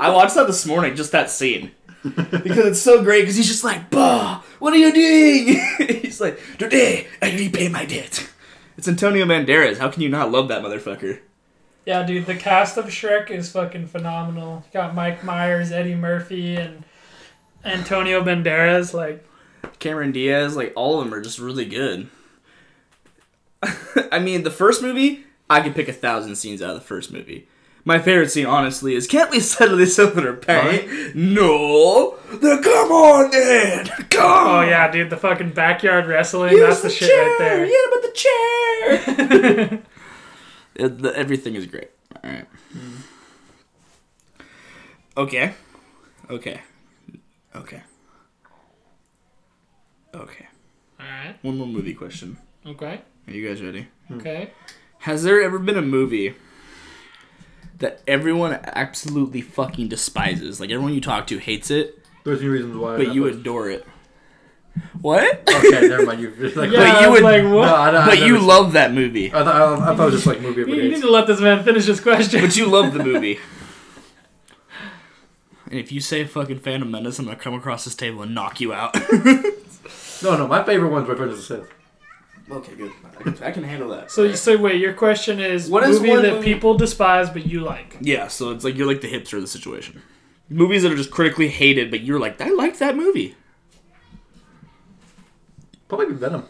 I 0.00 0.10
watched 0.10 0.36
that 0.36 0.46
this 0.46 0.64
morning, 0.64 0.94
just 0.94 1.10
that 1.10 1.28
scene. 1.28 1.72
Because 2.04 2.66
it's 2.66 2.80
so 2.80 3.02
great, 3.02 3.22
because 3.22 3.34
he's 3.34 3.48
just 3.48 3.64
like, 3.64 3.90
bah, 3.90 4.42
what 4.60 4.72
are 4.72 4.76
you 4.76 4.92
doing? 4.92 5.60
he's 6.02 6.20
like, 6.20 6.38
today 6.56 7.08
I 7.20 7.34
repay 7.34 7.68
my 7.68 7.84
debt. 7.84 8.30
It's 8.78 8.86
Antonio 8.86 9.26
Banderas. 9.26 9.78
How 9.78 9.90
can 9.90 10.02
you 10.02 10.08
not 10.08 10.30
love 10.30 10.46
that 10.48 10.62
motherfucker? 10.62 11.18
Yeah, 11.86 12.02
dude, 12.02 12.26
the 12.26 12.34
cast 12.34 12.76
of 12.76 12.86
Shrek 12.86 13.30
is 13.30 13.50
fucking 13.50 13.86
phenomenal. 13.86 14.64
You 14.66 14.72
got 14.72 14.94
Mike 14.94 15.24
Myers, 15.24 15.72
Eddie 15.72 15.94
Murphy, 15.94 16.56
and 16.56 16.84
Antonio 17.64 18.22
Banderas. 18.22 18.92
Like, 18.92 19.26
Cameron 19.78 20.12
Diaz, 20.12 20.56
like 20.56 20.72
all 20.76 20.98
of 20.98 21.04
them 21.04 21.14
are 21.14 21.22
just 21.22 21.38
really 21.38 21.64
good. 21.64 22.08
I 24.12 24.18
mean, 24.18 24.42
the 24.42 24.50
first 24.50 24.82
movie, 24.82 25.24
I 25.48 25.60
could 25.60 25.74
pick 25.74 25.88
a 25.88 25.92
thousand 25.92 26.36
scenes 26.36 26.62
out 26.62 26.70
of 26.70 26.76
the 26.76 26.86
first 26.86 27.12
movie. 27.12 27.48
My 27.82 27.98
favorite 27.98 28.30
scene, 28.30 28.44
honestly, 28.44 28.94
is 28.94 29.06
can't 29.06 29.30
we 29.30 29.40
settle 29.40 29.78
this 29.78 29.98
over 29.98 30.28
a 30.28 30.36
paint? 30.36 31.16
No, 31.16 32.18
then 32.30 32.62
come 32.62 32.92
on 32.92 33.30
then, 33.30 33.86
come. 34.10 34.46
oh 34.46 34.60
yeah, 34.60 34.90
dude, 34.90 35.08
the 35.08 35.16
fucking 35.16 35.52
backyard 35.52 36.06
wrestling. 36.06 36.52
Use 36.52 36.60
that's 36.60 36.82
the, 36.82 36.88
the 36.88 36.94
shit 36.94 37.08
chair. 37.08 37.26
right 37.26 37.38
there. 37.38 37.64
Yeah, 37.64 37.86
but 37.90 38.02
the 38.02 38.12
chair. 39.70 39.82
It- 40.80 40.98
the- 41.02 41.16
everything 41.16 41.54
is 41.54 41.66
great. 41.66 41.90
All 42.24 42.30
right. 42.30 42.46
Hmm. 42.72 42.96
Okay. 45.16 45.54
Okay. 46.30 46.60
Okay. 47.54 47.82
Okay. 50.14 50.46
All 50.98 51.06
right. 51.06 51.34
One 51.42 51.58
more 51.58 51.66
movie 51.66 51.94
question. 51.94 52.36
Okay. 52.66 53.00
Are 53.26 53.32
you 53.32 53.46
guys 53.48 53.62
ready? 53.62 53.88
Hmm. 54.08 54.14
Hmm. 54.14 54.20
Okay. 54.20 54.50
Has 55.00 55.22
there 55.22 55.40
ever 55.42 55.58
been 55.58 55.76
a 55.78 55.82
movie 55.82 56.34
that 57.78 58.02
everyone 58.06 58.58
absolutely 58.64 59.40
fucking 59.40 59.88
despises? 59.88 60.60
Like 60.60 60.70
everyone 60.70 60.94
you 60.94 61.00
talk 61.00 61.26
to 61.28 61.38
hates 61.38 61.70
it, 61.70 61.98
Thirteen 62.24 62.50
reasons 62.50 62.76
why. 62.76 62.96
but 62.98 63.14
you 63.14 63.26
adore 63.26 63.70
it. 63.70 63.86
What? 65.00 65.48
Okay, 65.48 65.88
never 65.88 66.04
mind. 66.06 66.20
You 66.20 66.30
like. 66.54 66.70
Yeah, 66.70 67.00
you 67.00 67.06
I 67.06 67.08
was 67.08 67.20
would- 67.20 67.22
like, 67.24 67.42
No, 67.42 67.56
what? 67.56 67.68
I, 67.68 67.88
I, 67.88 67.92
But 68.06 68.18
I 68.18 68.26
you 68.26 68.34
never- 68.34 68.44
love 68.44 68.72
that 68.74 68.92
movie. 68.92 69.28
I 69.32 69.42
thought, 69.44 69.46
I, 69.48 69.92
I 69.92 69.96
thought 69.96 70.00
it 70.08 70.12
was 70.12 70.14
just 70.14 70.26
like 70.26 70.40
movie 70.40 70.60
You, 70.70 70.74
you 70.82 70.90
need 70.90 71.00
to 71.00 71.10
let 71.10 71.26
this 71.26 71.40
man 71.40 71.64
finish 71.64 71.86
his 71.86 72.00
question. 72.00 72.42
But 72.42 72.56
you 72.56 72.66
love 72.66 72.92
the 72.94 73.02
movie. 73.04 73.38
And 75.70 75.78
if 75.78 75.92
you 75.92 76.00
say 76.00 76.24
fucking 76.24 76.58
Phantom 76.58 76.90
Menace, 76.90 77.18
I'm 77.20 77.26
gonna 77.26 77.36
come 77.36 77.54
across 77.54 77.84
this 77.84 77.94
table 77.94 78.22
and 78.22 78.34
knock 78.34 78.60
you 78.60 78.72
out. 78.72 78.94
No, 80.22 80.36
no, 80.36 80.46
my 80.48 80.64
favorite 80.64 80.90
one's 80.90 81.08
Return 81.08 81.28
of 81.30 81.36
the 81.36 81.42
Sith. 81.42 81.70
okay, 82.50 82.74
good. 82.74 82.90
I 83.18 83.22
can, 83.22 83.42
I 83.44 83.50
can 83.52 83.62
handle 83.62 83.88
that. 83.90 84.10
So, 84.10 84.32
so 84.34 84.58
wait, 84.58 84.80
your 84.80 84.92
question 84.94 85.38
is 85.38 85.70
What 85.70 85.84
is 85.84 85.98
movie 86.00 86.10
one 86.10 86.22
that 86.22 86.32
movie- 86.34 86.52
people 86.54 86.74
despise 86.76 87.30
but 87.30 87.46
you 87.46 87.60
like? 87.60 87.96
Yeah, 88.00 88.26
so 88.26 88.50
it's 88.50 88.64
like 88.64 88.76
you're 88.76 88.86
like 88.88 89.00
the 89.00 89.10
hipster 89.10 89.34
of 89.34 89.42
the 89.42 89.46
situation. 89.46 90.02
Movies 90.48 90.82
that 90.82 90.90
are 90.90 90.96
just 90.96 91.12
critically 91.12 91.46
hated, 91.48 91.90
but 91.92 92.00
you're 92.00 92.18
like, 92.18 92.40
I 92.40 92.50
liked 92.50 92.80
that 92.80 92.96
movie. 92.96 93.36
Probably 95.90 96.14
Venom. 96.14 96.44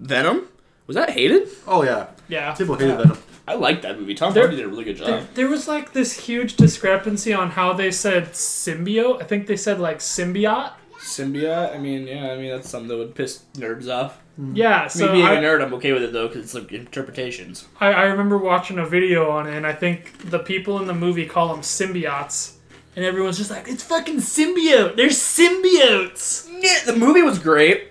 Venom? 0.00 0.48
Was 0.88 0.96
that 0.96 1.10
hated? 1.10 1.48
Oh 1.68 1.84
yeah, 1.84 2.08
Yeah. 2.28 2.52
people 2.54 2.74
hated 2.74 2.96
Venom. 2.96 3.18
I 3.46 3.54
liked 3.54 3.82
that 3.82 3.98
movie. 3.98 4.14
Tom 4.14 4.32
There- 4.34 4.42
Hardy 4.44 4.56
did 4.56 4.64
a 4.66 4.68
really 4.68 4.84
good 4.84 4.96
job. 4.96 5.06
There, 5.06 5.26
there 5.34 5.48
was 5.48 5.68
like 5.68 5.92
this 5.92 6.18
huge 6.26 6.56
discrepancy 6.56 7.32
on 7.32 7.50
how 7.50 7.72
they 7.72 7.90
said 7.92 8.32
symbiote. 8.32 9.22
I 9.22 9.24
think 9.26 9.46
they 9.46 9.56
said 9.56 9.78
like 9.78 9.98
symbiote. 9.98 10.72
Symbiote. 10.98 11.74
I 11.74 11.78
mean, 11.78 12.06
yeah. 12.06 12.32
I 12.32 12.36
mean, 12.36 12.50
that's 12.50 12.68
something 12.68 12.88
that 12.88 12.96
would 12.96 13.14
piss 13.14 13.42
nerds 13.54 13.88
off. 13.88 14.18
Mm-hmm. 14.40 14.56
Yeah, 14.56 14.86
so 14.86 15.06
Me 15.06 15.12
being 15.12 15.26
I, 15.26 15.34
a 15.34 15.42
nerd, 15.42 15.62
I'm 15.62 15.74
okay 15.74 15.92
with 15.92 16.02
it 16.02 16.12
though, 16.12 16.28
because 16.28 16.44
it's 16.44 16.54
like 16.54 16.72
interpretations. 16.72 17.66
I, 17.80 17.92
I 17.92 18.02
remember 18.04 18.38
watching 18.38 18.78
a 18.78 18.86
video 18.86 19.30
on 19.30 19.46
it, 19.46 19.54
and 19.54 19.66
I 19.66 19.72
think 19.74 20.30
the 20.30 20.38
people 20.38 20.78
in 20.80 20.86
the 20.86 20.94
movie 20.94 21.26
call 21.26 21.48
them 21.48 21.60
symbiotes, 21.62 22.54
and 22.96 23.04
everyone's 23.04 23.36
just 23.38 23.50
like, 23.50 23.68
"It's 23.68 23.82
fucking 23.82 24.18
symbiote. 24.18 24.96
They're 24.96 25.08
symbiotes." 25.08 26.48
Yeah, 26.62 26.78
the 26.86 26.96
movie 26.96 27.22
was 27.22 27.38
great. 27.38 27.89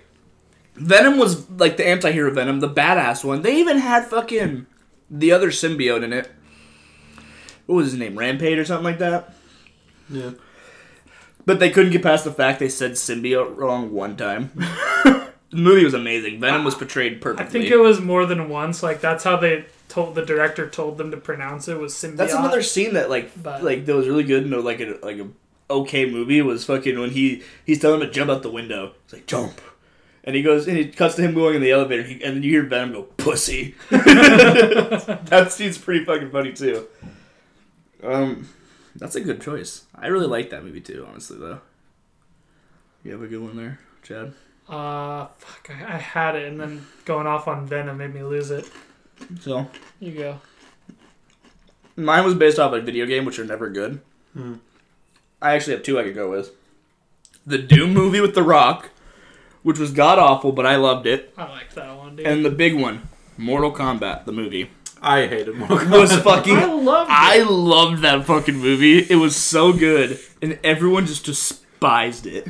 Venom 0.80 1.18
was 1.18 1.48
like 1.50 1.76
the 1.76 1.86
anti-hero 1.86 2.32
Venom, 2.32 2.60
the 2.60 2.68
badass 2.68 3.22
one. 3.22 3.42
They 3.42 3.56
even 3.58 3.78
had 3.78 4.06
fucking 4.06 4.66
the 5.10 5.30
other 5.30 5.50
symbiote 5.50 6.02
in 6.02 6.12
it. 6.12 6.30
What 7.66 7.76
was 7.76 7.90
his 7.90 8.00
name? 8.00 8.18
Rampage 8.18 8.58
or 8.58 8.64
something 8.64 8.84
like 8.84 8.98
that. 8.98 9.34
Yeah. 10.08 10.30
But 11.44 11.60
they 11.60 11.70
couldn't 11.70 11.92
get 11.92 12.02
past 12.02 12.24
the 12.24 12.32
fact 12.32 12.58
they 12.60 12.68
said 12.68 12.92
symbiote 12.92 13.56
wrong 13.56 13.92
one 13.92 14.16
time. 14.16 14.50
the 15.04 15.30
movie 15.52 15.84
was 15.84 15.94
amazing. 15.94 16.40
Venom 16.40 16.64
was 16.64 16.74
portrayed 16.74 17.20
perfectly. 17.20 17.46
I 17.46 17.48
think 17.48 17.70
it 17.70 17.76
was 17.76 18.00
more 18.00 18.24
than 18.24 18.48
once. 18.48 18.82
Like 18.82 19.00
that's 19.02 19.24
how 19.24 19.36
they 19.36 19.66
told 19.88 20.14
the 20.14 20.24
director 20.24 20.68
told 20.68 20.96
them 20.96 21.10
to 21.10 21.16
pronounce 21.18 21.68
it 21.68 21.78
was 21.78 21.92
symbiote. 21.92 22.16
That's 22.16 22.32
another 22.34 22.62
scene 22.62 22.94
that 22.94 23.10
like 23.10 23.30
But- 23.42 23.62
like 23.62 23.84
that 23.84 23.94
was 23.94 24.08
really 24.08 24.24
good 24.24 24.44
and 24.44 24.64
like 24.64 24.80
a 24.80 24.98
like 25.02 25.18
a 25.18 25.28
okay 25.70 26.10
movie 26.10 26.40
was 26.42 26.64
fucking 26.64 26.98
when 26.98 27.10
he 27.10 27.42
he's 27.66 27.78
telling 27.80 28.00
him 28.00 28.06
to 28.06 28.12
jump 28.12 28.30
out 28.30 28.42
the 28.42 28.50
window. 28.50 28.94
He's 29.04 29.12
like 29.12 29.26
jump, 29.26 29.60
and 30.24 30.36
he 30.36 30.42
goes 30.42 30.66
and 30.68 30.76
he 30.76 30.86
cuts 30.88 31.14
to 31.16 31.22
him 31.22 31.34
going 31.34 31.56
in 31.56 31.62
the 31.62 31.70
elevator. 31.70 32.02
He, 32.02 32.14
and 32.22 32.36
then 32.36 32.42
you 32.42 32.50
hear 32.50 32.62
Venom 32.64 32.92
go 32.92 33.02
pussy. 33.02 33.74
that 33.90 35.48
scene's 35.50 35.78
pretty 35.78 36.04
fucking 36.04 36.30
funny 36.30 36.52
too. 36.52 36.86
Um, 38.02 38.48
that's 38.96 39.16
a 39.16 39.20
good 39.20 39.40
choice. 39.40 39.84
I 39.94 40.06
really 40.08 40.26
like 40.26 40.50
that 40.50 40.64
movie 40.64 40.80
too. 40.80 41.06
Honestly 41.08 41.38
though, 41.38 41.60
you 43.04 43.12
have 43.12 43.22
a 43.22 43.26
good 43.26 43.40
one 43.42 43.56
there, 43.56 43.78
Chad. 44.02 44.32
Uh, 44.68 45.26
fuck, 45.38 45.70
I, 45.70 45.94
I 45.94 45.98
had 45.98 46.36
it, 46.36 46.46
and 46.46 46.60
then 46.60 46.86
going 47.04 47.26
off 47.26 47.48
on 47.48 47.66
Venom 47.66 47.98
made 47.98 48.14
me 48.14 48.22
lose 48.22 48.50
it. 48.52 48.70
So 49.40 49.68
You 49.98 50.12
go. 50.12 50.40
mine 51.96 52.24
was 52.24 52.34
based 52.34 52.58
off 52.58 52.72
a 52.72 52.80
video 52.80 53.04
game, 53.04 53.24
which 53.24 53.38
are 53.38 53.44
never 53.44 53.68
good. 53.68 54.00
Hmm. 54.32 54.54
I 55.42 55.54
actually 55.54 55.74
have 55.74 55.82
two 55.82 55.98
I 55.98 56.04
could 56.04 56.14
go 56.14 56.30
with. 56.30 56.50
The 57.46 57.58
Doom 57.58 57.92
movie 57.92 58.20
with 58.20 58.34
The 58.34 58.42
Rock, 58.44 58.90
which 59.62 59.78
was 59.78 59.92
god 59.92 60.18
awful, 60.18 60.52
but 60.52 60.66
I 60.66 60.76
loved 60.76 61.06
it. 61.06 61.32
I 61.36 61.48
like 61.48 61.74
that 61.74 61.96
one, 61.96 62.16
dude. 62.16 62.26
And 62.26 62.44
the 62.44 62.50
big 62.50 62.74
one, 62.74 63.08
Mortal 63.36 63.72
Kombat, 63.72 64.24
the 64.24 64.32
movie, 64.32 64.70
I 65.02 65.26
hated 65.26 65.56
Mortal 65.56 65.78
Kombat. 65.78 66.00
was 66.00 66.16
fucking. 66.18 66.56
I 66.56 66.64
loved 66.66 67.10
it. 67.10 67.14
I 67.14 67.42
loved 67.42 68.02
that 68.02 68.24
fucking 68.26 68.56
movie. 68.56 68.98
It 68.98 69.16
was 69.16 69.36
so 69.36 69.72
good, 69.72 70.18
and 70.42 70.58
everyone 70.62 71.06
just 71.06 71.24
despised 71.24 72.26
it. 72.26 72.48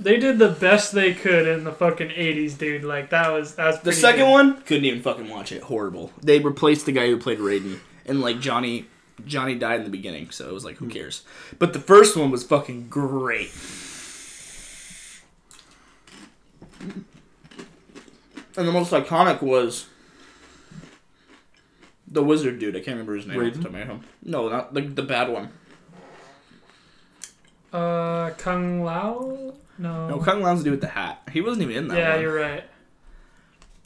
They 0.00 0.18
did 0.18 0.38
the 0.38 0.50
best 0.50 0.92
they 0.92 1.12
could 1.12 1.48
in 1.48 1.64
the 1.64 1.72
fucking 1.72 2.12
eighties, 2.14 2.54
dude. 2.54 2.84
Like 2.84 3.10
that 3.10 3.30
was 3.32 3.56
that 3.56 3.66
was 3.66 3.80
The 3.80 3.92
second 3.92 4.26
good. 4.26 4.30
one, 4.30 4.62
couldn't 4.62 4.84
even 4.84 5.02
fucking 5.02 5.28
watch 5.28 5.50
it. 5.50 5.62
Horrible. 5.62 6.12
They 6.22 6.38
replaced 6.38 6.86
the 6.86 6.92
guy 6.92 7.08
who 7.08 7.18
played 7.18 7.38
Raiden, 7.38 7.80
and 8.06 8.20
like 8.20 8.38
Johnny, 8.38 8.86
Johnny 9.26 9.56
died 9.56 9.80
in 9.80 9.84
the 9.84 9.90
beginning, 9.90 10.30
so 10.30 10.48
it 10.48 10.52
was 10.52 10.64
like, 10.64 10.76
who 10.76 10.84
hmm. 10.84 10.92
cares? 10.92 11.22
But 11.58 11.72
the 11.72 11.80
first 11.80 12.16
one 12.16 12.30
was 12.30 12.44
fucking 12.44 12.88
great. 12.88 13.50
And 16.80 18.66
the 18.66 18.72
most 18.72 18.92
iconic 18.92 19.40
was 19.42 19.86
the 22.06 22.22
wizard 22.22 22.58
dude. 22.58 22.74
I 22.74 22.80
can't 22.80 22.94
remember 22.94 23.14
his 23.16 23.26
name. 23.26 23.38
Raiden? 23.38 23.56
top 23.56 23.66
of 23.66 23.72
my 23.72 23.84
head. 23.84 24.00
No, 24.22 24.48
not 24.48 24.74
the 24.74 24.80
the 24.80 25.02
bad 25.02 25.28
one. 25.30 25.50
Uh, 27.72 28.30
Kung 28.30 28.82
Lao. 28.82 29.54
No. 29.78 30.08
No, 30.08 30.18
Kung 30.18 30.42
Lao's 30.42 30.58
the 30.58 30.64
dude 30.64 30.72
with 30.72 30.80
the 30.80 30.88
hat. 30.88 31.22
He 31.32 31.40
wasn't 31.40 31.62
even 31.62 31.76
in 31.76 31.88
that 31.88 31.98
yeah, 31.98 32.12
one. 32.14 32.22
you're 32.22 32.34
right. 32.34 32.64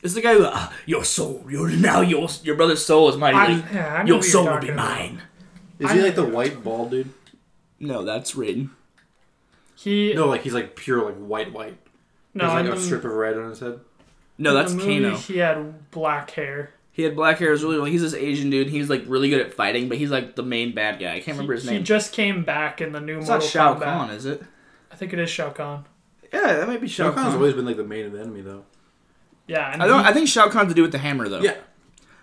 It's 0.03 0.14
the 0.14 0.20
guy 0.20 0.34
who, 0.34 0.45
ah, 0.47 0.72
your 0.86 1.05
soul, 1.05 1.45
your 1.49 1.68
now 1.70 2.01
your 2.01 2.28
your 2.43 2.57
brother's 2.57 2.84
soul 2.84 3.09
is 3.09 3.16
mine. 3.16 3.34
I, 3.34 3.49
yeah, 3.72 3.95
I 3.95 4.03
know 4.03 4.07
your 4.07 4.07
who 4.07 4.12
you're 4.14 4.22
soul 4.22 4.45
will 4.45 4.53
talking 4.53 4.68
be 4.68 4.72
about. 4.72 4.99
mine. 4.99 5.22
Is 5.78 5.90
he 5.90 6.01
like 6.01 6.14
the 6.14 6.24
white 6.24 6.62
bald 6.64 6.90
dude? 6.93 7.11
No, 7.78 8.05
that's 8.05 8.32
Raiden. 8.32 8.70
He 9.74 10.12
No, 10.14 10.28
like 10.28 10.43
he's 10.43 10.55
like 10.55 10.76
pure 10.76 11.05
like 11.05 11.16
white 11.16 11.53
white. 11.53 11.76
No, 12.34 12.44
There's 12.54 12.64
like 12.66 12.72
a 12.74 12.76
the- 12.78 12.84
strip 12.84 13.04
of 13.04 13.12
red 13.12 13.36
on 13.36 13.50
his 13.50 13.60
head. 13.60 13.80
No, 14.38 14.50
in 14.50 14.56
that's 14.56 14.72
the 14.72 14.78
movie, 14.78 15.02
Kano. 15.02 15.16
He 15.16 15.38
had 15.38 15.90
black 15.90 16.30
hair. 16.30 16.72
He 16.90 17.02
had 17.02 17.14
black 17.14 17.38
hair. 17.38 17.48
It 17.48 17.52
was 17.52 17.64
really 17.64 17.90
he's 17.90 18.02
this 18.02 18.14
Asian 18.14 18.50
dude. 18.50 18.68
He's 18.68 18.90
like 18.90 19.04
really 19.06 19.30
good 19.30 19.40
at 19.40 19.54
fighting, 19.54 19.88
but 19.88 19.98
he's 19.98 20.10
like 20.10 20.36
the 20.36 20.42
main 20.42 20.74
bad 20.74 20.98
guy. 20.98 21.12
I 21.14 21.20
can't 21.20 21.36
remember 21.36 21.54
his 21.54 21.64
he, 21.64 21.70
name. 21.70 21.78
He 21.78 21.84
just 21.84 22.12
came 22.12 22.44
back 22.44 22.80
in 22.80 22.92
the 22.92 23.00
new 23.00 23.18
it's 23.18 23.28
Mortal 23.28 23.46
not 23.46 23.50
Shao 23.52 23.74
Kombat. 23.74 23.82
Kahn, 23.84 24.10
is 24.10 24.26
it? 24.26 24.42
I 24.90 24.96
think 24.96 25.12
it 25.12 25.18
is 25.18 25.30
Shao 25.30 25.50
Kahn. 25.50 25.84
Yeah, 26.32 26.54
that 26.54 26.66
might 26.66 26.80
be 26.80 26.88
Shao 26.88 27.08
Shao 27.10 27.14
Kahn's 27.14 27.26
Kahn. 27.28 27.36
always 27.36 27.54
been 27.54 27.64
like 27.66 27.76
the 27.76 27.84
main 27.84 28.06
enemy 28.16 28.40
though. 28.40 28.64
Yeah, 29.46 29.72
and 29.72 29.82
I 29.82 29.86
don't. 29.86 30.02
he- 30.02 30.10
I 30.10 30.12
think 30.12 30.28
Shao 30.28 30.48
Kahn's 30.48 30.68
to 30.70 30.74
do 30.74 30.82
with 30.82 30.92
the 30.92 30.98
hammer 30.98 31.28
though. 31.28 31.40
Yeah, 31.40 31.56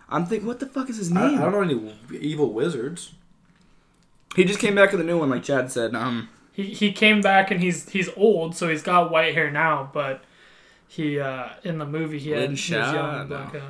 I'm 0.09 0.25
thinking, 0.25 0.47
what 0.47 0.59
the 0.59 0.65
fuck 0.67 0.89
is 0.89 0.97
his 0.97 1.11
I, 1.15 1.27
I 1.27 1.37
don't 1.37 1.51
know 1.51 1.61
any 1.61 1.93
evil 2.19 2.51
wizards. 2.53 3.13
He 4.35 4.45
just 4.45 4.59
came 4.59 4.75
back 4.75 4.93
in 4.93 4.99
the 4.99 5.05
new 5.05 5.17
one, 5.17 5.29
like 5.29 5.43
Chad 5.43 5.71
said. 5.71 5.95
Um, 5.95 6.29
he 6.63 6.73
he 6.73 6.91
came 6.91 7.21
back 7.21 7.51
and 7.51 7.61
he's 7.61 7.89
he's 7.89 8.09
old, 8.17 8.55
so 8.55 8.67
he's 8.69 8.81
got 8.81 9.11
white 9.11 9.33
hair 9.33 9.49
now. 9.51 9.89
But 9.93 10.23
he 10.87 11.19
uh 11.19 11.49
in 11.63 11.77
the 11.77 11.85
movie 11.85 12.19
he 12.19 12.31
had 12.31 12.39
Lin 12.41 12.49
he 12.49 12.53
was 12.53 12.69
young 12.69 13.19
and 13.21 13.29
No. 13.29 13.37
black 13.37 13.51
hair. 13.53 13.61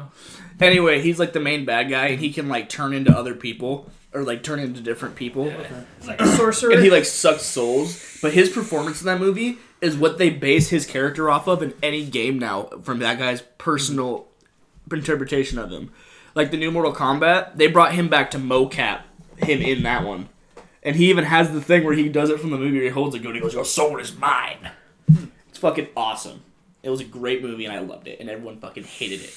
anyway, 0.62 1.02
he's 1.02 1.20
like 1.20 1.34
the 1.34 1.40
main 1.40 1.66
bad 1.66 1.90
guy, 1.90 2.08
and 2.08 2.20
he 2.20 2.32
can 2.32 2.48
like 2.50 2.70
turn 2.70 2.94
into 2.94 3.12
other 3.16 3.36
people 3.36 3.90
or 4.14 4.24
like 4.24 4.42
turn 4.42 4.60
into 4.60 4.82
different 4.82 5.16
people. 5.16 5.52
He's 6.00 6.08
like 6.08 6.20
a 6.22 6.28
sorcerer. 6.36 6.72
and 6.72 6.84
he 6.84 6.90
like 6.90 7.06
sucks 7.06 7.44
souls. 7.44 8.18
But 8.22 8.34
his 8.34 8.50
performance 8.50 9.02
in 9.02 9.06
that 9.06 9.20
movie 9.20 9.58
is 9.82 9.96
what 9.96 10.18
they 10.18 10.30
base 10.30 10.70
his 10.70 10.86
character 10.86 11.30
off 11.30 11.48
of 11.48 11.62
in 11.62 11.74
any 11.84 12.06
game 12.06 12.38
now, 12.40 12.64
from 12.84 13.00
that 13.00 13.18
guy's 13.20 13.42
personal 13.58 14.28
interpretation 14.92 15.58
of 15.60 15.72
him. 15.72 15.92
Like 16.36 16.52
the 16.52 16.58
new 16.58 16.72
Mortal 16.72 16.94
Kombat, 16.94 17.56
they 17.58 17.68
brought 17.68 17.94
him 17.94 18.08
back 18.10 18.32
to 18.32 18.38
mocap 18.40 19.02
him 19.38 19.62
in 19.62 19.84
that 19.84 20.04
one, 20.04 20.30
and 20.84 20.96
he 20.96 21.10
even 21.10 21.26
has 21.26 21.52
the 21.52 21.62
thing 21.62 21.84
where 21.84 21.94
he 21.94 22.10
does 22.10 22.30
it 22.30 22.40
from 22.40 22.52
the 22.52 22.58
movie. 22.58 22.78
Where 22.78 22.84
he 22.84 22.90
holds 22.90 23.16
a 23.16 23.20
gun, 23.20 23.28
and 23.28 23.36
he 23.36 23.42
goes, 23.42 23.54
"Your 23.54 23.66
soul 23.66 23.98
is 24.00 24.16
mine." 24.16 24.72
It's 25.50 25.58
fucking 25.58 25.88
awesome. 25.98 26.42
It 26.84 26.90
was 26.90 27.02
a 27.02 27.06
great 27.06 27.42
movie, 27.44 27.66
and 27.66 27.74
I 27.74 27.80
loved 27.80 28.08
it, 28.08 28.20
and 28.20 28.30
everyone 28.30 28.60
fucking 28.60 28.84
hated 28.86 29.22
it, 29.22 29.34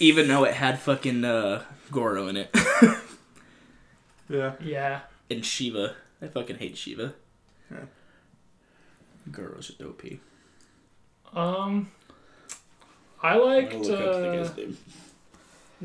even 0.00 0.28
though 0.28 0.44
it 0.44 0.54
had 0.54 0.78
fucking 0.78 1.24
uh, 1.24 1.64
Goro 1.90 2.28
in 2.28 2.36
it 2.36 2.54
Yeah. 4.28 4.52
yeah. 4.62 5.00
and 5.30 5.42
Sheeva. 5.42 5.94
I 6.22 6.26
fucking 6.28 6.56
hate 6.56 6.74
Sheeva. 6.76 7.14
Yeah. 7.70 7.78
Goro's 9.30 9.68
just 9.68 9.82
OP. 9.82 10.02
Um, 11.34 11.90
I 13.22 13.36
liked 13.36 13.74
look 13.74 14.00
uh. 14.00 14.48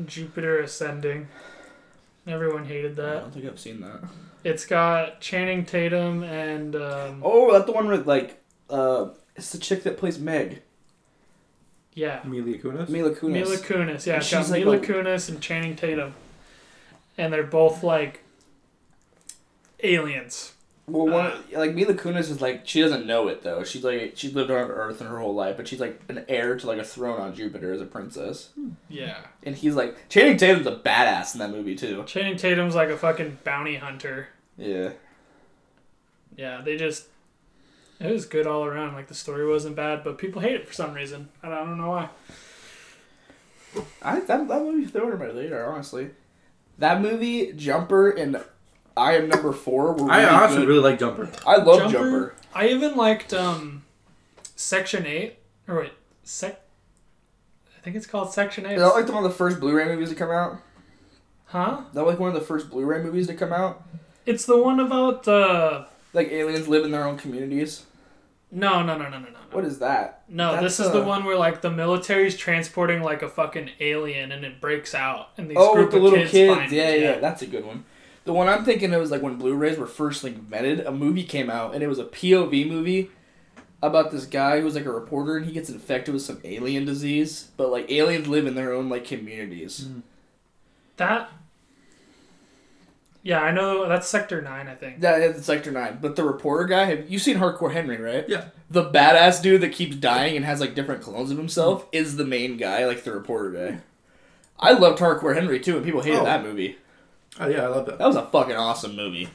Jupiter 0.04 0.60
Ascending. 0.60 1.28
Everyone 2.26 2.64
hated 2.64 2.96
that. 2.96 3.16
I 3.16 3.20
don't 3.20 3.32
think 3.34 3.46
I've 3.46 3.58
seen 3.60 3.80
that. 3.80 4.00
It's 4.44 4.66
got 4.66 5.20
Channing 5.20 5.64
Tatum 5.64 6.22
and 6.24 6.74
um, 6.76 7.20
Oh, 7.24 7.52
that's 7.52 7.66
the 7.66 7.72
one 7.72 7.88
with 7.88 8.06
like, 8.06 8.42
uh, 8.70 9.08
it's 9.36 9.52
the 9.52 9.58
chick 9.58 9.82
that 9.84 9.96
plays 9.98 10.18
Meg, 10.18 10.62
yeah, 11.94 12.20
Mila 12.24 12.56
Kunis. 12.58 12.88
Mila 12.88 13.10
Kunis. 13.14 13.30
Mila 13.32 13.56
Kunis. 13.56 14.06
Yeah, 14.06 14.14
And 14.14 14.22
it's 14.22 14.30
got 14.30 14.42
she's 14.42 14.50
like 14.50 14.64
Mila 14.64 14.76
a- 14.76 14.80
Kunis 14.80 15.28
and 15.28 15.40
Channing 15.40 15.76
Tatum, 15.76 16.14
and 17.16 17.32
they're 17.32 17.42
both 17.42 17.82
like 17.82 18.22
aliens. 19.82 20.51
Well, 20.86 21.06
one 21.06 21.26
uh. 21.26 21.40
like 21.54 21.74
Mila 21.74 21.94
Kunis 21.94 22.30
is 22.30 22.40
like 22.40 22.62
she 22.66 22.80
doesn't 22.80 23.06
know 23.06 23.28
it 23.28 23.42
though. 23.42 23.62
She's 23.64 23.84
like 23.84 24.12
she's 24.16 24.34
lived 24.34 24.50
on 24.50 24.70
Earth 24.70 25.00
in 25.00 25.06
her 25.06 25.18
whole 25.18 25.34
life, 25.34 25.56
but 25.56 25.68
she's 25.68 25.80
like 25.80 26.00
an 26.08 26.24
heir 26.28 26.56
to 26.56 26.66
like 26.66 26.78
a 26.78 26.84
throne 26.84 27.20
on 27.20 27.34
Jupiter 27.34 27.72
as 27.72 27.80
a 27.80 27.86
princess. 27.86 28.50
Hmm. 28.54 28.70
Yeah, 28.88 29.18
And 29.44 29.54
he's 29.54 29.74
like 29.74 30.08
Channing 30.08 30.36
Tatum's 30.36 30.66
a 30.66 30.76
badass 30.76 31.34
in 31.34 31.38
that 31.38 31.50
movie 31.50 31.76
too. 31.76 32.04
Channing 32.04 32.36
Tatum's 32.36 32.74
like 32.74 32.88
a 32.88 32.96
fucking 32.96 33.38
bounty 33.44 33.76
hunter. 33.76 34.28
Yeah. 34.58 34.90
Yeah, 36.36 36.62
they 36.62 36.76
just 36.76 37.06
it 38.00 38.10
was 38.10 38.26
good 38.26 38.46
all 38.48 38.64
around. 38.64 38.94
Like 38.94 39.06
the 39.06 39.14
story 39.14 39.46
wasn't 39.46 39.76
bad, 39.76 40.02
but 40.02 40.18
people 40.18 40.42
hate 40.42 40.56
it 40.56 40.66
for 40.66 40.74
some 40.74 40.94
reason. 40.94 41.28
I 41.42 41.48
don't, 41.48 41.58
I 41.58 41.64
don't 41.64 41.78
know 41.78 41.90
why. 41.90 42.08
I 44.02 44.20
that, 44.20 44.48
that 44.48 44.62
movie 44.62 44.86
thrown 44.86 45.12
in 45.12 45.18
my 45.18 45.26
radar, 45.26 45.72
honestly. 45.72 46.10
That 46.78 47.00
movie, 47.00 47.52
Jumper, 47.52 48.10
and 48.10 48.42
I 48.96 49.16
Am 49.16 49.28
Number 49.28 49.52
Four 49.52 49.92
were 49.92 50.04
really 50.04 50.10
I 50.10 50.24
honestly 50.28 50.58
good. 50.58 50.68
really 50.68 50.80
like 50.90 50.98
Jumper. 50.98 51.30
I 51.46 51.56
love 51.56 51.90
Jumper. 51.90 52.34
I 52.54 52.68
even 52.68 52.96
liked 52.96 53.32
um, 53.32 53.84
Section 54.56 55.06
Eight. 55.06 55.38
Or 55.68 55.76
wait, 55.76 55.92
sec. 56.22 56.60
I 57.76 57.80
think 57.84 57.96
it's 57.96 58.06
called 58.06 58.32
Section 58.32 58.66
Eight. 58.66 58.74
Is 58.74 58.82
that 58.82 58.94
like 58.94 59.08
one 59.08 59.24
of 59.24 59.30
the 59.30 59.36
first 59.36 59.60
Blu-ray 59.60 59.86
movies 59.86 60.10
to 60.10 60.14
come 60.14 60.30
out? 60.30 60.58
huh? 61.46 61.82
Is 61.88 61.94
that 61.94 62.04
like 62.04 62.18
one 62.18 62.28
of 62.28 62.34
the 62.34 62.40
first 62.40 62.70
Blu-ray 62.70 63.02
movies 63.02 63.26
to 63.28 63.34
come 63.34 63.52
out? 63.52 63.82
It's 64.26 64.44
the 64.46 64.56
one 64.56 64.80
about 64.80 65.26
uh. 65.28 65.84
Like 66.12 66.28
aliens 66.30 66.68
live 66.68 66.84
in 66.84 66.90
their 66.90 67.04
own 67.04 67.16
communities. 67.16 67.84
No, 68.50 68.82
no, 68.82 68.98
no, 68.98 69.08
no, 69.08 69.18
no, 69.18 69.28
no. 69.30 69.38
What 69.50 69.64
is 69.64 69.78
that? 69.78 70.24
No, 70.28 70.52
That's, 70.52 70.62
this 70.62 70.80
is 70.80 70.92
the 70.92 71.02
uh, 71.02 71.06
one 71.06 71.24
where 71.24 71.38
like 71.38 71.62
the 71.62 71.70
military's 71.70 72.36
transporting 72.36 73.02
like 73.02 73.22
a 73.22 73.28
fucking 73.28 73.70
alien 73.80 74.30
and 74.30 74.44
it 74.44 74.60
breaks 74.60 74.94
out 74.94 75.30
and 75.38 75.50
these 75.50 75.56
oh, 75.58 75.74
group 75.74 75.86
with 75.86 75.92
the 75.92 75.96
of 75.96 76.02
little 76.02 76.18
kids, 76.18 76.30
kids. 76.30 76.54
find 76.54 76.72
yeah, 76.72 76.88
it. 76.88 77.00
yeah, 77.00 77.18
that's 77.18 77.40
a 77.40 77.46
good 77.46 77.64
one. 77.64 77.84
The 78.24 78.32
one 78.32 78.48
I'm 78.48 78.64
thinking 78.64 78.92
of 78.94 79.02
is 79.02 79.10
like 79.10 79.22
when 79.22 79.36
Blu-rays 79.36 79.78
were 79.78 79.86
first 79.86 80.22
like 80.22 80.34
invented. 80.34 80.80
A 80.80 80.92
movie 80.92 81.24
came 81.24 81.50
out 81.50 81.74
and 81.74 81.82
it 81.82 81.88
was 81.88 81.98
a 81.98 82.04
POV 82.04 82.68
movie 82.68 83.10
about 83.82 84.12
this 84.12 84.26
guy 84.26 84.58
who 84.60 84.64
was 84.64 84.76
like 84.76 84.84
a 84.84 84.92
reporter 84.92 85.36
and 85.36 85.44
he 85.46 85.52
gets 85.52 85.68
infected 85.68 86.14
with 86.14 86.22
some 86.22 86.40
alien 86.44 86.84
disease. 86.84 87.48
But 87.56 87.70
like 87.70 87.90
aliens 87.90 88.28
live 88.28 88.46
in 88.46 88.54
their 88.54 88.72
own 88.72 88.88
like 88.88 89.04
communities. 89.04 89.86
Hmm. 89.86 90.00
That. 90.98 91.30
Yeah, 93.24 93.40
I 93.40 93.52
know 93.52 93.88
that's 93.88 94.08
Sector 94.08 94.42
Nine. 94.42 94.68
I 94.68 94.74
think. 94.74 94.96
Yeah, 95.00 95.16
it's 95.16 95.44
Sector 95.46 95.70
Nine. 95.70 95.98
But 96.00 96.16
the 96.16 96.24
reporter 96.24 96.64
guy, 96.64 96.84
have 96.86 97.08
you 97.10 97.18
seen 97.18 97.36
Hardcore 97.38 97.72
Henry, 97.72 97.96
right? 97.96 98.28
Yeah. 98.28 98.46
The 98.70 98.84
badass 98.90 99.40
dude 99.42 99.60
that 99.60 99.72
keeps 99.72 99.96
dying 99.96 100.36
and 100.36 100.44
has 100.44 100.60
like 100.60 100.74
different 100.74 101.02
clones 101.02 101.30
of 101.30 101.36
himself 101.38 101.86
is 101.92 102.16
the 102.16 102.24
main 102.24 102.56
guy, 102.56 102.84
like 102.86 103.04
the 103.04 103.12
reporter 103.12 103.50
guy. 103.50 103.78
I 104.58 104.72
loved 104.72 104.98
Hardcore 105.00 105.34
Henry 105.34 105.60
too, 105.60 105.76
and 105.76 105.84
people 105.84 106.02
hated 106.02 106.20
Oh. 106.20 106.24
that 106.24 106.42
movie. 106.42 106.76
Oh 107.40 107.48
yeah, 107.48 107.62
I 107.62 107.66
love 107.68 107.86
that. 107.86 107.98
That 107.98 108.06
was 108.06 108.16
a 108.16 108.26
fucking 108.26 108.56
awesome 108.56 108.94
movie. 108.96 109.28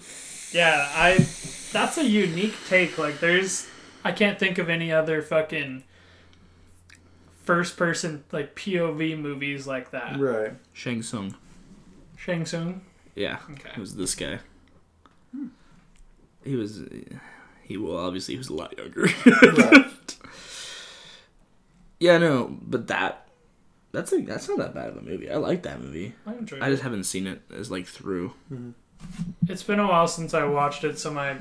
Yeah, 0.51 0.89
I. 0.93 1.25
That's 1.73 1.97
a 1.97 2.05
unique 2.05 2.55
take. 2.69 2.97
Like, 2.97 3.19
there's. 3.19 3.67
I 4.03 4.11
can't 4.11 4.39
think 4.39 4.57
of 4.57 4.69
any 4.69 4.91
other 4.91 5.21
fucking 5.21 5.83
first 7.43 7.75
person, 7.77 8.23
like, 8.31 8.55
POV 8.55 9.19
movies 9.19 9.65
like 9.67 9.91
that. 9.91 10.19
Right. 10.19 10.53
Shang 10.73 11.01
Tsung. 11.01 11.35
Shang 12.17 12.45
Tsung? 12.45 12.81
Yeah, 13.15 13.39
Okay. 13.51 13.69
it 13.75 13.79
was 13.79 13.95
this 13.95 14.15
guy. 14.15 14.39
He 16.43 16.55
was, 16.55 16.81
he 17.63 17.75
well, 17.77 17.97
obviously 17.97 18.35
he 18.35 18.37
was 18.37 18.49
a 18.49 18.53
lot 18.53 18.77
younger. 18.77 19.07
right. 19.25 20.15
yeah, 21.99 22.17
no, 22.17 22.57
but 22.61 22.87
that, 22.87 23.26
that's 23.91 24.11
a, 24.13 24.21
that's 24.21 24.47
not 24.49 24.57
that 24.59 24.73
bad 24.73 24.89
of 24.89 24.97
a 24.97 25.01
movie. 25.01 25.29
I 25.31 25.37
like 25.37 25.63
that 25.63 25.81
movie. 25.81 26.13
I 26.25 26.33
enjoyed 26.33 26.61
I 26.61 26.67
it. 26.67 26.71
just 26.71 26.83
haven't 26.83 27.05
seen 27.05 27.25
it 27.27 27.41
as 27.53 27.71
like 27.71 27.87
through. 27.87 28.33
It's 29.47 29.63
been 29.63 29.79
a 29.79 29.87
while 29.87 30.07
since 30.07 30.33
I 30.33 30.43
watched 30.45 30.83
it, 30.83 30.97
so 30.99 31.11
my 31.11 31.37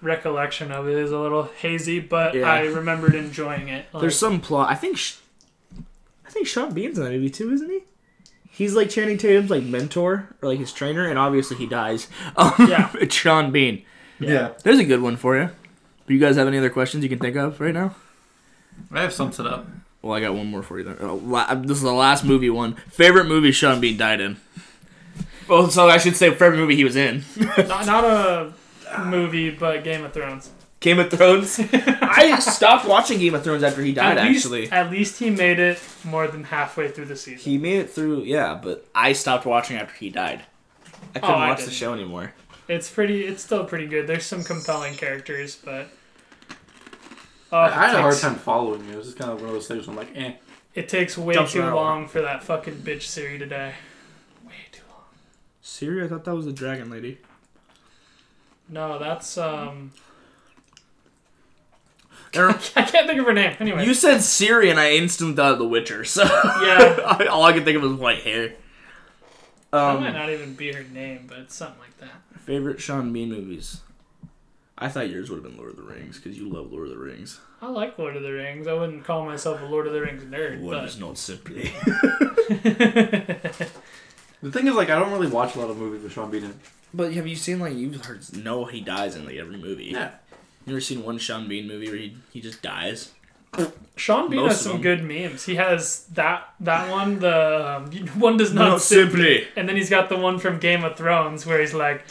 recollection 0.00 0.70
of 0.70 0.88
it 0.88 0.96
is 0.96 1.10
a 1.10 1.18
little 1.18 1.44
hazy, 1.44 2.00
but 2.00 2.34
Yeah. 2.34 2.50
I 2.50 2.60
remembered 2.66 3.14
enjoying 3.14 3.68
it. 3.68 3.86
Like, 3.92 4.00
There's 4.02 4.18
some 4.18 4.40
plot. 4.40 4.70
I 4.70 4.74
think, 4.74 4.96
Sh- 4.98 5.16
I 6.26 6.30
think 6.30 6.46
Sean 6.46 6.72
Bean's 6.72 6.98
in 6.98 7.04
that 7.04 7.10
movie 7.10 7.30
too, 7.30 7.50
isn't 7.50 7.68
he? 7.68 7.80
He's 8.50 8.74
like 8.74 8.90
Channing 8.90 9.18
Tatum's 9.18 9.50
like 9.50 9.62
mentor 9.64 10.28
or 10.42 10.48
like 10.48 10.58
his 10.58 10.72
trainer, 10.72 11.06
and 11.08 11.18
obviously 11.18 11.56
he 11.56 11.66
dies. 11.66 12.08
Um, 12.36 12.52
Yeah. 12.68 12.90
it's 13.00 13.14
Sean 13.22 13.50
Bean. 13.50 13.82
Yeah. 14.20 14.52
There's 14.64 14.78
a 14.78 14.84
good 14.84 15.00
one 15.02 15.16
for 15.16 15.36
you. 15.38 15.50
Do 16.06 16.14
you 16.14 16.20
guys 16.20 16.36
have 16.36 16.48
any 16.48 16.58
other 16.58 16.70
questions 16.70 17.02
you 17.04 17.08
can 17.10 17.18
think 17.18 17.36
of 17.36 17.60
right 17.60 17.74
now? 17.74 17.94
I 18.92 19.02
have 19.02 19.12
some 19.12 19.32
set 19.32 19.46
up. 19.46 19.66
Well, 20.02 20.12
I 20.16 20.20
got 20.20 20.34
one 20.34 20.46
more 20.46 20.62
for 20.62 20.78
you. 20.78 20.84
Then. 20.84 20.96
Oh, 21.00 21.54
this 21.62 21.78
is 21.78 21.82
the 21.82 21.92
last 21.92 22.24
movie 22.24 22.50
one. 22.50 22.74
Favorite 22.90 23.24
movie 23.26 23.50
Sean 23.52 23.80
Bean 23.80 23.96
died 23.96 24.20
in. 24.20 24.36
Well, 25.48 25.70
so 25.70 25.88
I 25.88 25.98
should 25.98 26.16
say 26.16 26.30
favorite 26.30 26.58
movie 26.58 26.76
he 26.76 26.84
was 26.84 26.94
in. 26.96 27.24
not, 27.56 27.86
not 27.86 28.04
a 28.04 28.52
movie, 29.06 29.50
but 29.50 29.82
Game 29.82 30.04
of 30.04 30.12
Thrones. 30.12 30.50
Game 30.80 30.98
of 31.00 31.10
Thrones. 31.10 31.58
I 31.72 32.38
stopped 32.38 32.86
watching 32.86 33.18
Game 33.18 33.34
of 33.34 33.42
Thrones 33.42 33.62
after 33.62 33.82
he 33.82 33.92
died. 33.92 34.18
at 34.18 34.28
least, 34.28 34.44
actually, 34.46 34.70
at 34.70 34.90
least 34.90 35.18
he 35.18 35.30
made 35.30 35.58
it 35.58 35.80
more 36.04 36.28
than 36.28 36.44
halfway 36.44 36.88
through 36.88 37.06
the 37.06 37.16
season. 37.16 37.38
he 37.40 37.58
made 37.58 37.78
it 37.80 37.90
through. 37.90 38.22
Yeah, 38.22 38.54
but 38.62 38.86
I 38.94 39.12
stopped 39.14 39.46
watching 39.46 39.76
after 39.78 39.94
he 39.94 40.10
died. 40.10 40.42
I 41.14 41.18
couldn't 41.20 41.34
Oh, 41.34 41.38
I 41.38 41.48
watch 41.48 41.58
the 41.60 41.64
didn't. 41.64 41.76
show 41.76 41.92
anymore. 41.94 42.34
It's 42.68 42.88
pretty. 42.90 43.24
It's 43.24 43.42
still 43.42 43.64
pretty 43.64 43.86
good. 43.86 44.06
There's 44.06 44.26
some 44.26 44.44
compelling 44.44 44.94
characters, 44.94 45.56
but 45.56 45.88
oh, 47.52 47.58
I 47.58 47.68
had 47.70 47.94
it 47.94 47.98
a 47.98 48.02
hard 48.02 48.16
time 48.18 48.34
following 48.36 48.84
you. 48.86 48.92
It 48.94 48.96
was 48.98 49.06
just 49.06 49.18
kind 49.18 49.30
of 49.30 49.38
one 49.40 49.48
of 49.48 49.54
those 49.54 49.66
things 49.68 49.86
where 49.86 49.98
I'm 49.98 50.06
like, 50.06 50.16
eh. 50.16 50.34
It 50.74 50.88
takes 50.88 51.16
way 51.18 51.34
Jumps 51.34 51.52
too 51.52 51.62
long 51.64 52.06
for 52.06 52.20
that 52.22 52.42
fucking 52.44 52.76
bitch 52.76 53.02
Siri 53.02 53.38
to 53.38 53.46
die. 53.46 53.74
Way 54.46 54.52
too 54.70 54.82
long. 54.90 55.02
Siri, 55.60 56.04
I 56.04 56.08
thought 56.08 56.24
that 56.24 56.34
was 56.34 56.44
the 56.46 56.52
dragon 56.52 56.88
lady. 56.90 57.18
No, 58.68 58.98
that's 58.98 59.36
um. 59.38 59.92
I 62.34 62.52
can't 62.52 63.06
think 63.06 63.18
of 63.18 63.24
her 63.26 63.32
name. 63.32 63.56
Anyway, 63.58 63.86
You 63.86 63.94
said 63.94 64.20
Siri, 64.20 64.68
and 64.70 64.78
I 64.78 64.92
instantly 64.92 65.34
thought 65.34 65.52
of 65.52 65.58
The 65.58 65.66
Witcher. 65.66 66.04
So 66.04 66.24
Yeah. 66.62 67.26
all 67.30 67.42
I 67.44 67.52
could 67.54 67.64
think 67.64 67.76
of 67.76 67.82
was 67.82 67.94
white 67.94 68.22
hair. 68.22 68.48
that 69.70 70.00
might 70.00 70.08
Um, 70.08 70.12
not 70.14 70.28
even 70.30 70.52
be 70.54 70.70
her 70.72 70.82
name, 70.84 71.24
but 71.26 71.38
it's 71.38 71.54
something 71.56 71.80
like 71.80 71.96
that. 71.98 72.40
favorite 72.42 72.80
Sean 72.80 73.12
Bean 73.12 73.30
movies. 73.30 73.80
I 74.80 74.88
thought 74.88 75.10
yours 75.10 75.28
would 75.28 75.36
have 75.36 75.44
been 75.44 75.56
Lord 75.56 75.70
of 75.70 75.76
the 75.76 75.82
Rings 75.82 76.18
because 76.18 76.38
you 76.38 76.48
love 76.48 76.70
Lord 76.72 76.84
of 76.84 76.90
the 76.90 76.98
Rings. 76.98 77.40
I 77.60 77.66
like 77.68 77.98
Lord 77.98 78.16
of 78.16 78.22
the 78.22 78.32
Rings. 78.32 78.68
I 78.68 78.74
wouldn't 78.74 79.04
call 79.04 79.24
myself 79.24 79.60
a 79.60 79.64
Lord 79.64 79.86
of 79.88 79.92
the 79.92 80.00
Rings 80.00 80.22
nerd, 80.22 80.60
What 80.60 80.74
but 80.74 80.84
is 80.84 80.98
not 80.98 81.18
simply? 81.18 81.72
The 84.40 84.52
thing 84.52 84.68
is, 84.68 84.74
like, 84.74 84.88
I 84.88 84.98
don't 84.98 85.10
really 85.10 85.26
watch 85.26 85.56
a 85.56 85.58
lot 85.58 85.70
of 85.70 85.78
movies 85.78 86.02
with 86.02 86.12
Sean 86.12 86.30
Bean 86.30 86.44
in. 86.44 86.60
But 86.94 87.12
have 87.14 87.26
you 87.26 87.36
seen 87.36 87.58
like 87.58 87.74
you've 87.74 88.04
heard 88.04 88.22
no 88.36 88.64
he 88.64 88.80
dies 88.80 89.16
in 89.16 89.26
like 89.26 89.34
every 89.36 89.56
movie? 89.56 89.86
Yeah. 89.86 90.12
You 90.64 90.74
ever 90.74 90.80
seen 90.80 91.02
one 91.02 91.18
Sean 91.18 91.48
Bean 91.48 91.66
movie 91.66 91.88
where 91.88 91.96
he 91.96 92.16
he 92.32 92.40
just 92.40 92.62
dies? 92.62 93.12
Sean 93.96 94.30
Bean 94.30 94.40
Most 94.40 94.52
has 94.52 94.60
some 94.60 94.72
them. 94.74 94.82
good 94.82 95.02
memes. 95.02 95.44
He 95.44 95.56
has 95.56 96.04
that 96.12 96.54
that 96.60 96.88
one, 96.90 97.18
the 97.18 97.76
um, 97.76 97.90
one 98.18 98.36
does 98.36 98.54
not 98.54 98.80
simply, 98.80 99.48
and 99.56 99.68
then 99.68 99.76
he's 99.76 99.90
got 99.90 100.08
the 100.08 100.16
one 100.16 100.38
from 100.38 100.58
Game 100.60 100.84
of 100.84 100.96
Thrones 100.96 101.44
where 101.44 101.60
he's 101.60 101.74
like, 101.74 102.04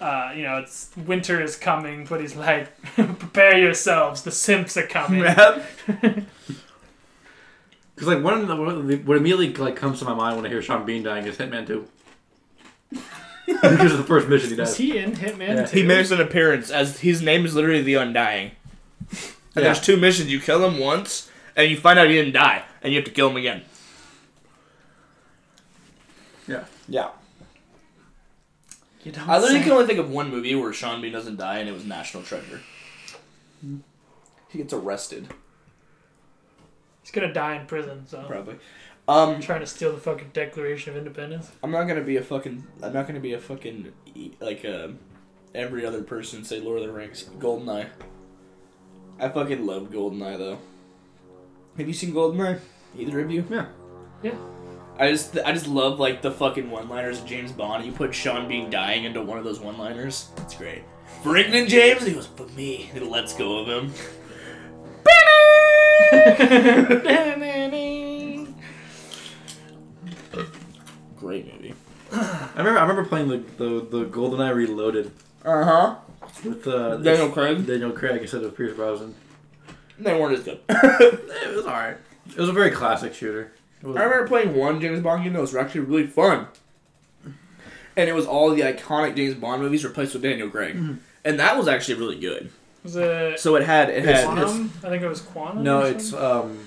uh, 0.00 0.32
you 0.34 0.42
know, 0.42 0.58
it's 0.58 0.90
winter 0.96 1.40
is 1.42 1.56
coming, 1.56 2.04
but 2.06 2.20
he's 2.20 2.34
like, 2.36 2.68
prepare 2.94 3.58
yourselves, 3.58 4.22
the 4.22 4.30
simps 4.32 4.76
are 4.76 4.86
coming. 4.86 5.22
Because, 7.94 8.08
like, 8.14 8.22
one 8.24 8.40
of 8.40 8.48
the, 8.48 8.56
one 8.56 8.68
of 8.68 8.86
the- 8.86 8.96
what 8.96 9.16
immediately, 9.18 9.52
like, 9.54 9.76
comes 9.76 9.98
to 9.98 10.04
my 10.06 10.14
mind 10.14 10.36
when 10.36 10.46
I 10.46 10.48
hear 10.48 10.62
Sean 10.62 10.86
Bean 10.86 11.02
dying 11.02 11.26
is 11.26 11.36
Hitman 11.36 11.66
2. 11.66 11.86
because 13.46 13.80
it's 13.92 13.96
the 13.96 14.04
first 14.04 14.26
mission 14.28 14.48
he 14.50 14.56
Was 14.56 14.70
does. 14.70 14.78
he 14.78 14.96
in 14.98 15.12
Hitman? 15.12 15.56
Yeah. 15.56 15.64
too? 15.66 15.76
He 15.80 15.82
makes 15.86 16.10
an 16.10 16.20
appearance 16.20 16.70
as 16.70 17.00
his 17.00 17.20
name 17.20 17.44
is 17.44 17.54
literally 17.54 17.82
the 17.82 17.94
Undying. 17.94 18.52
And 19.10 19.18
Yeah. 19.56 19.62
there's 19.64 19.80
two 19.80 19.96
missions. 19.98 20.30
You 20.30 20.40
kill 20.40 20.64
him 20.66 20.78
once, 20.78 21.28
and 21.56 21.70
you 21.70 21.76
find 21.76 21.98
out 21.98 22.06
he 22.08 22.14
didn't 22.14 22.32
die, 22.32 22.62
and 22.82 22.92
you 22.92 22.98
have 23.00 23.04
to 23.06 23.10
kill 23.12 23.28
him 23.30 23.36
again. 23.36 23.62
Yeah. 26.48 26.64
Yeah. 26.88 27.10
You 29.04 29.12
don't 29.12 29.28
I 29.28 29.38
literally 29.38 29.58
say. 29.60 29.64
can 29.64 29.72
only 29.72 29.86
think 29.86 29.98
of 29.98 30.10
one 30.10 30.30
movie 30.30 30.54
where 30.54 30.72
Sean 30.72 31.00
Bean 31.00 31.12
doesn't 31.12 31.36
die, 31.36 31.58
and 31.58 31.68
it 31.68 31.72
was 31.72 31.84
National 31.84 32.22
Treasure. 32.22 32.60
He 34.48 34.58
gets 34.58 34.72
arrested, 34.72 35.28
He's 37.02 37.10
gonna 37.12 37.32
die 37.32 37.56
in 37.56 37.66
prison, 37.66 38.06
so 38.06 38.22
probably. 38.26 38.56
Um, 39.08 39.40
trying 39.40 39.60
to 39.60 39.66
steal 39.66 39.92
the 39.92 39.98
fucking 39.98 40.30
Declaration 40.32 40.90
of 40.92 40.96
Independence. 40.98 41.50
I'm 41.62 41.70
not 41.70 41.84
gonna 41.84 42.02
be 42.02 42.16
a 42.16 42.22
fucking. 42.22 42.64
I'm 42.82 42.92
not 42.92 43.06
gonna 43.06 43.20
be 43.20 43.32
a 43.32 43.38
fucking 43.40 43.92
e- 44.14 44.32
like 44.40 44.64
uh, 44.64 44.88
every 45.54 45.84
other 45.84 46.02
person 46.02 46.44
say 46.44 46.60
Lord 46.60 46.80
of 46.80 46.86
the 46.86 46.92
Rings, 46.92 47.24
Goldeneye. 47.38 47.88
I 49.18 49.28
fucking 49.28 49.66
love 49.66 49.90
Goldeneye 49.90 50.38
though. 50.38 50.58
Have 51.76 51.88
you 51.88 51.94
seen 51.94 52.12
Goldeneye? 52.12 52.60
Either 52.98 53.20
of 53.20 53.30
you? 53.30 53.44
Yeah. 53.50 53.66
Yeah. 54.22 54.34
I 54.98 55.10
just 55.10 55.38
I 55.38 55.52
just 55.52 55.66
love 55.66 55.98
like 55.98 56.20
the 56.22 56.30
fucking 56.30 56.70
one-liners 56.70 57.20
of 57.20 57.26
James 57.26 57.52
Bond. 57.52 57.84
You 57.86 57.92
put 57.92 58.14
Sean 58.14 58.48
Bean 58.48 58.70
dying 58.70 59.04
into 59.04 59.22
one 59.22 59.38
of 59.38 59.44
those 59.44 59.60
one-liners. 59.60 60.28
It's 60.38 60.54
great. 60.54 60.82
Brinkman 61.22 61.68
James, 61.68 62.04
he 62.06 62.12
goes, 62.12 62.26
"But 62.26 62.52
me," 62.54 62.90
and 62.94 63.08
lets 63.08 63.34
go 63.34 63.58
of 63.58 63.68
him. 63.68 63.92
Great 71.16 71.52
movie. 71.52 71.74
I 72.12 72.48
remember 72.56 72.78
I 72.78 72.82
remember 72.82 73.04
playing 73.04 73.28
the, 73.28 73.38
the, 73.58 73.86
the 73.98 74.04
GoldenEye 74.06 74.54
Reloaded 74.54 75.12
Uh 75.44 75.64
huh. 75.64 75.96
with 76.44 76.66
uh, 76.66 76.96
Daniel 76.96 77.28
Craig. 77.30 77.66
Daniel 77.66 77.92
Craig 77.92 78.22
instead 78.22 78.42
of 78.42 78.56
Pierce 78.56 78.74
Brosnan. 78.74 79.14
They 79.98 80.18
weren't 80.18 80.38
as 80.38 80.44
good. 80.44 80.60
It 80.68 81.56
was 81.56 81.66
alright. 81.66 81.98
It 82.28 82.36
was 82.38 82.48
a 82.48 82.52
very 82.52 82.70
classic 82.70 83.14
shooter. 83.14 83.52
It 83.82 83.86
was, 83.86 83.96
I 83.96 84.02
remember 84.04 84.26
playing 84.28 84.54
one 84.54 84.80
James 84.80 85.00
Bond 85.00 85.24
game 85.24 85.32
that 85.32 85.40
was 85.40 85.54
actually 85.56 85.80
really 85.82 86.06
fun. 86.06 86.46
And 87.96 88.08
it 88.08 88.14
was 88.14 88.26
all 88.26 88.50
the 88.54 88.60
iconic 88.62 89.16
James 89.16 89.34
Bond 89.34 89.62
movies 89.62 89.84
replaced 89.84 90.14
with 90.14 90.22
Daniel 90.22 90.48
Craig. 90.48 90.76
And 91.24 91.40
that 91.40 91.56
was 91.56 91.66
actually 91.68 91.94
really 91.94 92.18
good. 92.18 92.50
Was 92.84 92.96
it 92.96 93.38
So 93.38 93.56
it 93.56 93.64
had 93.64 93.90
it 93.90 94.04
had 94.04 94.24
Quantum? 94.24 94.72
I 94.84 94.88
think 94.88 95.02
it 95.02 95.08
was 95.08 95.20
Quantum. 95.20 95.62
no, 95.62 95.80
it's 95.82 96.14
um, 96.14 96.66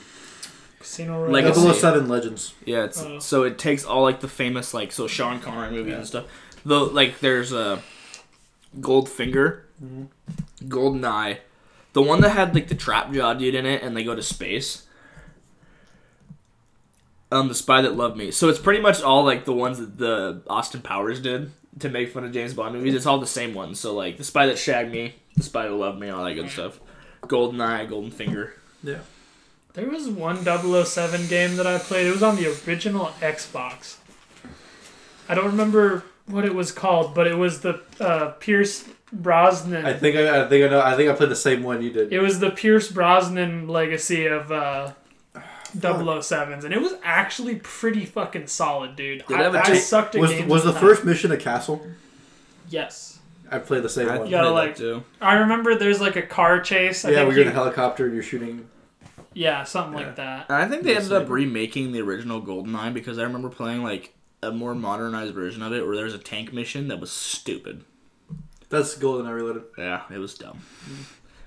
Casino 0.79 1.17
Royale. 1.19 1.31
Like 1.31 1.45
Legacy. 1.45 1.79
007 1.79 2.07
Legends. 2.07 2.53
yeah, 2.65 2.83
it's 2.83 3.01
Oh. 3.01 3.17
so 3.19 3.43
it 3.43 3.57
takes 3.57 3.83
all 3.83 4.03
like 4.03 4.19
the 4.19 4.27
famous 4.27 4.73
like 4.73 4.91
so 4.91 5.07
Sean 5.07 5.39
Connery 5.39 5.71
movies 5.71 5.91
Yeah. 5.91 5.97
and 5.97 6.07
stuff. 6.07 6.25
Though 6.65 6.83
like 6.83 7.19
there's 7.19 7.51
a 7.51 7.81
Goldfinger, 8.79 9.61
Mhm. 9.83 10.07
Goldeneye, 10.65 11.37
the 11.93 12.01
one 12.01 12.21
that 12.21 12.29
had 12.29 12.53
like 12.53 12.67
the 12.67 12.75
trap 12.75 13.11
jaw 13.11 13.33
dude 13.33 13.55
in 13.55 13.65
it 13.65 13.81
and 13.81 13.95
they 13.97 14.03
go 14.03 14.13
to 14.15 14.21
space. 14.23 14.83
Um, 17.33 17.47
the 17.47 17.55
spy 17.55 17.81
that 17.81 17.95
loved 17.95 18.15
me. 18.15 18.31
So 18.31 18.49
it's 18.49 18.59
pretty 18.59 18.81
much 18.81 19.01
all 19.01 19.23
like 19.23 19.45
the 19.45 19.53
ones 19.53 19.79
that 19.79 19.97
the 19.97 20.41
Austin 20.47 20.81
Powers 20.81 21.19
did 21.19 21.51
to 21.79 21.89
make 21.89 22.11
fun 22.13 22.23
of 22.23 22.31
James 22.31 22.53
Bond 22.53 22.75
movies. 22.75 22.93
It's 22.93 23.05
all 23.05 23.19
the 23.19 23.25
same 23.27 23.53
ones. 23.53 23.79
So 23.79 23.95
like 23.95 24.17
the 24.17 24.23
spy 24.23 24.45
that 24.45 24.57
shagged 24.57 24.91
me, 24.91 25.15
the 25.35 25.43
spy 25.43 25.63
that 25.63 25.73
loved 25.73 25.99
me, 25.99 26.09
all 26.09 26.23
that 26.25 26.35
good 26.35 26.49
stuff. 26.49 26.79
Golden 27.27 27.59
Eye, 27.61 27.85
Golden 27.85 28.11
Finger. 28.11 28.53
Yeah. 28.83 28.99
There 29.73 29.89
was 29.89 30.07
one 30.07 30.45
007 30.45 31.27
game 31.27 31.55
that 31.55 31.65
I 31.65 31.79
played. 31.79 32.05
It 32.05 32.11
was 32.11 32.21
on 32.21 32.35
the 32.35 32.47
original 32.67 33.07
Xbox. 33.21 33.97
I 35.27 35.33
don't 35.33 35.45
remember 35.47 36.03
what 36.27 36.45
it 36.45 36.53
was 36.53 36.71
called, 36.71 37.15
but 37.15 37.25
it 37.25 37.35
was 37.37 37.61
the 37.61 37.81
uh, 37.99 38.31
Pierce 38.39 38.87
Brosnan. 39.11 39.85
I 39.85 39.93
think 39.93 40.15
I, 40.15 40.43
I 40.43 40.47
think 40.47 40.65
I 40.65 40.69
know. 40.69 40.81
I 40.81 40.95
think 40.95 41.09
I 41.09 41.13
played 41.13 41.29
the 41.29 41.35
same 41.35 41.63
one 41.63 41.81
you 41.81 41.91
did. 41.91 42.13
it 42.13 42.19
was 42.19 42.39
the 42.39 42.51
Pierce 42.51 42.91
Brosnan 42.91 43.67
legacy 43.67 44.25
of 44.27 44.51
uh, 44.51 44.93
007s, 45.77 46.63
and 46.63 46.73
it 46.73 46.81
was 46.81 46.93
actually 47.03 47.55
pretty 47.55 48.05
fucking 48.05 48.47
solid, 48.47 48.95
dude. 48.95 49.25
Did 49.27 49.37
I, 49.37 49.41
it 49.41 49.43
have 49.43 49.55
a 49.55 49.59
I 49.71 49.77
sucked 49.77 50.15
at 50.15 50.21
Was 50.21 50.31
games 50.31 50.49
was 50.51 50.61
at 50.65 50.73
the 50.73 50.79
time. 50.79 50.81
first 50.81 51.03
mission 51.05 51.31
a 51.31 51.37
castle? 51.37 51.85
Yes. 52.69 53.19
I 53.51 53.59
played 53.59 53.83
the 53.83 53.89
same 53.89 54.07
one. 54.07 54.27
Yeah, 54.27 54.39
played 54.41 54.47
that 54.49 54.51
like- 54.51 54.75
too. 54.75 55.03
I 55.21 55.35
remember 55.35 55.75
there's 55.75 56.01
like 56.01 56.15
a 56.15 56.21
car 56.21 56.59
chase. 56.61 57.05
I 57.05 57.09
yeah, 57.11 57.15
think 57.17 57.29
we 57.29 57.35
were 57.35 57.41
in 57.41 57.47
a 57.49 57.51
helicopter 57.51 58.05
and 58.05 58.13
you're 58.13 58.23
shooting. 58.23 58.67
Yeah, 59.33 59.63
something 59.63 59.99
Yeah. 59.99 60.05
like 60.07 60.15
that. 60.17 60.45
And 60.49 60.57
I 60.57 60.67
think 60.67 60.83
they 60.83 60.93
The 60.93 60.99
ended 61.01 61.13
up 61.13 61.29
remaking 61.29 61.91
the 61.91 62.01
original 62.01 62.41
GoldenEye 62.41 62.93
because 62.93 63.17
I 63.19 63.23
remember 63.23 63.49
playing 63.49 63.83
like 63.83 64.13
a 64.41 64.51
more 64.51 64.75
modernized 64.75 65.33
version 65.33 65.61
of 65.61 65.71
it 65.73 65.85
where 65.85 65.95
there's 65.95 66.13
a 66.13 66.17
tank 66.19 66.53
mission 66.53 66.87
that 66.89 66.99
was 66.99 67.11
stupid. 67.11 67.83
That's 68.69 68.95
GoldenEye 68.97 69.33
related. 69.35 69.63
Yeah, 69.77 70.01
it 70.11 70.17
was 70.17 70.35
dumb. 70.35 70.59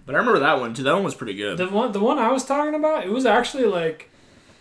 But 0.05 0.15
I 0.15 0.19
remember 0.19 0.41
that 0.41 0.61
one 0.61 0.75
too. 0.75 0.85
That 0.85 0.95
one 0.95 1.03
was 1.05 1.15
pretty 1.15 1.35
good. 1.35 1.59
The 1.59 1.67
one, 1.69 1.91
the 1.93 2.01
one 2.01 2.19
I 2.19 2.31
was 2.31 2.45
talking 2.45 2.75
about, 2.75 3.05
it 3.05 3.11
was 3.11 3.27
actually 3.27 3.65
like 3.65 4.11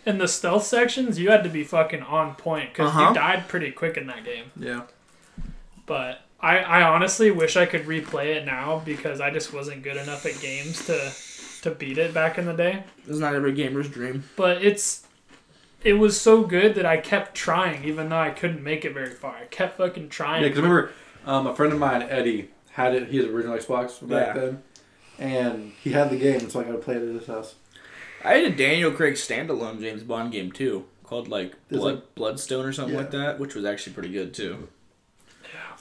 in 0.06 0.18
the 0.18 0.28
stealth 0.28 0.64
sections, 0.64 1.18
you 1.18 1.30
had 1.30 1.42
to 1.44 1.50
be 1.50 1.64
fucking 1.64 2.02
on 2.02 2.34
point 2.36 2.70
because 2.72 2.90
Uh-huh. 2.90 3.08
you 3.08 3.14
died 3.14 3.48
pretty 3.48 3.70
quick 3.72 3.96
in 3.96 4.06
that 4.06 4.24
game. 4.24 4.46
Yeah. 4.56 4.82
But 5.84 6.22
I, 6.40 6.58
I 6.58 6.82
honestly 6.82 7.30
wish 7.30 7.56
I 7.56 7.66
could 7.66 7.84
replay 7.86 8.36
it 8.36 8.44
now 8.46 8.82
because 8.84 9.20
I 9.20 9.30
just 9.30 9.52
wasn't 9.52 9.82
good 9.82 9.96
enough 9.96 10.24
at 10.26 10.40
games 10.40 10.86
to 10.86 11.12
to 11.62 11.70
beat 11.74 11.98
it 11.98 12.14
back 12.14 12.38
in 12.38 12.44
the 12.46 12.52
day. 12.52 12.84
It's 13.08 13.18
not 13.18 13.34
every 13.34 13.52
gamer's 13.52 13.88
dream. 13.88 14.24
But 14.36 14.62
it's 14.62 15.04
it 15.82 15.94
was 15.94 16.20
so 16.20 16.42
good 16.42 16.74
that 16.76 16.86
I 16.86 16.96
kept 16.96 17.34
trying, 17.34 17.84
even 17.84 18.08
though 18.08 18.18
I 18.18 18.30
couldn't 18.30 18.62
make 18.62 18.84
it 18.84 18.92
very 18.94 19.14
far. 19.14 19.36
I 19.36 19.44
kept 19.46 19.78
fucking 19.78 20.08
trying. 20.08 20.42
Yeah, 20.42 20.48
because 20.48 20.62
remember, 20.62 20.92
um, 21.24 21.46
a 21.46 21.54
friend 21.54 21.72
of 21.72 21.78
mine, 21.78 22.02
Eddie, 22.02 22.50
had 22.72 22.94
it. 22.94 23.08
He 23.08 23.18
had 23.18 23.26
original 23.28 23.56
Xbox 23.56 24.06
back 24.06 24.34
Yeah. 24.34 24.40
then, 24.40 24.62
and 25.18 25.72
he 25.82 25.92
had 25.92 26.10
the 26.10 26.16
game, 26.16 26.48
so 26.50 26.60
I 26.60 26.64
got 26.64 26.72
to 26.72 26.78
play 26.78 26.94
it 26.96 27.02
at 27.02 27.14
his 27.14 27.26
house. 27.26 27.54
I 28.26 28.34
had 28.38 28.44
a 28.44 28.50
Daniel 28.56 28.90
Craig 28.90 29.14
standalone 29.14 29.80
James 29.80 30.02
Bond 30.02 30.32
game 30.32 30.52
too, 30.52 30.84
called 31.04 31.28
like 31.28 31.54
There's, 31.68 31.80
Blood, 31.80 31.94
like- 31.94 32.14
Bloodstone 32.14 32.64
or 32.66 32.72
something 32.72 32.94
Yeah. 32.94 33.00
like 33.00 33.10
that, 33.12 33.38
which 33.38 33.54
was 33.54 33.64
actually 33.64 33.92
pretty 33.94 34.10
good 34.10 34.34
too. 34.34 34.68
Yeah. 35.44 35.76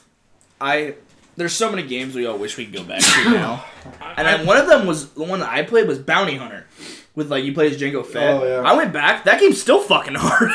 I 0.61 0.95
there's 1.37 1.53
so 1.53 1.69
many 1.69 1.83
games 1.85 2.15
we 2.15 2.25
all 2.25 2.37
wish 2.37 2.55
we 2.57 2.65
could 2.65 2.75
go 2.75 2.83
back 2.83 3.01
to 3.01 3.29
now, 3.31 3.65
and 4.17 4.25
then 4.25 4.45
one 4.45 4.57
of 4.57 4.67
them 4.67 4.87
was 4.87 5.09
the 5.11 5.23
one 5.23 5.39
that 5.41 5.49
I 5.49 5.63
played 5.63 5.85
was 5.87 5.99
Bounty 5.99 6.37
Hunter, 6.37 6.65
with 7.13 7.29
like 7.29 7.43
you 7.43 7.53
play 7.53 7.67
as 7.69 7.77
Jango 7.77 8.05
Fett. 8.05 8.41
Oh, 8.41 8.45
yeah. 8.45 8.69
I 8.69 8.73
went 8.73 8.93
back. 8.93 9.25
That 9.25 9.39
game's 9.41 9.61
still 9.61 9.81
fucking 9.81 10.15
hard. 10.17 10.49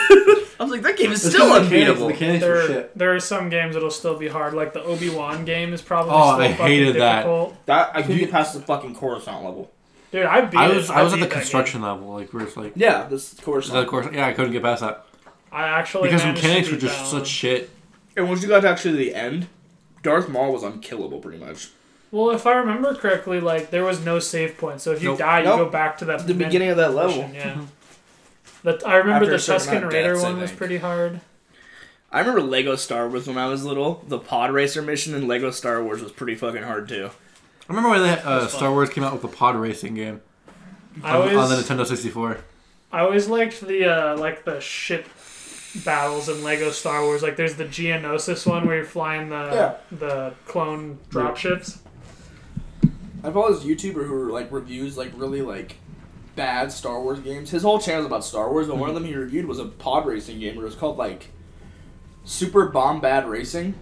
I 0.59 0.62
was 0.62 0.70
like, 0.72 0.82
that 0.82 0.97
game 0.99 1.11
is 1.12 1.24
It's 1.24 1.34
still 1.34 1.49
just 1.49 1.70
the 1.70 1.76
mechanics- 1.76 2.01
unbeatable. 2.01 2.07
The 2.07 2.12
mechanics 2.12 2.45
were 2.45 2.55
there, 2.55 2.66
shit. 2.66 2.99
there 2.99 3.14
are 3.14 3.20
some 3.20 3.49
games 3.51 3.74
that'll 3.74 3.91
still 3.91 4.16
be 4.18 4.28
hard. 4.28 4.53
Like 4.55 4.72
the 4.74 4.82
Obi 4.82 5.09
Wan 5.11 5.45
game 5.47 5.72
is 5.74 5.80
probably 5.82 6.12
Oh, 6.14 6.34
still 6.34 6.41
I 6.47 6.53
fucking 6.53 6.66
hated 6.66 6.97
that. 6.97 7.16
difficult. 7.16 7.66
That 7.66 7.91
I 7.95 8.01
couldn't 8.03 8.16
You- 8.18 8.24
get 8.26 8.30
past 8.32 8.55
the 8.55 8.61
fucking 8.61 8.95
Coruscant 8.95 9.43
level. 9.45 9.70
Dude, 10.12 10.26
I 10.26 10.40
beat 10.42 10.58
I 10.58 10.70
it. 10.70 10.74
was 10.76 10.90
I 10.90 11.02
was 11.02 11.12
at 11.12 11.20
the 11.20 11.26
that 11.26 11.32
construction 11.32 11.82
level, 11.82 12.08
like 12.08 12.32
where 12.32 12.44
just 12.44 12.56
like. 12.56 12.72
Yeah, 12.74 13.04
this 13.04 13.32
Of 13.32 13.42
Coruscant. 13.44 13.88
course, 13.88 14.06
yeah, 14.12 14.26
I 14.26 14.32
couldn't 14.32 14.52
get 14.52 14.62
past 14.62 14.80
that. 14.82 15.06
I 15.52 15.64
actually 15.68 16.04
because 16.08 16.22
the 16.22 16.28
managed 16.28 16.42
to 16.42 16.48
mechanics 16.48 16.70
were 16.72 16.76
just 16.78 16.98
that 16.98 17.06
such 17.06 17.26
shit. 17.28 17.70
And 18.16 18.28
once 18.28 18.42
you 18.42 18.48
got 18.48 18.61
to 18.61 18.68
actually 18.68 18.96
the 18.96 19.14
end, 19.14 19.46
Darth 20.02 20.28
Maul 20.28 20.52
was 20.52 20.62
unkillable 20.62 21.20
pretty 21.20 21.38
much. 21.38 21.70
Well, 22.12 22.30
if 22.30 22.44
I 22.44 22.54
remember 22.54 22.94
correctly, 22.94 23.40
like 23.40 23.70
there 23.70 23.84
was 23.84 24.04
no 24.04 24.18
save 24.18 24.58
point, 24.58 24.80
so 24.80 24.90
if 24.90 25.00
you 25.02 25.11
Nope. 25.11 25.18
die, 25.18 25.38
you 25.40 25.44
Nope. 25.44 25.58
go 25.58 25.68
back 25.70 25.96
to 25.98 26.04
that 26.06 26.26
The 26.26 26.34
beginning 26.34 26.70
of 26.70 26.76
that 26.78 26.92
level. 26.94 27.14
portion, 27.22 27.34
Yeah. 27.34 27.61
The, 28.62 28.82
I 28.86 28.96
remember 28.96 29.24
After 29.24 29.30
the 29.30 29.38
certain 29.38 29.82
Tusken 29.84 29.90
Raider 29.92 30.12
deaths, 30.14 30.22
one 30.24 30.40
was 30.40 30.50
pretty 30.52 30.78
hard. 30.78 31.20
I 32.12 32.18
remember 32.18 32.42
Lego 32.42 32.74
Star 32.74 33.08
Wars 33.08 33.26
when 33.28 33.38
I 33.38 33.46
was 33.46 33.64
little. 33.64 34.04
The 34.08 34.18
Pod 34.18 34.50
Racer 34.50 34.82
mission 34.82 35.14
in 35.14 35.28
Lego 35.28 35.50
Star 35.52 35.82
Wars 35.82 36.02
was 36.02 36.11
pretty 36.12 36.34
fucking 36.34 36.64
hard 36.64 36.88
too. 36.88 37.11
I 37.70 37.72
remember 37.72 37.90
when 37.90 38.02
they, 38.02 38.20
uh, 38.22 38.48
Star. 38.48 38.72
Wars 38.72 38.90
came 38.90 39.04
out 39.04 39.12
with 39.12 39.22
the 39.22 39.28
pod 39.28 39.54
racing 39.54 39.94
game 39.94 40.20
I 41.04 41.16
on, 41.16 41.36
on 41.36 41.48
the 41.50 41.54
Nintendo 41.54 41.86
64. 41.86 42.38
I 42.90 43.00
always 43.02 43.28
liked 43.28 43.60
the 43.60 43.84
uh, 43.84 44.16
like 44.18 44.44
the 44.44 44.60
ship 44.60 45.06
battles 45.84 46.28
in 46.28 46.42
Lego 46.42 46.72
Star 46.72 47.04
Wars. 47.04 47.22
Like 47.22 47.36
there's 47.36 47.54
the 47.54 47.66
Geonosis 47.66 48.44
one 48.44 48.66
where 48.66 48.74
you're 48.74 48.84
flying 48.84 49.28
the 49.28 49.76
the 49.92 50.34
clone 50.46 50.98
dropships. 51.10 51.78
I 53.22 53.30
follow 53.30 53.54
this 53.54 53.62
YouTuber 53.62 54.04
who 54.04 54.32
like 54.32 54.50
reviews 54.50 54.98
like 54.98 55.12
really 55.14 55.42
like 55.42 55.76
bad 56.34 56.72
Star 56.72 57.00
Wars 57.00 57.20
games. 57.20 57.50
His 57.50 57.62
whole 57.62 57.78
channel 57.78 58.00
is 58.00 58.06
about 58.06 58.24
Star 58.24 58.50
Wars, 58.50 58.66
but 58.66 58.78
one 58.78 58.88
of 58.88 58.96
them 58.96 59.04
he 59.04 59.14
reviewed 59.14 59.46
was 59.46 59.60
a 59.60 59.66
pod 59.66 60.06
racing 60.06 60.40
game. 60.40 60.56
Where 60.56 60.64
it 60.64 60.68
was 60.68 60.74
called 60.74 60.98
like 60.98 61.28
Super 62.24 62.68
Bombad 62.68 63.28
Racing, 63.28 63.74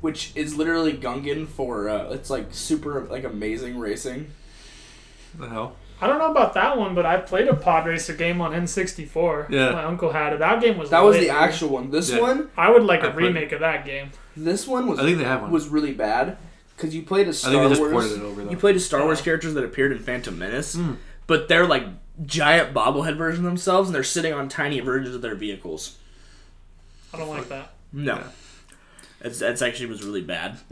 which 0.00 0.32
is 0.34 0.56
literally 0.56 0.92
Gungan 0.92 1.46
for 1.48 1.88
uh, 1.88 2.10
it's 2.10 2.30
like 2.30 2.48
super 2.50 3.02
like 3.10 3.24
amazing 3.24 3.78
racing. 3.78 4.30
The 5.38 5.48
hell? 5.48 5.76
I 6.00 6.06
don't 6.06 6.18
know 6.18 6.30
about 6.30 6.54
that 6.54 6.78
one, 6.78 6.94
but 6.94 7.04
I 7.04 7.16
played 7.16 7.48
a 7.48 7.56
pod 7.56 7.86
racer 7.86 8.14
game 8.14 8.40
on 8.40 8.52
N64. 8.52 9.50
Yeah. 9.50 9.72
my 9.72 9.82
uncle 9.84 10.12
had 10.12 10.32
it. 10.32 10.38
That 10.38 10.60
game 10.62 10.78
was 10.78 10.90
That 10.90 11.00
was 11.00 11.14
lit, 11.16 11.22
the 11.22 11.26
dude. 11.32 11.36
actual 11.36 11.68
one. 11.70 11.90
This 11.90 12.10
Yeah. 12.10 12.20
one, 12.20 12.50
I 12.56 12.70
would 12.70 12.84
like 12.84 13.02
I 13.02 13.08
a 13.08 13.10
played- 13.12 13.26
remake 13.26 13.50
of 13.52 13.60
that 13.60 13.84
game. 13.84 14.10
this 14.36 14.66
one 14.68 14.86
was 14.86 15.00
I 15.00 15.02
think 15.02 15.18
they 15.18 15.24
have 15.24 15.42
one. 15.42 15.50
was 15.50 15.66
really 15.68 15.92
bad 15.92 16.36
because 16.76 16.94
you 16.94 17.02
played 17.02 17.26
as 17.26 17.44
I 17.44 17.50
Star 17.50 17.52
think 17.52 17.62
they 17.64 17.68
just 17.70 17.80
Wars. 17.80 17.92
ported 17.92 18.12
it 18.12 18.24
over 18.24 18.44
though. 18.44 18.50
You 18.50 18.56
played 18.56 18.76
a 18.76 18.80
Star 18.80 19.02
Wars 19.02 19.20
characters 19.20 19.54
that 19.54 19.64
appeared 19.64 19.90
in 19.90 19.98
Phantom 19.98 20.38
Menace, 20.38 20.76
Mm. 20.76 20.96
but 21.26 21.48
they're 21.48 21.66
like 21.66 21.84
giant 22.24 22.72
bobblehead 22.72 23.16
versions 23.16 23.40
of 23.40 23.44
themselves, 23.44 23.88
and 23.88 23.94
they're 23.96 24.04
sitting 24.04 24.32
on 24.32 24.48
tiny 24.48 24.78
versions 24.78 25.14
of 25.16 25.22
their 25.22 25.34
vehicles. 25.34 25.96
I 27.12 27.18
don't 27.18 27.28
like 27.28 27.48
that. 27.48 27.72
No, 27.92 28.14
Yeah. 28.14 28.22
It's 29.20 29.38
that's 29.40 29.62
actually 29.62 29.86
was 29.86 30.02
really 30.04 30.22
bad. 30.22 30.58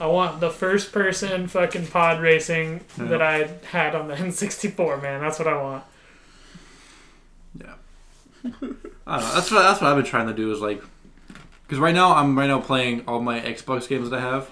I 0.00 0.06
want 0.06 0.38
the 0.40 0.50
first 0.50 0.92
person 0.92 1.48
fucking 1.48 1.88
pod 1.88 2.20
racing 2.22 2.82
Yeah. 2.98 3.04
that 3.06 3.22
I 3.22 3.50
had 3.72 3.94
on 3.96 4.06
the 4.08 4.14
N64, 4.14 5.02
man. 5.02 5.20
That's 5.20 5.38
what 5.40 5.48
I 5.48 5.60
want. 5.60 5.84
Yeah. 7.60 7.72
I 8.44 8.50
don't 8.50 8.62
know. 9.28 9.34
That's 9.34 9.50
what 9.50 9.62
that's 9.62 9.80
what 9.80 9.90
I've 9.90 9.96
been 9.96 10.04
trying 10.04 10.28
to 10.28 10.34
do 10.34 10.52
is 10.52 10.60
like, 10.60 10.82
because 11.66 11.78
right 11.78 11.94
now 11.94 12.14
I'm 12.14 12.38
right 12.38 12.46
now 12.46 12.60
playing 12.60 13.04
all 13.08 13.20
my 13.20 13.40
Xbox 13.40 13.88
games 13.88 14.10
that 14.10 14.18
I 14.18 14.20
have, 14.22 14.50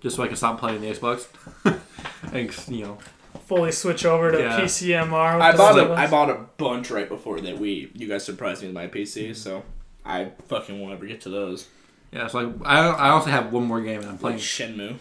just 0.00 0.16
so 0.16 0.22
I 0.22 0.26
can 0.26 0.36
stop 0.36 0.58
playing 0.58 0.80
the 0.80 0.88
Xbox. 0.90 1.26
and 2.32 2.52
you 2.74 2.84
know, 2.84 2.98
Fully 3.46 3.72
switch 3.72 4.04
over 4.04 4.32
to 4.32 4.38
Yeah. 4.38 4.60
PCMR. 4.60 5.40
I 5.40 5.56
bought 5.56 5.78
a 5.78 5.82
Zeldas. 5.82 5.96
I 5.96 6.06
bought 6.08 6.30
a 6.30 6.34
bunch 6.56 6.90
right 6.90 7.08
before 7.08 7.40
that 7.40 7.58
we 7.58 7.90
you 7.94 8.08
guys 8.08 8.24
surprised 8.24 8.62
me 8.62 8.68
with 8.68 8.74
my 8.74 8.86
PC, 8.88 9.36
so 9.36 9.62
I 10.04 10.30
fucking 10.48 10.80
won't 10.80 10.92
ever 10.92 11.06
get 11.06 11.20
to 11.22 11.28
those. 11.30 11.68
yeah. 12.12 12.26
So 12.26 12.40
like, 12.40 12.54
I 12.66 12.78
I 12.88 13.08
also 13.10 13.30
have 13.30 13.52
one 13.52 13.64
more 13.64 13.80
game 13.80 14.00
and 14.00 14.06
I'm 14.06 14.12
Like 14.12 14.20
playing. 14.20 14.38
Shenmue. 14.38 14.96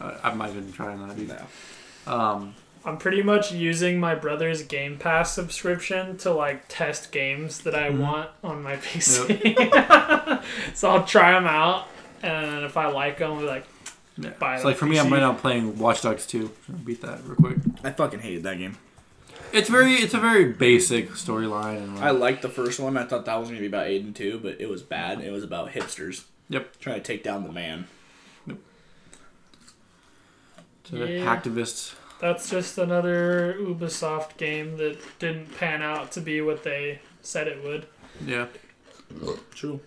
Uh, 0.00 0.14
I 0.22 0.32
might 0.34 0.48
not 0.54 0.56
even 0.56 0.72
trying 0.72 1.06
that 1.06 1.18
either. 1.18 1.42
No. 2.06 2.12
Um, 2.12 2.54
I'm 2.84 2.96
pretty 2.96 3.22
much 3.22 3.52
using 3.52 3.98
my 4.00 4.14
brother's 4.14 4.62
Game 4.62 4.96
Pass 4.96 5.34
subscription 5.34 6.16
to 6.18 6.30
like 6.32 6.64
test 6.68 7.10
games 7.12 7.60
that 7.62 7.74
I 7.74 7.90
Mhm. 7.90 7.98
want 7.98 8.30
on 8.44 8.62
my 8.62 8.76
PC. 8.86 10.42
so 10.74 10.88
I'll 10.90 11.04
try 11.04 11.32
them 11.32 11.46
out, 11.46 11.88
and 12.22 12.64
if 12.64 12.76
I 12.76 12.86
like 12.86 13.18
them, 13.18 13.32
I'll 13.32 13.40
be 13.40 13.46
like, 13.46 13.66
yeah. 14.16 14.30
Buy 14.38 14.56
So 14.56 14.62
the 14.62 14.68
like 14.68 14.76
for 14.76 14.86
me, 14.86 14.98
I'm 14.98 15.06
PC. 15.06 15.12
right 15.12 15.20
now 15.20 15.32
playing 15.34 15.78
Watch 15.78 16.02
Dogs 16.02 16.26
2. 16.26 16.46
So 16.46 16.50
I'll 16.72 16.78
beat 16.78 17.02
that 17.02 17.20
real 17.24 17.36
quick. 17.36 17.58
I 17.84 17.90
fucking 17.90 18.20
hated 18.20 18.44
that 18.44 18.58
game. 18.58 18.76
It's 19.52 19.68
very 19.68 19.94
it's 19.94 20.14
a 20.14 20.18
very 20.20 20.52
basic 20.52 21.10
storyline 21.10 21.94
like, 21.94 22.02
I 22.02 22.10
liked 22.10 22.42
the 22.42 22.48
first 22.48 22.78
one. 22.80 22.96
I 22.96 23.04
thought 23.04 23.24
that 23.26 23.36
was 23.36 23.48
gonna 23.48 23.60
be 23.60 23.66
about 23.66 23.86
Aiden 23.86 24.14
too, 24.14 24.38
but 24.42 24.60
it 24.60 24.68
was 24.68 24.82
bad. 24.82 25.20
It 25.20 25.30
was 25.30 25.44
about 25.44 25.70
hipsters. 25.70 26.24
Yep. 26.48 26.78
Trying 26.80 26.96
to 26.96 27.02
take 27.02 27.22
down 27.22 27.44
the 27.44 27.52
man. 27.52 27.86
to 30.84 30.96
Yeah. 30.96 31.24
hacktivists. 31.24 31.94
that's 32.20 32.48
just 32.50 32.78
another 32.78 33.54
Ubisoft 33.60 34.36
game 34.38 34.76
that 34.78 34.98
didn't 35.18 35.56
pan 35.58 35.82
out 35.82 36.10
to 36.12 36.20
be 36.20 36.40
what 36.40 36.62
they 36.64 37.00
said 37.20 37.46
it 37.46 37.62
would. 37.62 37.86
Yeah. 38.24 38.46
True. 39.54 39.80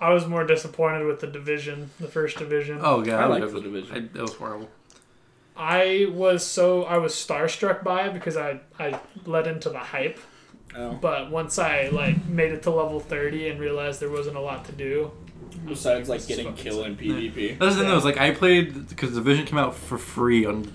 I 0.00 0.12
was 0.12 0.26
more 0.26 0.44
disappointed 0.44 1.06
with 1.06 1.20
the 1.20 1.26
division, 1.26 1.90
the 2.00 2.08
first 2.08 2.38
division. 2.38 2.78
Oh 2.82 3.04
yeah, 3.04 3.16
I 3.18 3.28
would 3.28 3.40
liked 3.40 3.52
The 3.52 3.60
Division. 3.60 4.10
I, 4.14 4.18
it 4.18 4.22
was 4.22 4.34
horrible. 4.34 4.68
I 5.56 6.06
was 6.12 6.44
so 6.44 6.84
I 6.84 6.96
was 6.98 7.12
starstruck 7.12 7.84
by 7.84 8.06
it 8.06 8.14
because 8.14 8.36
I 8.36 8.60
I 8.78 8.98
led 9.26 9.46
into 9.46 9.70
the 9.70 9.78
hype. 9.78 10.18
Oh. 10.74 10.94
But 10.94 11.30
once 11.30 11.58
I 11.58 11.88
like 11.88 12.26
made 12.26 12.52
it 12.52 12.62
to 12.62 12.70
level 12.70 13.00
thirty 13.00 13.48
and 13.48 13.60
realized 13.60 14.00
there 14.00 14.10
wasn't 14.10 14.36
a 14.36 14.40
lot 14.40 14.64
to 14.66 14.72
do, 14.72 15.10
Besides 15.66 16.08
like 16.08 16.26
getting 16.26 16.46
fucking 16.46 16.62
killed 16.64 16.86
in 16.86 16.96
PvP. 16.96 17.58
That's 17.58 17.74
the 17.74 17.80
thing 17.80 17.88
Yeah. 17.88 17.90
though. 17.92 17.96
Is 17.98 18.04
like 18.04 18.18
I 18.18 18.30
played 18.30 18.88
because 18.88 19.12
Division 19.14 19.44
came 19.44 19.58
out 19.58 19.74
for 19.74 19.98
free 19.98 20.46
on 20.46 20.72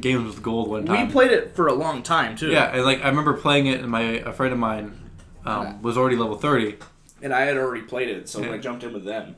games 0.00 0.24
with 0.26 0.42
gold 0.42 0.68
one 0.70 0.86
time. 0.86 1.06
We 1.06 1.12
played 1.12 1.30
it 1.30 1.54
for 1.54 1.66
a 1.66 1.74
long 1.74 2.02
time 2.02 2.36
too. 2.36 2.48
Yeah, 2.50 2.74
and 2.74 2.84
like 2.84 3.04
I 3.04 3.08
remember 3.08 3.34
playing 3.34 3.66
it, 3.66 3.80
and 3.80 3.90
my 3.90 4.00
a 4.00 4.32
friend 4.32 4.52
of 4.52 4.58
mine 4.58 4.98
um, 5.44 5.62
Yeah. 5.66 5.76
was 5.82 5.98
already 5.98 6.16
level 6.16 6.36
thirty. 6.36 6.76
And 7.20 7.34
I 7.34 7.42
had 7.42 7.56
already 7.58 7.82
played 7.82 8.08
it, 8.08 8.28
so 8.28 8.40
Yeah. 8.42 8.52
I 8.52 8.58
jumped 8.58 8.82
in 8.84 8.92
with 8.94 9.04
them. 9.04 9.36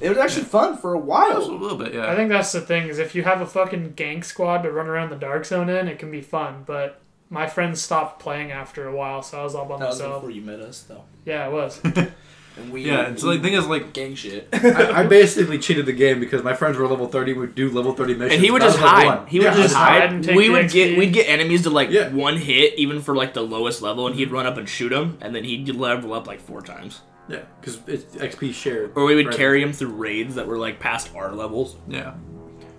It 0.00 0.08
was 0.10 0.18
actually 0.18 0.44
fun 0.44 0.76
for 0.76 0.92
a 0.92 0.98
while. 0.98 1.38
A 1.42 1.48
while. 1.48 1.58
little 1.58 1.78
bit, 1.78 1.94
yeah. 1.94 2.10
I 2.10 2.16
think 2.16 2.28
that's 2.28 2.52
the 2.52 2.60
thing 2.60 2.88
is 2.88 2.98
if 2.98 3.14
you 3.14 3.22
have 3.24 3.40
a 3.40 3.46
fucking 3.46 3.92
gang 3.94 4.22
squad 4.22 4.62
to 4.62 4.70
run 4.70 4.86
around 4.88 5.10
the 5.10 5.16
dark 5.16 5.44
zone 5.46 5.68
in, 5.68 5.88
it 5.88 5.98
can 5.98 6.10
be 6.10 6.20
fun. 6.20 6.64
But 6.66 7.00
my 7.30 7.46
friends 7.46 7.80
stopped 7.80 8.20
playing 8.20 8.52
after 8.52 8.86
a 8.86 8.94
while, 8.94 9.22
so 9.22 9.40
I 9.40 9.44
was 9.44 9.54
all 9.54 9.64
by 9.64 9.78
That 9.78 9.88
was 9.88 9.98
myself. 9.98 10.16
before 10.22 10.30
you 10.30 10.42
met 10.42 10.60
us, 10.60 10.82
though. 10.82 11.04
Yeah, 11.24 11.46
it 11.48 11.52
was. 11.52 11.80
And 12.58 12.72
we 12.72 12.86
Yeah, 12.86 13.06
and 13.08 13.20
so 13.20 13.26
like, 13.26 13.42
the 13.42 13.48
thing 13.48 13.58
is 13.58 13.66
like 13.66 13.92
gang 13.92 14.14
shit. 14.14 14.48
I, 14.50 14.90
I 15.00 15.06
basically 15.06 15.58
cheated 15.58 15.84
the 15.84 15.92
game 15.92 16.20
because 16.20 16.42
my 16.42 16.54
friends 16.54 16.78
were 16.78 16.86
level 16.88 17.06
thirty, 17.06 17.34
would 17.34 17.54
do 17.54 17.68
level 17.68 17.92
thirty 17.92 18.14
missions. 18.14 18.32
And 18.36 18.42
he 18.42 18.50
would 18.50 18.62
I 18.62 18.64
was 18.64 18.74
just 18.76 18.82
level 18.82 18.98
hide. 19.10 19.18
one. 19.18 19.26
He 19.26 19.38
would 19.40 19.44
Yeah, 19.44 19.50
just 19.50 19.62
just 19.64 19.74
hide 19.74 20.00
hide. 20.00 20.12
and 20.14 20.24
take 20.24 20.34
we 20.36 20.46
the 20.46 20.52
would 20.54 20.70
get 20.70 20.92
XP. 20.92 20.96
we'd 20.98 21.12
get 21.12 21.28
enemies 21.28 21.64
to 21.64 21.70
like 21.70 21.90
Yeah. 21.90 22.08
one 22.14 22.38
hit, 22.38 22.78
even 22.78 23.02
for 23.02 23.14
like 23.14 23.34
the 23.34 23.42
lowest 23.42 23.82
level, 23.82 24.06
and 24.06 24.16
he'd 24.16 24.30
run 24.30 24.46
up 24.46 24.56
and 24.56 24.66
shoot 24.66 24.90
him, 24.90 25.18
and 25.20 25.34
then 25.34 25.44
he'd 25.44 25.68
level 25.74 26.14
up 26.14 26.26
like 26.26 26.40
four 26.40 26.62
times. 26.62 27.02
Yeah, 27.28 27.40
because 27.60 27.78
it's 27.86 28.14
XP 28.16 28.54
shared. 28.54 28.92
Or 28.94 29.04
we 29.04 29.14
would 29.16 29.26
Right. 29.26 29.36
carry 29.36 29.62
him 29.62 29.72
through 29.72 29.90
raids 29.94 30.36
that 30.36 30.46
were 30.46 30.58
like 30.58 30.78
past 30.78 31.10
our 31.16 31.32
levels. 31.32 31.76
Yeah, 31.88 32.14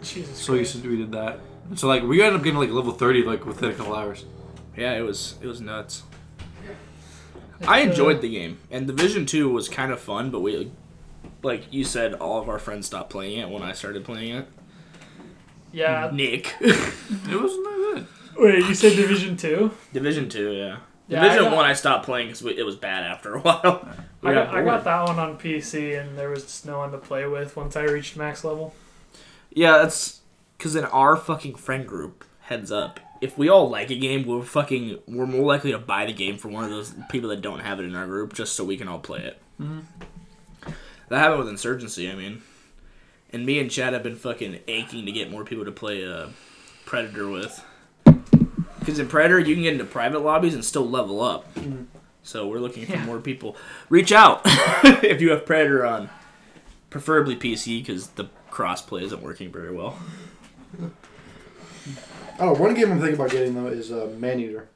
Jesus. 0.02 0.38
so 0.38 0.54
we, 0.54 0.60
Christ. 0.60 0.76
used 0.76 0.84
to- 0.86 0.90
we 0.90 0.98
did 0.98 1.12
that. 1.12 1.40
So 1.76 1.88
like 1.88 2.04
we 2.04 2.22
ended 2.22 2.36
up 2.40 2.44
getting 2.44 2.60
like 2.60 2.70
level 2.70 2.94
thirty 2.94 3.24
like 3.24 3.46
within 3.46 3.70
a 3.72 3.74
couple 3.74 3.94
hours. 3.96 4.24
Yeah, 4.78 4.94
it 4.94 5.02
was 5.02 5.36
it 5.42 5.48
was 5.48 5.60
nuts. 5.60 6.04
I 7.68 7.82
uh, 7.82 7.86
enjoyed 7.90 8.22
the 8.22 8.30
game, 8.30 8.60
and 8.72 8.88
Division 8.88 9.26
Two 9.26 9.50
was 9.50 9.68
kind 9.68 9.92
of 9.92 10.00
fun, 10.00 10.30
but 10.32 10.40
we 10.42 10.72
like 11.44 11.72
you 11.74 11.84
said, 11.84 12.14
all 12.14 12.40
of 12.42 12.48
our 12.50 12.60
friends 12.60 12.88
stopped 12.88 13.10
playing 13.10 13.40
it 13.40 13.50
when 13.50 13.64
I 13.64 13.74
started 13.74 14.06
playing 14.06 14.36
it. 14.36 14.48
Yeah. 15.74 16.10
Nick. 16.14 16.56
It 16.62 17.42
wasn't 17.42 17.64
that 17.66 17.94
good. 17.94 18.08
Wait, 18.38 18.60
you 18.66 18.74
said 18.76 18.96
Division 18.96 19.36
Two? 19.38 19.72
Division 19.94 20.30
two, 20.30 20.52
yeah. 20.54 20.78
Yeah, 21.08 21.24
Division 21.24 21.46
I 21.52 21.56
one, 21.56 21.66
I 21.66 21.74
stopped 21.74 22.06
playing 22.06 22.28
because 22.28 22.46
it 22.46 22.66
was 22.66 22.76
bad 22.76 23.04
after 23.04 23.36
a 23.36 23.40
while. 23.42 23.88
I 24.28 24.34
got, 24.34 24.54
I 24.54 24.64
got 24.64 24.84
that 24.84 25.08
one 25.08 25.20
on 25.20 25.38
PC, 25.38 26.00
and 26.00 26.18
there 26.18 26.30
was 26.30 26.44
just 26.44 26.66
no 26.66 26.80
one 26.80 26.92
to 26.92 26.98
play 26.98 27.26
with 27.28 27.56
once 27.56 27.76
I 27.76 27.84
reached 27.84 28.18
max 28.18 28.44
level. 28.44 28.74
Yeah, 29.52 29.78
that's 29.80 30.22
because 30.58 30.76
in 30.76 30.86
our 30.86 31.16
fucking 31.16 31.56
friend 31.56 31.88
group, 31.88 32.26
heads 32.42 32.72
up, 32.72 33.00
if 33.22 33.38
we 33.38 33.50
all 33.50 33.70
like 33.70 33.90
a 33.90 33.96
game, 33.98 34.26
we're 34.26 34.44
fucking 34.44 35.00
we're 35.08 35.26
more 35.26 35.46
likely 35.46 35.72
to 35.72 35.80
buy 35.80 36.06
the 36.06 36.14
game 36.14 36.38
for 36.38 36.50
one 36.50 36.64
of 36.64 36.70
those 36.70 36.94
people 37.10 37.30
that 37.30 37.42
don't 37.42 37.60
have 37.60 37.80
it 37.80 37.84
in 37.84 37.96
our 37.96 38.06
group, 38.06 38.34
just 38.34 38.56
so 38.56 38.64
we 38.64 38.78
can 38.78 38.88
all 38.88 39.00
play 39.00 39.22
it. 39.22 39.42
That 41.10 41.20
happened 41.20 41.40
with 41.40 41.50
Insurgency. 41.50 42.12
I 42.12 42.16
mean, 42.16 42.42
and 43.32 43.46
me 43.46 43.60
and 43.60 43.72
Chad 43.72 43.94
have 43.94 44.04
been 44.04 44.16
fucking 44.18 44.60
aching 44.68 45.06
to 45.06 45.12
get 45.12 45.32
more 45.32 45.44
people 45.46 45.66
to 45.66 45.72
play 45.72 46.06
uh, 46.06 46.28
Predator 46.86 47.30
with. 47.30 47.64
Because 48.80 49.00
in 49.00 49.08
Predator, 49.08 49.40
you 49.40 49.54
can 49.56 49.64
get 49.64 49.74
into 49.74 49.86
private 49.86 50.20
lobbies 50.20 50.54
and 50.54 50.64
still 50.64 50.88
level 50.88 51.22
up. 51.22 51.46
So 52.28 52.46
we're 52.46 52.60
looking 52.60 52.86
for 52.86 52.92
Yeah. 52.94 53.06
more 53.06 53.20
people. 53.20 53.56
Reach 53.90 54.12
out 54.12 54.42
if 54.46 55.22
you 55.22 55.32
have 55.32 55.46
Predator 55.46 55.86
on, 55.86 56.10
preferably 56.90 57.38
PC, 57.38 57.80
because 57.80 58.08
the 58.10 58.26
crossplay 58.52 59.04
isn't 59.04 59.22
working 59.24 59.50
very 59.50 59.74
well. 59.74 59.98
Oh, 62.40 62.54
one 62.54 62.74
game 62.74 62.92
I'm 62.92 63.00
thinking 63.00 63.16
about 63.16 63.32
getting 63.32 63.56
though 63.56 63.68
is 63.68 63.92
uh, 63.92 64.14
Maneater. 64.18 64.68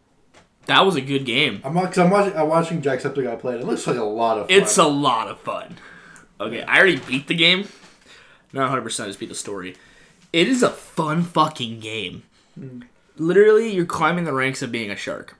That 0.67 0.85
was 0.85 0.95
a 0.95 1.01
good 1.01 1.25
game. 1.25 1.61
I'm 1.65 1.73
because 1.73 1.97
I'm 1.97 2.09
watching 2.09 2.37
I'm 2.37 2.47
watching 2.47 2.81
Jacksepticeye 2.81 3.39
play 3.39 3.55
it. 3.55 3.61
It 3.61 3.67
looks 3.67 3.85
like 3.85 3.97
a 3.97 4.03
lot 4.03 4.37
of 4.37 4.47
fun. 4.47 4.57
It's 4.57 4.77
a 4.77 4.85
lot 4.87 5.27
of 5.27 5.39
fun. 5.41 5.77
Okay, 6.39 6.63
I 6.63 6.77
already 6.77 6.97
beat 6.97 7.27
the 7.27 7.35
game. 7.35 7.67
Not 8.53 8.71
100%, 8.71 9.03
I 9.03 9.07
just 9.07 9.19
beat 9.19 9.29
the 9.29 9.35
story. 9.35 9.75
It 10.33 10.47
is 10.47 10.63
a 10.63 10.69
fun 10.69 11.23
fucking 11.23 11.79
game. 11.81 12.23
Literally, 13.17 13.71
you're 13.73 13.85
climbing 13.85 14.23
the 14.25 14.33
ranks 14.33 14.61
of 14.61 14.71
being 14.71 14.89
a 14.91 14.95
shark. 14.95 15.37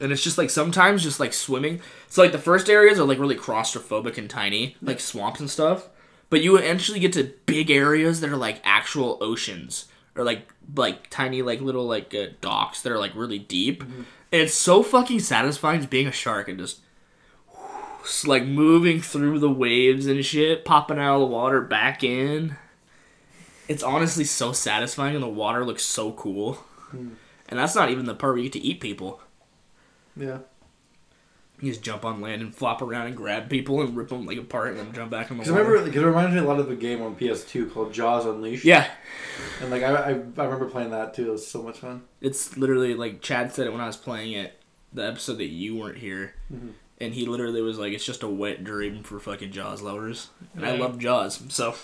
And 0.00 0.12
it's 0.12 0.22
just 0.22 0.38
like 0.38 0.50
sometimes 0.50 1.02
just 1.02 1.20
like 1.20 1.32
swimming. 1.32 1.80
So 2.08 2.22
like 2.22 2.32
the 2.32 2.38
first 2.38 2.68
areas 2.68 2.98
are 2.98 3.04
like 3.04 3.18
really 3.18 3.36
claustrophobic 3.36 4.18
and 4.18 4.28
tiny, 4.28 4.76
like 4.82 5.00
swamps 5.00 5.40
and 5.40 5.50
stuff. 5.50 5.88
But 6.28 6.42
you 6.42 6.56
eventually 6.56 6.98
get 6.98 7.12
to 7.14 7.32
big 7.46 7.70
areas 7.70 8.20
that 8.20 8.30
are 8.30 8.36
like 8.36 8.60
actual 8.64 9.16
oceans 9.20 9.86
or 10.16 10.24
like 10.24 10.52
like 10.74 11.08
tiny 11.08 11.40
like 11.42 11.60
little 11.60 11.86
like 11.86 12.14
uh, 12.14 12.26
docks 12.40 12.82
that 12.82 12.92
are 12.92 12.98
like 12.98 13.14
really 13.14 13.38
deep. 13.38 13.82
And 14.32 14.42
it's 14.42 14.54
so 14.54 14.82
fucking 14.82 15.20
satisfying 15.20 15.80
just 15.80 15.90
being 15.90 16.08
a 16.08 16.12
shark 16.12 16.48
and 16.48 16.58
just 16.58 16.80
like 18.26 18.44
moving 18.44 19.00
through 19.00 19.38
the 19.38 19.50
waves 19.50 20.06
and 20.06 20.24
shit, 20.24 20.64
popping 20.64 20.98
out 20.98 21.14
of 21.16 21.20
the 21.20 21.26
water 21.26 21.60
back 21.60 22.02
in. 22.04 22.56
It's 23.68 23.82
honestly 23.82 24.24
so 24.24 24.52
satisfying, 24.52 25.14
and 25.14 25.24
the 25.24 25.28
water 25.28 25.64
looks 25.64 25.84
so 25.84 26.12
cool. 26.12 26.58
And 27.48 27.58
that's 27.58 27.74
not 27.74 27.90
even 27.90 28.04
the 28.06 28.14
part 28.14 28.34
where 28.34 28.42
you 28.42 28.50
get 28.50 28.60
to 28.60 28.64
eat 28.64 28.80
people. 28.80 29.20
Yeah. 30.16 30.38
You 31.58 31.70
just 31.70 31.82
jump 31.82 32.04
on 32.04 32.20
land 32.20 32.42
and 32.42 32.54
flop 32.54 32.82
around 32.82 33.06
and 33.06 33.16
grab 33.16 33.48
people 33.48 33.80
and 33.80 33.96
rip 33.96 34.10
them 34.10 34.26
like 34.26 34.36
apart 34.36 34.68
and 34.72 34.78
then 34.78 34.92
jump 34.92 35.10
back 35.10 35.30
in 35.30 35.38
the 35.38 35.42
Because 35.42 35.56
remember, 35.56 35.82
because 35.84 36.02
it 36.02 36.06
reminds 36.06 36.34
me 36.34 36.40
a 36.40 36.44
lot 36.44 36.60
of 36.60 36.70
a 36.70 36.76
game 36.76 37.00
on 37.00 37.16
PS2 37.16 37.72
called 37.72 37.94
Jaws 37.94 38.26
Unleashed. 38.26 38.62
yeah, 38.64 38.86
And 39.62 39.70
like 39.70 39.82
I, 39.82 39.94
I, 39.94 40.08
I 40.10 40.12
remember 40.44 40.66
playing 40.68 40.90
that 40.90 41.14
too. 41.14 41.28
It 41.28 41.32
was 41.32 41.46
so 41.46 41.62
much 41.62 41.78
fun. 41.78 42.02
it's 42.20 42.58
literally 42.58 42.92
like 42.94 43.22
Chad 43.22 43.52
said 43.54 43.66
it 43.66 43.72
when 43.72 43.80
I 43.80 43.86
was 43.86 43.96
playing 43.96 44.32
it, 44.32 44.60
the 44.92 45.06
episode 45.08 45.38
that 45.38 45.46
you 45.46 45.76
weren't 45.76 45.96
here, 45.98 46.34
Mhm. 46.52 46.72
and 47.00 47.14
he 47.14 47.24
literally 47.24 47.62
was 47.62 47.78
like, 47.78 47.94
"It's 47.94 48.04
just 48.04 48.22
a 48.22 48.28
wet 48.28 48.62
dream 48.62 49.02
for 49.02 49.18
fucking 49.18 49.50
Jaws 49.52 49.80
lovers," 49.80 50.28
and 50.54 50.64
I 50.66 50.76
love 50.76 50.98
Jaws, 50.98 51.40
so 51.48 51.74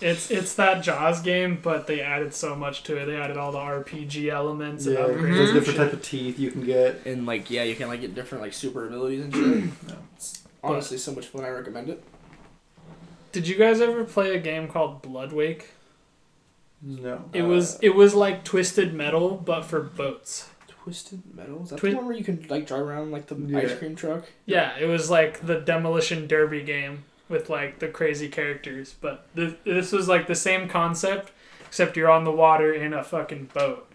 It's 0.00 0.30
it's 0.30 0.54
that 0.54 0.82
Jaws 0.82 1.20
game, 1.22 1.58
but 1.62 1.86
they 1.86 2.00
added 2.00 2.32
so 2.34 2.54
much 2.54 2.82
to 2.84 2.96
it. 2.96 3.06
They 3.06 3.16
added 3.16 3.36
all 3.36 3.50
the 3.52 3.58
RPG 3.58 4.28
elements 4.30 4.86
and 4.86 4.94
Yeah, 4.94 5.04
upgrades. 5.06 5.34
there's 5.36 5.52
different 5.52 5.78
type 5.78 5.92
of 5.92 6.02
teeth 6.02 6.38
you 6.38 6.50
can 6.50 6.64
get. 6.64 7.04
and 7.04 7.26
like 7.26 7.50
yeah, 7.50 7.64
you 7.64 7.74
can 7.74 7.88
like 7.88 8.00
get 8.00 8.14
different 8.14 8.42
like 8.42 8.52
super 8.52 8.86
abilities 8.86 9.24
and 9.24 9.34
shit. 9.34 9.64
It's 10.16 10.42
honestly 10.62 10.98
so 10.98 11.12
much 11.12 11.26
fun. 11.26 11.44
I 11.44 11.48
recommend 11.50 11.88
it. 11.88 12.02
Did 13.32 13.46
you 13.46 13.56
guys 13.56 13.80
ever 13.80 14.04
play 14.04 14.34
a 14.34 14.40
game 14.40 14.68
called 14.68 15.02
Bloodwake? 15.02 15.64
No. 16.82 17.24
It 17.32 17.42
was 17.42 17.78
it 17.82 17.94
was 17.94 18.14
like 18.14 18.44
Twisted 18.44 18.94
Metal, 18.94 19.30
but 19.36 19.62
for 19.64 19.80
boats. 19.80 20.48
Twisted 20.84 21.22
Metal. 21.34 21.62
Is 21.64 21.70
that 21.70 21.78
Twi- 21.80 21.90
the 21.90 21.96
one 21.96 22.06
where 22.06 22.16
you 22.16 22.24
can 22.24 22.46
like 22.48 22.66
drive 22.66 22.82
around 22.82 23.10
like 23.10 23.26
the 23.26 23.34
Yeah. 23.36 23.58
ice 23.58 23.74
cream 23.76 23.94
truck? 23.96 24.24
Yeah, 24.46 24.76
it 24.78 24.86
was 24.86 25.10
like 25.10 25.44
the 25.44 25.60
Demolition 25.60 26.26
Derby 26.26 26.62
game 26.62 27.04
with 27.28 27.48
like 27.50 27.78
the 27.78 27.88
crazy 27.88 28.28
characters. 28.28 28.94
But 29.00 29.26
th- 29.36 29.56
this 29.64 29.92
was 29.92 30.08
like 30.08 30.26
the 30.26 30.34
same 30.34 30.68
concept, 30.68 31.32
except 31.66 31.96
you're 31.96 32.10
on 32.10 32.24
the 32.24 32.32
water 32.32 32.72
in 32.72 32.92
a 32.92 33.04
fucking 33.04 33.50
boat, 33.54 33.90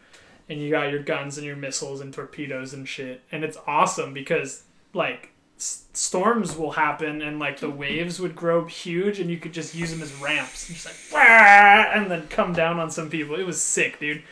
and 0.49 0.59
you 0.59 0.69
got 0.69 0.91
your 0.91 1.01
guns 1.03 1.38
and 1.38 1.45
your 1.45 1.55
missiles 1.55 2.01
and 2.01 2.13
torpedoes 2.13 2.73
and 2.73 2.88
shit. 2.88 3.21
And 3.31 3.43
it's 3.43 3.57
awesome 3.67 4.13
because 4.13 4.63
like 4.93 5.31
s- 5.57 5.86
storms 5.93 6.55
will 6.55 6.71
happen 6.71 7.21
and 7.21 7.39
like 7.39 7.59
the 7.59 7.69
waves 7.69 8.19
would 8.19 8.36
grow 8.36 8.65
huge, 8.65 9.19
and 9.19 9.29
you 9.29 9.38
could 9.38 9.53
just 9.53 9.73
use 9.75 9.91
them 9.91 10.01
as 10.01 10.13
ramps, 10.15 10.67
and 10.69 10.77
just 10.77 11.11
like 11.13 11.13
"Wah!" 11.13 11.91
and 11.93 12.09
then 12.11 12.27
come 12.27 12.53
down 12.53 12.79
on 12.79 12.91
some 12.91 13.09
people. 13.09 13.36
It 13.36 13.45
was 13.45 13.61
sick, 13.61 13.99
dude. 13.99 14.23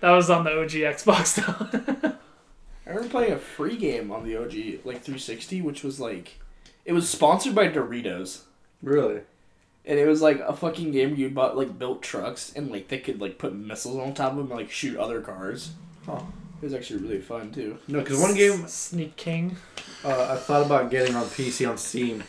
That 0.00 0.10
was 0.10 0.28
on 0.30 0.44
the 0.44 0.50
OG 0.60 0.70
Xbox 0.70 1.34
though. 1.36 2.12
I 2.86 2.90
remember 2.90 3.08
playing 3.08 3.32
a 3.32 3.38
free 3.38 3.78
game 3.78 4.12
on 4.12 4.24
the 4.24 4.36
OG 4.36 4.84
like 4.84 5.00
360, 5.02 5.62
which 5.62 5.82
was 5.82 5.98
like, 5.98 6.38
it 6.84 6.92
was 6.92 7.08
sponsored 7.08 7.54
by 7.54 7.68
Doritos, 7.68 8.42
really. 8.82 9.20
and 9.86 9.98
it 9.98 10.06
was 10.06 10.20
like 10.22 10.40
a 10.40 10.54
fucking 10.54 10.90
game 10.92 11.10
where 11.10 11.18
you 11.20 11.30
bought 11.30 11.56
like 11.56 11.78
built 11.78 12.02
trucks 12.02 12.52
and 12.56 12.70
like 12.70 12.88
they 12.88 12.98
could 12.98 13.20
like 13.20 13.38
put 13.38 13.54
missiles 13.54 13.96
on 13.98 14.14
top 14.14 14.32
of 14.32 14.38
them 14.38 14.46
and 14.50 14.56
like 14.60 14.70
shoot 14.70 14.96
other 14.98 15.20
cars. 15.20 15.72
Huh. 16.06 16.20
It 16.62 16.66
was 16.66 16.74
actually 16.74 17.00
really 17.02 17.20
fun 17.20 17.52
too. 17.52 17.78
No, 17.88 18.00
because 18.00 18.18
one 18.20 18.34
game 18.34 18.66
Sneak 18.68 19.16
King. 19.16 19.56
uh, 20.04 20.28
I 20.32 20.36
thought 20.36 20.64
about 20.64 20.90
getting 20.90 21.14
on 21.14 21.24
PC 21.26 21.68
on 21.68 21.76
Steam. 21.76 22.24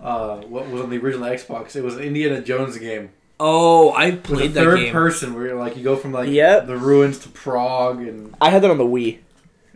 Uh, 0.00 0.36
what 0.42 0.68
was 0.68 0.80
on 0.82 0.90
the 0.90 0.98
original 0.98 1.28
Xbox? 1.28 1.76
It 1.76 1.82
was 1.82 1.96
an 1.96 2.02
Indiana 2.04 2.40
Jones 2.40 2.76
game. 2.78 3.10
Oh, 3.38 3.90
I 3.90 4.10
With 4.10 4.22
played 4.24 4.50
a 4.50 4.54
that 4.54 4.64
third 4.64 4.80
game. 4.80 4.92
person 4.92 5.34
where 5.34 5.46
you're 5.46 5.58
like 5.58 5.76
you 5.76 5.82
go 5.82 5.96
from 5.96 6.12
like 6.12 6.28
Yep. 6.28 6.66
the 6.66 6.76
ruins 6.76 7.18
to 7.20 7.28
Prague 7.30 8.00
and 8.00 8.34
I 8.40 8.50
had 8.50 8.62
that 8.62 8.70
on 8.70 8.78
the 8.78 8.84
Wii. 8.84 9.18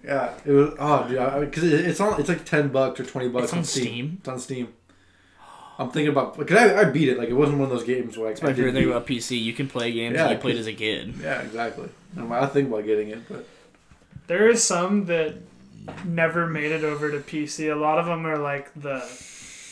Yeah, 0.05 0.35
it 0.45 0.53
was 0.53 0.75
oh 0.79 1.09
dude 1.09 1.51
because 1.51 1.65
it, 1.65 1.87
it's 1.87 2.01
on 2.01 2.21
it's 2.21 2.29
like 2.29 2.45
ten 2.45 2.69
bucks 2.69 3.01
or 3.01 3.05
twenty 3.05 3.29
bucks 3.29 3.45
It's 3.45 3.53
on 3.55 3.65
Steam? 3.65 4.17
It's 4.21 4.29
on 4.29 4.39
Steam. 4.39 4.73
I'm 5.79 5.91
thinking 5.91 6.13
about 6.13 6.37
because 6.39 6.57
I, 6.57 6.83
I 6.83 6.85
beat 6.85 7.09
it 7.09 7.19
like 7.19 7.29
it 7.29 7.35
wasn't 7.35 7.59
one 7.59 7.71
of 7.71 7.77
those 7.77 7.85
games 7.85 8.17
where 8.17 8.29
like, 8.29 8.37
That's 8.37 8.43
my 8.43 8.53
favorite 8.53 8.75
thing 8.75 8.89
about 8.89 9.07
PC. 9.07 9.41
You 9.43 9.53
can 9.53 9.69
play 9.69 9.93
games 9.93 10.15
Yeah, 10.15 10.25
that 10.25 10.33
you 10.33 10.39
played 10.39 10.57
as 10.57 10.67
a 10.67 10.73
kid. 10.73 11.15
Yeah, 11.21 11.41
exactly. 11.41 11.89
I'm, 12.17 12.31
I 12.31 12.47
think 12.47 12.69
about 12.69 12.85
getting 12.85 13.09
it, 13.09 13.29
but 13.29 13.47
There 14.27 14.49
is 14.49 14.63
some 14.63 15.07
that 15.07 15.35
never 16.05 16.47
made 16.47 16.71
it 16.71 16.85
over 16.85 17.11
to 17.11 17.19
PC. 17.19 17.73
A 17.73 17.75
lot 17.75 17.99
of 17.99 18.07
them 18.07 18.27
are 18.27 18.39
like 18.39 18.73
the 18.75 19.05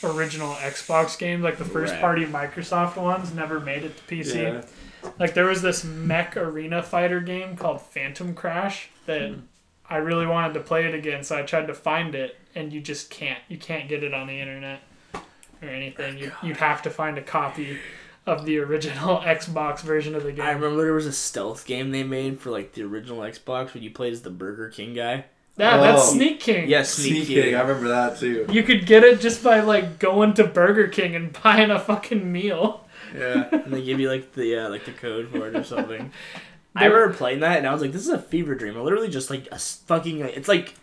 original 0.02 0.54
Xbox 0.54 1.16
games, 1.16 1.44
like 1.44 1.58
the 1.58 1.64
first 1.64 1.92
Right. 1.92 2.00
party 2.00 2.26
Microsoft 2.26 2.96
ones, 2.96 3.32
never 3.32 3.60
made 3.60 3.84
it 3.84 3.96
to 3.96 4.02
PC. 4.14 4.42
yeah. 4.42 5.10
Like 5.18 5.34
there 5.34 5.46
was 5.46 5.62
this 5.62 5.84
mech 5.84 6.36
arena 6.36 6.82
fighter 6.82 7.20
game 7.20 7.56
called 7.56 7.80
Phantom 7.80 8.34
Crash 8.34 8.88
that 9.06 9.30
hmm. 9.30 9.40
I 9.88 9.96
really 9.96 10.26
wanted 10.26 10.54
to 10.54 10.60
play 10.60 10.86
it 10.86 10.94
again, 10.94 11.22
so 11.24 11.36
I 11.38 11.42
tried 11.42 11.66
to 11.66 11.74
find 11.74 12.14
it, 12.14 12.36
and 12.54 12.72
you 12.72 12.80
just 12.80 13.10
can't. 13.10 13.38
You 13.48 13.58
can't 13.58 13.88
get 13.88 14.02
it 14.02 14.14
on 14.14 14.26
the 14.26 14.40
internet 14.40 14.80
or 15.60 15.68
anything. 15.68 16.14
Oh, 16.16 16.18
you 16.18 16.32
you'd 16.42 16.56
have 16.58 16.82
to 16.82 16.90
find 16.90 17.18
a 17.18 17.22
copy 17.22 17.78
of 18.26 18.44
the 18.46 18.58
original 18.58 19.18
Xbox 19.20 19.80
version 19.80 20.14
of 20.14 20.22
the 20.22 20.32
game. 20.32 20.44
I 20.44 20.52
remember 20.52 20.82
there 20.82 20.92
was 20.94 21.06
a 21.06 21.12
stealth 21.12 21.66
game 21.66 21.90
they 21.90 22.04
made 22.04 22.40
for 22.40 22.50
like 22.50 22.72
the 22.72 22.82
original 22.84 23.18
Xbox 23.18 23.74
when 23.74 23.82
you 23.82 23.90
played 23.90 24.12
as 24.12 24.22
the 24.22 24.30
Burger 24.30 24.68
King 24.70 24.94
guy. 24.94 25.24
yeah, 25.58 25.76
that's 25.78 26.08
Oh. 26.08 26.12
Sneak 26.14 26.40
King. 26.40 26.68
Yes, 26.68 26.94
Sneak 26.94 27.12
Sneak 27.14 27.26
King, 27.26 27.42
King. 27.44 27.54
I 27.56 27.60
remember 27.62 27.88
that 27.88 28.18
too. 28.18 28.46
You 28.50 28.62
could 28.62 28.86
get 28.86 29.02
it 29.04 29.20
just 29.20 29.42
by 29.44 29.60
like 29.60 29.98
going 29.98 30.34
to 30.34 30.44
Burger 30.44 30.88
King 30.88 31.14
and 31.16 31.32
buying 31.42 31.70
a 31.70 31.78
fucking 31.78 32.30
meal. 32.30 32.86
Yeah. 33.14 33.48
and 33.52 33.72
they 33.74 33.82
give 33.82 34.00
you 34.00 34.08
like 34.08 34.32
the 34.32 34.46
yeah 34.46 34.68
like 34.68 34.84
the 34.86 34.92
code 34.92 35.28
for 35.28 35.48
it 35.48 35.54
or 35.56 35.64
something. 35.64 36.12
I 36.74 36.86
remember 36.86 37.14
playing 37.14 37.40
that 37.40 37.58
and 37.58 37.66
I 37.66 37.72
was 37.72 37.82
like, 37.82 37.92
this 37.92 38.02
is 38.02 38.08
a 38.08 38.18
fever 38.18 38.54
dream. 38.54 38.76
I 38.76 38.80
literally 38.80 39.08
just 39.08 39.28
like 39.30 39.46
a 39.52 39.58
fucking 39.58 40.20
like, 40.20 40.36
it's 40.36 40.48
like 40.48 40.74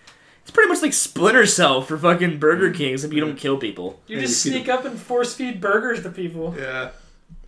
it's 0.41 0.51
pretty 0.51 0.69
much 0.69 0.81
like 0.81 0.93
Splinter 0.93 1.45
Cell 1.45 1.81
for 1.81 1.97
fucking 1.97 2.37
Burger 2.39 2.69
mm. 2.71 2.75
King 2.77 2.93
except 2.93 3.13
you 3.13 3.21
don't 3.21 3.35
kill 3.37 3.57
people. 3.57 3.99
You 4.07 4.19
just 4.19 4.45
you 4.45 4.51
sneak 4.51 4.69
up 4.69 4.85
and 4.85 4.99
force 4.99 5.33
feed 5.33 5.59
burgers 5.59 6.03
to 6.03 6.09
people. 6.11 6.55
yeah. 6.57 6.89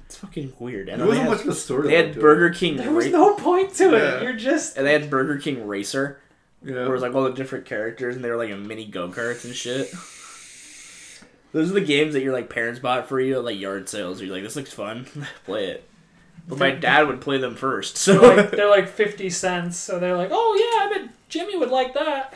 It's 0.05 0.17
fucking 0.17 0.53
weird. 0.59 0.89
And 0.89 0.99
There 0.99 1.07
wasn't 1.07 1.27
had, 1.27 1.31
much 1.37 1.41
of 1.43 1.47
a 1.49 1.55
story. 1.55 1.87
they 1.87 1.95
had 1.95 2.19
Burger 2.19 2.49
King. 2.49 2.75
There 2.75 2.91
was 2.91 3.05
Ra- 3.05 3.11
no 3.11 3.35
point 3.35 3.73
to 3.75 3.91
Yeah. 3.91 4.17
it. 4.17 4.23
You're 4.23 4.33
just 4.33 4.75
and 4.77 4.85
they 4.85 4.93
had 4.93 5.09
Burger 5.09 5.37
King 5.37 5.65
Racer, 5.67 6.19
Yeah. 6.63 6.73
where 6.73 6.85
it 6.87 6.89
was 6.89 7.01
like 7.01 7.13
all 7.15 7.23
the 7.23 7.31
different 7.31 7.65
characters 7.65 8.15
and 8.15 8.25
they 8.25 8.29
were 8.29 8.37
like 8.37 8.49
in 8.49 8.67
mini 8.67 8.85
go 8.85 9.07
karts 9.09 9.45
and 9.45 9.55
shit. 9.55 9.93
Those 11.53 11.69
are 11.69 11.73
the 11.75 11.81
games 11.81 12.13
that 12.13 12.21
your 12.23 12.33
like 12.33 12.49
parents 12.49 12.79
bought 12.79 13.07
for 13.07 13.19
you 13.19 13.35
at 13.35 13.43
like 13.45 13.59
yard 13.59 13.87
sales. 13.89 14.21
You're 14.21 14.33
like, 14.33 14.43
this 14.43 14.55
looks 14.55 14.73
fun, 14.73 15.05
play 15.45 15.65
it. 15.67 15.87
But 16.47 16.57
my 16.59 16.71
dad 16.71 17.07
would 17.07 17.21
play 17.21 17.37
them 17.37 17.55
first, 17.55 17.97
so 17.97 18.19
they're 18.19 18.35
like 18.35 18.51
they're 18.51 18.69
like 18.69 18.89
fifty 19.01 19.29
cents, 19.29 19.77
so 19.77 19.99
they're 19.99 20.17
like, 20.17 20.29
oh 20.31 20.55
yeah, 20.57 20.85
I 20.85 20.99
bet 21.03 21.13
Jimmy 21.29 21.57
would 21.57 21.69
like 21.69 21.93
that. 21.93 22.33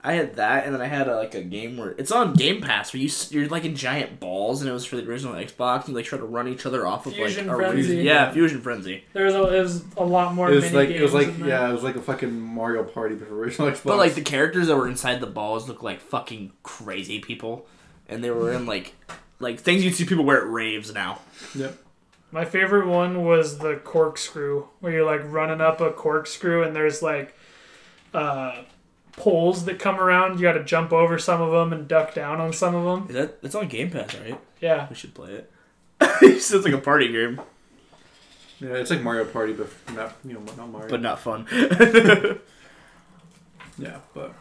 I 0.00 0.12
had 0.12 0.36
that, 0.36 0.64
and 0.64 0.72
then 0.72 0.80
I 0.80 0.86
had 0.86 1.08
a, 1.08 1.16
like 1.16 1.34
a 1.34 1.42
game 1.42 1.76
where 1.76 1.90
it's 1.98 2.12
on 2.12 2.32
Game 2.32 2.60
Pass 2.60 2.94
where 2.94 3.02
you 3.02 3.10
you're 3.30 3.48
like 3.48 3.64
in 3.64 3.74
giant 3.74 4.20
balls, 4.20 4.62
and 4.62 4.70
it 4.70 4.72
was 4.72 4.84
for 4.84 4.94
the 4.96 5.02
original 5.06 5.34
Xbox, 5.34 5.80
and 5.80 5.88
you 5.88 5.94
like 5.96 6.04
try 6.04 6.16
to 6.18 6.24
run 6.24 6.46
each 6.46 6.64
other 6.64 6.86
off 6.86 7.04
of 7.06 7.14
Fusion 7.14 7.48
like 7.48 7.56
Frenzy. 7.56 7.96
re- 7.96 8.02
yeah, 8.04 8.30
Fusion 8.30 8.60
Frenzy. 8.60 9.02
There 9.12 9.24
was 9.24 9.34
a, 9.34 9.42
it 9.56 9.60
was 9.60 9.84
a 9.96 10.04
lot 10.04 10.34
more 10.34 10.50
It 10.50 10.54
was 10.54 10.64
mini 10.66 10.76
like 10.76 10.88
games 10.90 11.00
it 11.00 11.02
was 11.02 11.14
like 11.14 11.28
in 11.28 11.40
that. 11.40 11.48
yeah, 11.48 11.68
it 11.68 11.72
was 11.72 11.82
like 11.82 11.96
a 11.96 12.00
fucking 12.00 12.30
Mario 12.40 12.84
Party 12.84 13.16
but 13.16 13.26
for 13.26 13.34
original 13.36 13.68
Xbox. 13.68 13.82
But 13.84 13.98
like 13.98 14.14
the 14.14 14.22
characters 14.22 14.68
that 14.68 14.76
were 14.76 14.88
inside 14.88 15.20
the 15.20 15.26
balls 15.26 15.68
looked 15.68 15.82
like 15.82 16.00
fucking 16.00 16.52
crazy 16.62 17.18
people, 17.18 17.66
and 18.08 18.22
they 18.22 18.30
were 18.30 18.52
in 18.52 18.66
like 18.66 18.94
like 19.40 19.58
things 19.58 19.84
you'd 19.84 19.96
see 19.96 20.04
people 20.04 20.24
wear 20.24 20.38
at 20.40 20.48
raves 20.48 20.94
now. 20.94 21.18
yep. 21.56 21.76
My 22.30 22.44
favorite 22.44 22.86
one 22.86 23.24
was 23.24 23.58
the 23.58 23.76
corkscrew, 23.76 24.66
where 24.80 24.92
you're 24.92 25.06
like 25.06 25.22
running 25.24 25.60
up 25.60 25.80
a 25.80 25.90
corkscrew 25.90 26.62
and 26.62 26.76
there's 26.76 27.02
like 27.02 27.34
uh, 28.12 28.62
poles 29.12 29.64
that 29.64 29.78
come 29.78 29.98
around. 29.98 30.38
You 30.38 30.42
got 30.42 30.52
to 30.52 30.64
jump 30.64 30.92
over 30.92 31.18
some 31.18 31.40
of 31.40 31.52
them 31.52 31.72
and 31.72 31.88
duck 31.88 32.14
down 32.14 32.40
on 32.40 32.52
some 32.52 32.74
of 32.74 32.84
them. 32.84 33.08
Is 33.08 33.14
that 33.14 33.38
it's 33.42 33.54
on 33.54 33.68
Game 33.68 33.90
Pass, 33.90 34.14
right? 34.16 34.38
Yeah, 34.60 34.88
We 34.90 34.96
should 34.96 35.14
play 35.14 35.32
it. 35.32 35.50
it 36.22 36.42
sounds 36.42 36.64
like 36.64 36.74
a 36.74 36.78
party 36.78 37.10
game, 37.10 37.40
Yeah, 38.60 38.74
it's 38.74 38.90
like 38.90 39.02
Mario 39.02 39.24
Party 39.24 39.52
but 39.52 39.68
not 39.94 40.16
you 40.24 40.34
know 40.34 40.40
not 40.56 40.68
Mario. 40.68 40.88
but 40.90 41.00
not 41.00 41.18
fun. 41.18 41.46
yeah, 43.78 43.98
but 44.14 44.32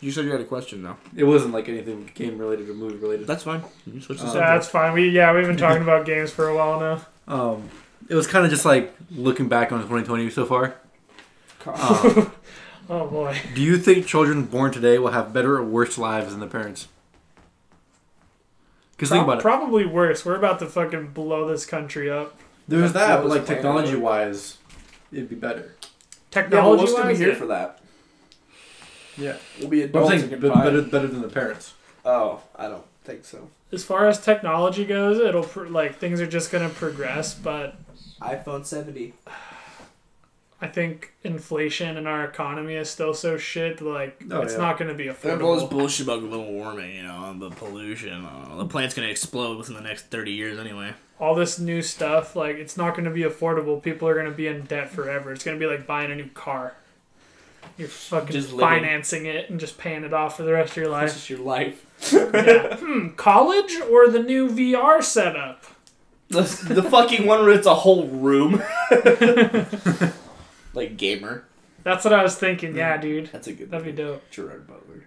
you 0.00 0.10
said 0.12 0.24
you 0.24 0.30
had 0.32 0.40
a 0.40 0.44
question 0.44 0.82
though. 0.82 0.96
it 1.16 1.24
wasn't 1.24 1.52
like 1.54 1.68
anything 1.68 2.10
game 2.14 2.38
related 2.38 2.68
or 2.68 2.74
movie 2.74 2.96
related. 2.96 3.26
That's 3.26 3.42
fine. 3.44 3.62
You 3.86 4.00
switch 4.00 4.18
the 4.18 4.24
Um, 4.24 4.30
subject. 4.32 4.46
that's 4.46 4.68
fine. 4.68 4.92
We 4.92 5.08
yeah 5.08 5.32
we've 5.34 5.46
been 5.46 5.56
talking 5.56 5.82
about 5.82 6.06
games 6.06 6.30
for 6.30 6.48
a 6.48 6.54
while 6.56 6.80
now. 6.80 7.06
Um, 7.32 7.68
it 8.08 8.14
was 8.14 8.26
kind 8.26 8.44
of 8.44 8.50
just 8.50 8.64
like 8.64 8.94
looking 9.10 9.48
back 9.48 9.72
on 9.72 9.80
2020 9.80 10.30
so 10.30 10.44
far. 10.46 10.74
Um, 11.66 12.30
Oh 12.88 13.08
boy, 13.08 13.36
do 13.56 13.62
you 13.62 13.78
think 13.78 14.06
children 14.06 14.44
born 14.44 14.70
today 14.70 14.98
will 15.00 15.10
have 15.10 15.32
better 15.32 15.56
or 15.56 15.64
worse 15.64 15.98
lives 15.98 16.30
than 16.30 16.38
their 16.38 16.48
parents? 16.48 16.86
Because 18.92 19.10
think 19.10 19.24
about 19.24 19.38
it. 19.38 19.42
probably 19.42 19.84
worse. 19.84 20.24
We're 20.24 20.36
about 20.36 20.60
to 20.60 20.66
fucking 20.66 21.08
blow 21.08 21.48
this 21.48 21.66
country 21.66 22.08
up. 22.08 22.38
There's 22.68 22.92
that, 22.92 23.22
but 23.22 23.28
like 23.28 23.44
technology 23.44 23.96
wise, 23.96 24.58
it'd 25.12 25.28
be 25.28 25.34
better. 25.34 25.74
Technology 26.30 26.84
wise? 26.84 26.92
we'll 26.92 27.02
be 27.02 27.08
wise, 27.08 27.18
here 27.18 27.28
yeah. 27.30 27.34
for 27.34 27.46
that. 27.46 27.80
Yeah, 29.16 29.36
We'll 29.58 29.68
be 29.68 29.86
but 29.86 29.98
I'm 30.00 30.04
adults 30.04 30.08
saying 30.22 30.32
and 30.32 30.42
can 30.42 30.50
buy 30.52 30.64
better 30.64 30.78
it. 30.78 30.90
better 30.90 31.06
than 31.06 31.22
the 31.22 31.28
parents. 31.28 31.74
Oh, 32.04 32.40
I 32.54 32.68
don't 32.68 32.84
think 33.04 33.24
so. 33.24 33.48
as 33.72 33.82
far 33.84 34.06
as 34.08 34.20
technology 34.20 34.84
goes, 34.84 35.18
it'll 35.18 35.42
pr- 35.44 35.66
like 35.66 35.98
things 35.98 36.20
are 36.20 36.26
just 36.26 36.50
gonna 36.52 36.68
progress, 36.68 37.34
but 37.34 37.76
iPhone 38.20 38.64
70. 38.64 39.14
I 40.58 40.68
think 40.68 41.12
inflation 41.22 41.98
in 41.98 42.06
our 42.06 42.24
economy 42.24 42.74
is 42.76 42.88
still 42.88 43.12
so 43.12 43.36
shit. 43.36 43.82
Like 43.82 44.22
Oh, 44.30 44.40
it's 44.40 44.54
yeah. 44.54 44.58
not 44.60 44.78
going 44.78 44.88
to 44.88 44.94
be 44.94 45.08
That 45.08 45.42
all 45.42 45.54
this 45.54 45.64
affordable. 45.64 45.70
bullshit 45.70 46.06
about 46.06 46.20
global 46.20 46.50
warming, 46.50 46.96
you 46.96 47.02
know, 47.02 47.28
and 47.30 47.42
the 47.42 47.50
pollution. 47.50 48.24
Uh, 48.24 48.56
the 48.56 48.64
planet's 48.64 48.94
gonna 48.94 49.08
explode 49.08 49.58
within 49.58 49.74
the 49.74 49.82
next 49.82 50.06
30 50.06 50.32
years 50.32 50.58
anyway. 50.58 50.94
All 51.20 51.34
this 51.34 51.58
new 51.58 51.82
stuff, 51.82 52.34
like 52.36 52.56
it's 52.56 52.76
not 52.76 52.92
going 52.94 53.04
to 53.04 53.10
be 53.10 53.22
affordable. 53.22 53.82
People 53.82 54.06
are 54.08 54.12
going 54.14 54.26
to 54.26 54.32
be 54.32 54.46
in 54.48 54.64
debt 54.64 54.90
forever. 54.90 55.32
It's 55.32 55.44
going 55.44 55.58
to 55.58 55.62
be 55.62 55.70
like 55.70 55.86
buying 55.86 56.10
a 56.10 56.14
new 56.14 56.28
car. 56.28 56.74
You're 57.78 57.88
fucking 57.88 58.32
Just 58.32 58.52
living. 58.52 58.60
financing 58.60 59.26
it 59.26 59.50
and 59.50 59.58
just 59.60 59.78
paying 59.78 60.04
it 60.04 60.12
off 60.12 60.36
for 60.36 60.42
the 60.42 60.52
rest 60.52 60.72
of 60.72 60.76
your 60.78 60.88
life. 60.88 61.12
This 61.12 61.14
life. 61.14 61.22
is 61.22 61.30
your 61.30 61.38
life. 61.40 61.86
yeah. 62.12 62.76
Hmm. 62.76 63.08
College 63.16 63.76
or 63.90 64.08
the 64.08 64.22
new 64.22 64.48
VR 64.48 65.02
setup? 65.02 65.64
The, 66.28 66.42
the 66.42 66.82
fucking 66.82 67.26
one 67.26 67.40
where 67.44 67.52
it's 67.52 67.66
a 67.66 67.74
whole 67.74 68.06
room. 68.08 68.62
like 70.74 70.96
gamer. 70.96 71.44
That's 71.82 72.04
what 72.04 72.12
I 72.12 72.22
was 72.22 72.36
thinking. 72.36 72.74
Yeah, 72.76 72.96
dude. 72.96 73.26
That's 73.32 73.46
a 73.46 73.52
good. 73.52 73.70
That'd 73.70 73.86
be 73.86 73.92
dope. 73.92 74.28
Gerard 74.30 74.66
Butler. 74.66 75.04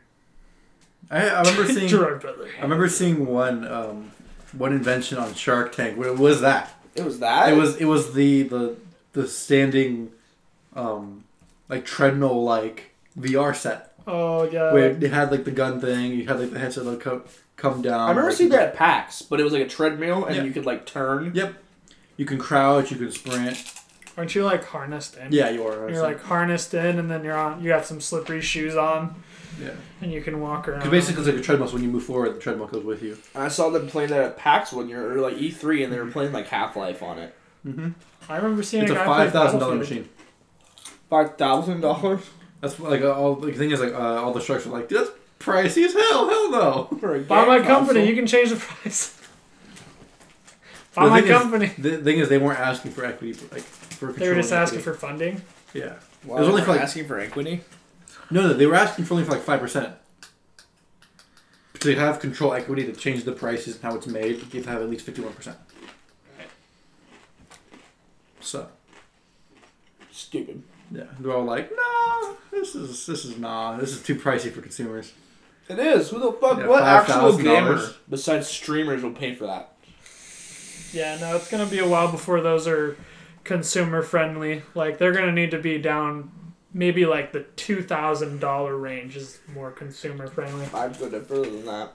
I, 1.12 1.28
I 1.28 1.42
remember 1.42 1.66
seeing 1.74 1.88
Gerard 1.90 2.22
Butler. 2.22 2.48
I 2.58 2.62
remember 2.62 2.88
seeing 2.88 3.26
one 3.26 3.68
um, 3.68 4.12
one 4.54 4.72
invention 4.72 5.18
on 5.18 5.34
Shark 5.34 5.76
Tank. 5.76 5.98
What 5.98 6.18
was 6.18 6.40
that? 6.42 6.74
It 6.96 7.04
was 7.04 7.20
that. 7.20 7.50
It 7.52 7.58
was 7.58 7.76
it 7.78 7.86
was 7.86 8.14
the 8.14 8.44
the 8.44 8.76
the 9.12 9.28
standing, 9.28 10.12
um, 10.76 11.19
like 11.70 11.86
treadmill 11.86 12.44
like 12.44 12.92
VR 13.18 13.56
set 13.56 13.94
Oh 14.08 14.44
yeah. 14.50 14.74
where 14.74 14.90
it 14.90 15.02
had 15.12 15.32
like 15.32 15.46
the 15.46 15.52
gun 15.52 15.80
thing. 15.80 16.14
You 16.14 16.28
had 16.28 16.40
like 16.40 16.52
the 16.52 16.60
headset 16.60 16.86
that 16.86 17.00
come 17.00 17.24
come 17.56 17.82
down. 17.82 18.02
I 18.02 18.10
remember 18.10 18.30
like, 18.30 18.38
seeing 18.38 18.50
that 18.50 18.70
at 18.70 18.76
PAX, 18.76 19.22
but 19.22 19.40
it 19.40 19.44
was 19.44 19.54
like 19.54 19.62
a 19.64 19.68
treadmill, 19.68 20.26
and 20.26 20.36
Yeah. 20.36 20.44
you 20.44 20.52
could 20.52 20.66
like 20.66 20.86
turn. 20.86 21.32
Yep. 21.36 21.54
You 22.18 22.26
can 22.26 22.38
crouch. 22.38 22.92
You 22.92 22.98
can 22.98 23.12
sprint. 23.12 23.72
Aren't 24.18 24.36
you 24.36 24.44
like 24.44 24.66
harnessed 24.66 25.16
in? 25.18 25.32
Yeah, 25.32 25.50
you 25.50 25.66
are. 25.66 25.90
You're 25.90 26.02
like 26.02 26.22
harnessed 26.22 26.74
in, 26.74 27.00
and 27.00 27.10
then 27.10 27.24
you're 27.24 27.38
on. 27.38 27.62
You 27.64 27.70
got 27.70 27.86
some 27.86 28.02
slippery 28.02 28.42
shoes 28.42 28.76
on, 28.76 29.16
yeah. 29.62 29.72
and 30.02 30.12
you 30.12 30.22
can 30.22 30.42
walk 30.42 30.68
around. 30.68 30.80
Because 30.80 30.92
basically, 30.92 31.22
it's 31.22 31.32
like 31.32 31.40
a 31.40 31.44
treadmill. 31.44 31.68
So 31.70 31.76
when 31.76 31.84
you 31.84 31.90
move 31.90 32.04
forward, 32.04 32.36
the 32.36 32.40
treadmill 32.40 32.68
goes 32.68 32.84
with 32.84 33.02
you. 33.02 33.18
I 33.36 33.48
saw 33.48 33.70
them 33.70 33.88
playing 33.88 34.10
that 34.10 34.22
at 34.22 34.38
PAX 34.38 34.74
one 34.74 34.90
year, 34.90 35.10
or 35.14 35.22
like 35.22 35.36
E3, 35.36 35.84
and 35.86 35.94
they 35.94 36.00
were 36.00 36.08
playing 36.12 36.34
like 36.34 36.48
Half 36.48 36.76
Life 36.76 37.02
on 37.02 37.20
it. 37.20 37.34
Mm-hmm. 37.66 37.90
I 38.30 38.36
remember 38.38 38.64
seeing 38.64 38.84
It's 38.84 38.92
a 38.92 39.02
a 39.02 39.06
five 39.06 39.32
thousand 39.32 39.60
dollar 39.60 39.76
machine. 39.76 40.10
Five 41.10 41.38
thousand 41.38 41.82
dollars 41.82 42.22
That's 42.62 42.80
like 42.80 43.02
uh, 43.02 43.14
all 43.14 43.36
the 43.36 43.52
thing 43.54 43.72
is 43.72 43.80
like 43.80 43.94
uh, 43.94 43.98
all 44.24 44.32
the 44.34 44.42
sharks 44.42 44.66
are 44.68 44.70
like 44.70 44.90
that's 44.90 45.10
pricey 45.40 45.86
as 45.86 45.94
hell. 45.94 46.30
Hell 46.30 46.52
no. 46.52 46.98
for 47.00 47.18
Buy 47.20 47.40
game 47.40 47.48
my 47.48 47.58
console. 47.60 47.76
company. 47.78 48.08
You 48.08 48.16
can 48.16 48.28
change 48.28 48.50
the 48.50 48.58
price. 48.58 49.16
Buy 50.94 51.06
The 51.06 51.10
my 51.10 51.22
thing 51.22 51.32
is- 51.32 51.38
company. 51.42 51.68
The 51.78 51.98
thing 51.98 52.20
is, 52.20 52.30
they 52.30 52.38
weren't 52.38 52.60
asking 52.60 52.92
for 52.92 53.06
equity. 53.06 53.34
For, 53.34 53.54
like 53.56 53.64
for 53.64 54.12
they 54.12 54.28
were 54.30 54.36
just 54.36 54.50
controlling 54.50 54.64
asking 54.64 54.80
equity. 54.80 54.82
for 54.84 54.94
funding. 55.08 55.42
Yeah. 55.74 55.94
Wow, 56.26 56.38
It 56.38 56.40
was 56.42 56.50
only 56.50 56.62
for, 56.64 56.72
like- 56.72 56.82
asking 56.82 57.08
for 57.08 57.20
equity. 57.20 57.62
No, 58.32 58.42
no, 58.48 58.54
they 58.54 58.66
were 58.68 58.76
asking 58.76 59.06
for 59.06 59.14
only 59.16 59.26
for 59.26 59.32
like 59.32 59.42
five 59.42 59.60
percent. 59.60 59.94
To 61.80 61.96
have 61.96 62.20
control 62.20 62.54
equity 62.54 62.84
to 62.86 62.92
change 62.92 63.24
the 63.24 63.32
prices 63.32 63.76
and 63.76 63.84
how 63.84 63.96
it's 63.96 64.06
made, 64.06 64.32
you 64.36 64.42
have 64.42 64.52
to 64.66 64.70
have 64.70 64.82
at 64.82 64.90
least 64.90 65.06
fifty 65.06 65.22
one 65.22 65.32
percent. 65.34 65.58
So 68.42 68.68
Stupid. 70.12 70.62
Yeah, 70.92 71.04
they're 71.20 71.34
all 71.34 71.44
like, 71.44 71.72
no, 71.72 72.38
this 72.52 72.76
is 72.76 73.06
this 73.06 73.26
is 73.26 73.38
nah, 73.38 73.78
this 73.78 73.92
is 73.92 74.02
too 74.02 74.16
pricey 74.16 74.52
for 74.52 74.62
consumers. 74.62 75.14
It 75.68 75.78
is. 75.78 76.10
Who 76.10 76.20
the 76.20 76.32
fuck? 76.34 76.60
Yeah, 76.60 76.68
what 76.68 76.84
actual 76.84 77.32
$5,000. 77.34 77.44
gamer 77.44 77.82
besides 78.10 78.48
streamers 78.48 79.04
will 79.04 79.12
pay 79.12 79.36
for 79.36 79.46
that? 79.46 79.74
Yeah, 80.92 81.18
no, 81.20 81.36
it's 81.36 81.50
gonna 81.50 81.68
be 81.68 81.80
a 81.80 81.88
while 81.88 82.12
before 82.12 82.42
those 82.42 82.68
are 82.68 82.98
consumer 83.44 84.02
friendly. 84.02 84.64
Like 84.74 84.98
they're 84.98 85.14
gonna 85.14 85.32
need 85.32 85.52
to 85.52 85.60
be 85.60 85.78
down. 85.78 86.32
Maybe 86.74 87.06
like 87.06 87.32
the 87.32 87.42
two 87.56 87.84
thousand 87.84 88.40
dollar 88.40 88.76
range 88.76 89.16
is 89.16 89.40
more 89.54 89.72
consumer 89.72 90.28
friendly. 90.28 90.66
I'd 90.74 90.98
go 91.00 91.10
further 91.22 91.50
than 91.50 91.66
that. 91.66 91.94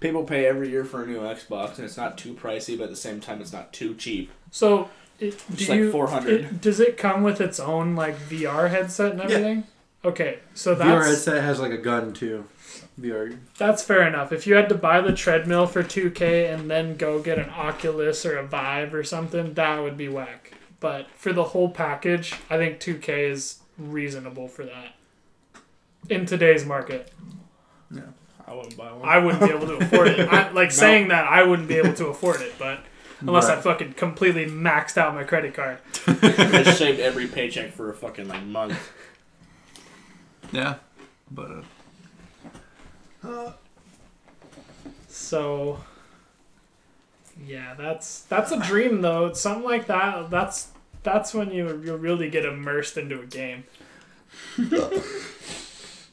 People 0.00 0.24
pay 0.24 0.46
every 0.46 0.68
year 0.68 0.84
for 0.84 1.04
a 1.04 1.06
new 1.06 1.20
Xbox, 1.20 1.76
and 1.76 1.84
it's 1.84 1.96
not 1.96 2.18
too 2.18 2.34
pricey, 2.34 2.76
but 2.76 2.84
at 2.84 2.90
the 2.90 2.96
same 2.96 3.20
time, 3.20 3.40
it's 3.40 3.52
not 3.52 3.72
too 3.72 3.94
cheap. 3.94 4.32
So, 4.50 4.90
it, 5.22 5.42
do 5.50 5.56
Just 5.56 5.70
like 5.70 5.78
you? 5.78 5.90
400. 5.92 6.30
It, 6.40 6.60
does 6.60 6.80
it 6.80 6.96
come 6.96 7.22
with 7.22 7.40
its 7.40 7.58
own 7.60 7.94
like 7.94 8.16
VR 8.18 8.68
headset 8.70 9.12
and 9.12 9.20
Yeah. 9.20 9.24
everything? 9.36 9.64
Okay, 10.04 10.38
so 10.54 10.74
VR 10.74 11.04
headset 11.06 11.42
has 11.44 11.60
like 11.60 11.72
a 11.72 11.78
gun 11.78 12.12
too. 12.12 12.46
VR. 13.00 13.38
that's 13.56 13.82
fair 13.82 14.06
enough. 14.06 14.32
If 14.32 14.46
you 14.46 14.54
had 14.54 14.68
to 14.68 14.74
buy 14.74 15.00
the 15.00 15.14
treadmill 15.14 15.66
for 15.66 15.82
two 15.82 16.10
K 16.10 16.46
and 16.48 16.70
then 16.70 16.96
go 16.96 17.20
get 17.22 17.38
an 17.38 17.48
Oculus 17.50 18.26
or 18.26 18.36
a 18.36 18.46
Vive 18.46 18.92
or 18.92 19.02
something, 19.02 19.54
that 19.54 19.78
would 19.82 19.96
be 19.96 20.08
whack. 20.08 20.52
But 20.78 21.08
for 21.16 21.32
the 21.32 21.44
whole 21.44 21.70
package, 21.70 22.34
I 22.50 22.58
think 22.58 22.80
two 22.80 22.98
K 22.98 23.26
is 23.30 23.60
reasonable 23.78 24.46
for 24.48 24.64
that. 24.66 24.94
In 26.10 26.26
today's 26.26 26.66
market, 26.66 27.12
Yeah, 27.90 28.02
I 28.46 28.54
wouldn't 28.54 28.76
buy 28.76 28.92
one. 28.92 29.08
I 29.08 29.18
wouldn't 29.18 29.42
be 29.42 29.50
able 29.56 29.68
to 29.68 29.74
afford 29.84 30.08
it. 30.08 30.28
I, 30.32 30.50
like 30.50 30.70
saying 30.72 31.08
that, 31.08 31.26
I 31.26 31.44
wouldn't 31.44 31.68
be 31.68 31.76
able 31.76 31.94
to 31.94 32.06
afford 32.08 32.40
it, 32.42 32.52
but 32.58 32.80
unless 33.22 33.48
I 33.48 33.56
fucking 33.56 33.94
completely 33.94 34.46
maxed 34.46 34.96
out 34.98 35.14
my 35.14 35.24
credit 35.24 35.54
card. 35.54 35.78
I 36.06 36.62
just 36.64 36.78
saved 36.78 37.00
every 37.00 37.26
paycheck 37.26 37.72
for 37.72 37.90
a 37.90 37.94
fucking 37.94 38.28
like 38.28 38.44
month. 38.44 38.92
Yeah, 40.52 40.76
but 41.30 41.64
uh, 43.24 43.52
So 45.08 45.80
yeah, 47.46 47.74
that's 47.74 48.22
that's 48.22 48.52
a 48.52 48.60
dream 48.60 49.00
though. 49.00 49.26
It's 49.26 49.40
something 49.40 49.64
like 49.64 49.86
that. 49.86 50.30
That's 50.30 50.68
that's 51.02 51.32
when 51.34 51.50
you 51.50 51.80
you 51.84 51.96
really 51.96 52.28
get 52.30 52.44
immersed 52.44 52.96
into 52.96 53.20
a 53.20 53.26
game. 53.26 53.64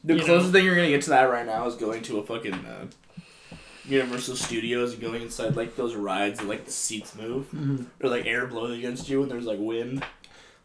The 0.02 0.14
You 0.16 0.24
closest 0.24 0.52
thing 0.52 0.64
you're 0.64 0.74
gonna 0.76 0.88
get 0.88 1.02
to 1.02 1.10
that 1.10 1.24
right 1.24 1.44
now 1.44 1.66
is 1.66 1.74
going 1.74 2.00
to 2.04 2.18
a 2.20 2.22
fucking 2.24 2.54
uh, 2.54 2.86
Universal 3.90 4.36
Studios 4.36 4.92
and 4.92 5.00
going 5.02 5.22
inside 5.22 5.56
like 5.56 5.76
those 5.76 5.94
rides 5.94 6.38
and 6.40 6.48
like 6.48 6.64
the 6.64 6.70
seats 6.70 7.14
move 7.14 7.48
or 8.02 8.08
like 8.08 8.26
air 8.26 8.46
blows 8.46 8.78
against 8.78 9.08
you 9.08 9.22
and 9.22 9.30
there's 9.30 9.46
like 9.46 9.58
wind. 9.60 10.04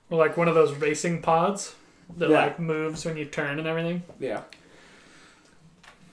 Or 0.10 0.18
like 0.20 0.38
one 0.38 0.48
of 0.48 0.56
those 0.56 0.74
racing 0.74 1.22
pods 1.22 1.74
that 2.18 2.30
Yeah. 2.30 2.38
like 2.46 2.60
moves 2.60 3.04
when 3.06 3.18
you 3.18 3.26
turn 3.26 3.58
and 3.60 3.68
everything. 3.68 4.04
Yeah. 4.20 4.42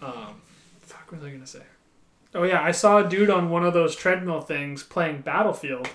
Um, 0.00 0.40
fuck, 0.80 1.12
what 1.12 1.20
was 1.20 1.28
I 1.28 1.32
gonna 1.32 1.46
say? 1.46 1.62
Oh 2.34 2.42
yeah, 2.44 2.62
I 2.62 2.70
saw 2.72 2.98
a 2.98 3.08
dude 3.08 3.30
on 3.30 3.50
one 3.50 3.64
of 3.64 3.74
those 3.74 3.94
treadmill 3.94 4.40
things 4.40 4.82
playing 4.82 5.20
Battlefield, 5.22 5.88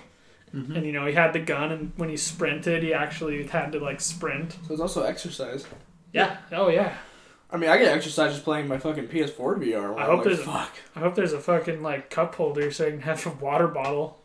Mm-hmm. 0.54 0.76
and 0.76 0.86
you 0.86 0.92
know 0.92 1.04
he 1.04 1.12
had 1.12 1.34
the 1.34 1.40
gun, 1.40 1.70
and 1.72 1.92
when 1.96 2.08
he 2.08 2.16
sprinted, 2.16 2.82
he 2.82 2.94
actually 2.94 3.46
had 3.46 3.70
to 3.72 3.80
like 3.80 4.00
sprint. 4.00 4.52
So 4.66 4.72
it's 4.72 4.80
also 4.80 5.02
exercise. 5.02 5.66
Yeah. 6.14 6.38
Oh 6.52 6.68
yeah. 6.70 6.94
I 7.50 7.56
mean, 7.56 7.70
I 7.70 7.78
get 7.78 7.88
exercise 7.96 8.32
just 8.32 8.44
playing 8.44 8.68
my 8.68 8.78
fucking 8.78 9.08
PS4 9.08 9.36
VR. 9.58 9.96
I 9.98 10.04
hope 10.04 10.16
like, 10.18 10.24
there's 10.24 10.40
a- 10.40 10.44
fuck. 10.44 10.72
I 10.94 11.00
hope 11.00 11.14
there's 11.14 11.32
a 11.32 11.40
fucking 11.40 11.82
like 11.82 12.10
cup 12.10 12.34
holder 12.34 12.70
so 12.70 12.86
I 12.86 12.90
can 12.90 13.00
have 13.00 13.24
a 13.26 13.30
water 13.30 13.68
bottle. 13.68 14.18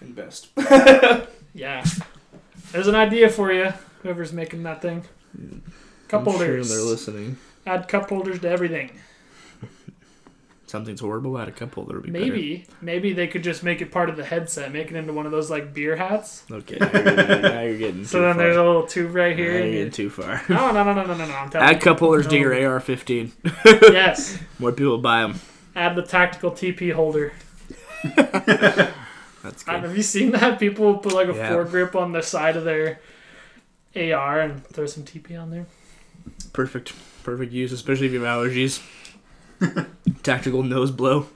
Invest. 0.00 0.48
Yeah. 1.56 1.84
There's 2.72 2.88
an 2.88 2.96
idea 2.96 3.28
for 3.28 3.52
you. 3.52 3.72
Whoever's 4.02 4.32
making 4.32 4.64
that 4.64 4.82
thing. 4.82 5.04
Cup 6.08 6.24
holders. 6.24 6.68
They're 6.68 6.80
listening. 6.82 7.36
Add 7.64 7.86
cup 7.86 8.08
holders 8.08 8.40
to 8.40 8.48
everything. 8.48 8.90
Something's 10.74 10.98
horrible. 11.02 11.38
Add 11.38 11.46
a 11.46 11.52
cup 11.52 11.72
holder. 11.76 12.00
Would 12.00 12.02
be 12.02 12.10
Maybe, 12.10 12.66
maybe 12.80 13.12
they 13.12 13.28
could 13.28 13.44
just 13.44 13.62
make 13.62 13.80
it 13.80 13.92
part 13.92 14.10
of 14.10 14.16
the 14.16 14.24
headset, 14.24 14.72
make 14.72 14.90
it 14.90 14.96
into 14.96 15.12
one 15.12 15.24
of 15.24 15.30
those 15.30 15.48
like 15.48 15.72
beer 15.72 15.94
hats. 15.94 16.42
Okay. 16.50 16.78
Now 16.80 16.90
you're 16.92 17.40
now 17.42 17.60
you're 17.60 17.78
getting 17.78 18.04
So 18.06 18.20
then 18.22 18.34
far. 18.34 18.42
there's 18.42 18.56
a 18.56 18.64
little 18.64 18.84
tube 18.84 19.14
right 19.14 19.36
Now 19.36 19.42
here. 19.44 19.52
you're 19.60 19.70
getting 19.70 19.92
too 19.92 20.10
far. 20.10 20.42
No, 20.48 20.72
no, 20.72 20.82
no, 20.82 20.92
no, 20.92 21.04
no, 21.06 21.14
no, 21.14 21.26
no. 21.28 21.32
I'm 21.32 21.48
telling 21.48 21.68
Add 21.68 21.80
cup 21.80 22.00
holders 22.00 22.26
to 22.26 22.32
No. 22.34 22.40
your 22.40 22.72
AR-15. 22.72 23.30
Yes. 23.92 24.36
More 24.58 24.72
people 24.72 24.98
buy 24.98 25.20
them. 25.22 25.38
Add 25.76 25.94
the 25.94 26.02
tactical 26.02 26.50
TP 26.50 26.92
holder. 26.92 27.32
That's 28.02 28.92
Uh, 29.68 29.74
good. 29.74 29.82
Have 29.84 29.96
you 29.96 30.02
seen 30.02 30.32
that? 30.32 30.58
People 30.58 30.98
put 30.98 31.12
like 31.12 31.28
a 31.28 31.34
Yeah. 31.36 31.50
foregrip 31.52 31.94
on 31.94 32.10
the 32.10 32.20
side 32.22 32.56
of 32.56 32.64
their 32.64 32.98
AR 33.94 34.40
and 34.40 34.66
throw 34.66 34.86
some 34.86 35.04
TP 35.04 35.40
on 35.40 35.50
there. 35.52 35.66
Perfect. 36.52 36.94
Perfect 37.22 37.52
use, 37.52 37.70
especially 37.70 38.06
if 38.06 38.12
you 38.12 38.22
have 38.22 38.38
allergies. 38.40 38.82
Tactical 40.22 40.62
nose 40.62 40.90
blow. 40.90 41.26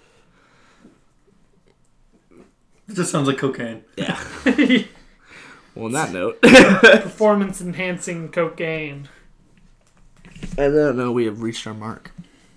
It 2.88 2.94
just 2.94 3.10
sounds 3.10 3.28
like 3.28 3.38
cocaine. 3.38 3.84
Yeah. 3.96 4.18
Well, 5.74 5.84
on 5.86 5.92
that 5.92 6.12
note, 6.12 6.40
Performance 6.42 7.60
enhancing 7.60 8.30
cocaine. 8.30 9.08
I 10.52 10.68
don't 10.68 10.96
know. 10.96 11.12
We 11.12 11.26
have 11.26 11.42
reached 11.42 11.66
our 11.66 11.74
mark. 11.74 12.12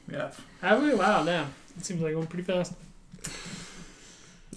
Yeah. 0.10 0.32
Have 0.62 0.82
we? 0.82 0.94
Wow, 0.94 1.24
damn. 1.24 1.54
It 1.78 1.86
seems 1.86 2.02
like 2.02 2.14
going 2.14 2.28
pretty 2.28 2.44
fast. 2.44 2.74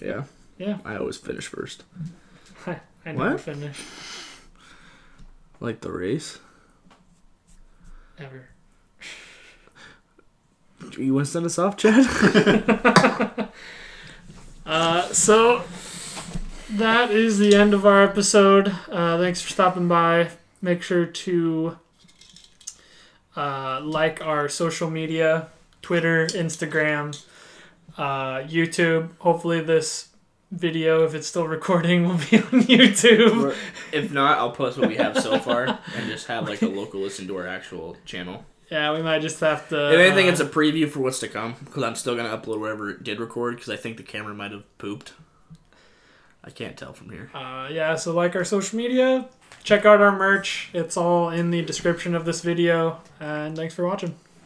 Yeah. 0.01 0.23
Yeah. 0.57 0.77
I 0.85 0.95
always 0.97 1.17
finish 1.17 1.47
first. 1.47 1.83
I 2.67 2.79
never 3.05 3.31
What? 3.31 3.41
finish. 3.41 3.81
Like 5.59 5.81
the 5.81 5.91
race. 5.91 6.39
Ever. 8.17 8.47
You 10.97 11.13
want 11.13 11.25
to 11.27 11.31
send 11.31 11.45
us 11.45 11.57
off, 11.59 11.77
Chad? 11.77 13.49
Uh, 14.65 15.07
so 15.13 15.61
that 16.71 17.11
is 17.11 17.37
the 17.37 17.55
end 17.55 17.73
of 17.73 17.85
our 17.85 18.03
episode. 18.03 18.69
Uh, 18.89 19.17
thanks 19.19 19.41
for 19.41 19.51
stopping 19.51 19.87
by. 19.87 20.31
Make 20.61 20.81
sure 20.81 21.05
to 21.05 21.77
uh, 23.35 23.81
like 23.83 24.25
our 24.25 24.49
social 24.49 24.89
media 24.89 25.49
Twitter, 25.83 26.25
Instagram, 26.27 27.23
uh, 27.97 28.37
YouTube. 28.39 29.09
Hopefully, 29.19 29.61
this 29.61 30.09
video, 30.51 31.05
if 31.05 31.13
it's 31.13 31.27
still 31.27 31.47
recording, 31.47 32.03
will 32.07 32.15
be 32.15 32.37
on 32.37 32.63
YouTube. 32.63 33.55
if 33.91 34.11
not, 34.11 34.39
I'll 34.39 34.51
post 34.51 34.79
what 34.79 34.89
we 34.89 34.95
have 34.95 35.21
so 35.21 35.37
far 35.37 35.65
and 35.65 36.09
just 36.09 36.25
have 36.27 36.49
like 36.49 36.63
a 36.63 36.67
local 36.67 37.01
listen 37.01 37.27
to 37.27 37.37
our 37.37 37.47
actual 37.47 37.97
channel. 38.05 38.45
Yeah, 38.71 38.93
we 38.93 39.01
might 39.01 39.21
just 39.21 39.39
have 39.41 39.69
to. 39.69 39.93
If 39.93 39.99
anything, 39.99 40.27
uh, 40.27 40.31
it's 40.31 40.39
a 40.39 40.45
preview 40.45 40.89
for 40.89 40.99
what's 40.99 41.19
to 41.19 41.27
come 41.27 41.55
because 41.63 41.83
I'm 41.83 41.95
still 41.95 42.15
gonna 42.15 42.35
upload 42.35 42.59
wherever 42.59 42.89
it 42.89 43.03
did 43.03 43.19
record 43.19 43.55
because 43.55 43.69
I 43.69 43.75
think 43.75 43.97
the 43.97 44.03
camera 44.03 44.33
might 44.33 44.51
have 44.51 44.63
pooped. 44.77 45.13
I 46.43 46.51
can't 46.51 46.77
tell 46.77 46.93
from 46.93 47.09
here. 47.09 47.31
Uh, 47.33 47.67
yeah, 47.71 47.95
so 47.95 48.13
like 48.13 48.35
our 48.35 48.43
social 48.43 48.77
media, 48.77 49.27
check 49.63 49.85
out 49.85 49.99
our 49.99 50.15
merch. 50.15 50.69
It's 50.73 50.95
all 50.95 51.29
in 51.29 51.49
the 51.49 51.63
description 51.63 52.13
of 52.13 52.25
this 52.25 52.41
video. 52.41 53.01
And 53.19 53.55
thanks 53.55 53.73
for 53.73 53.85
watching. 53.85 54.15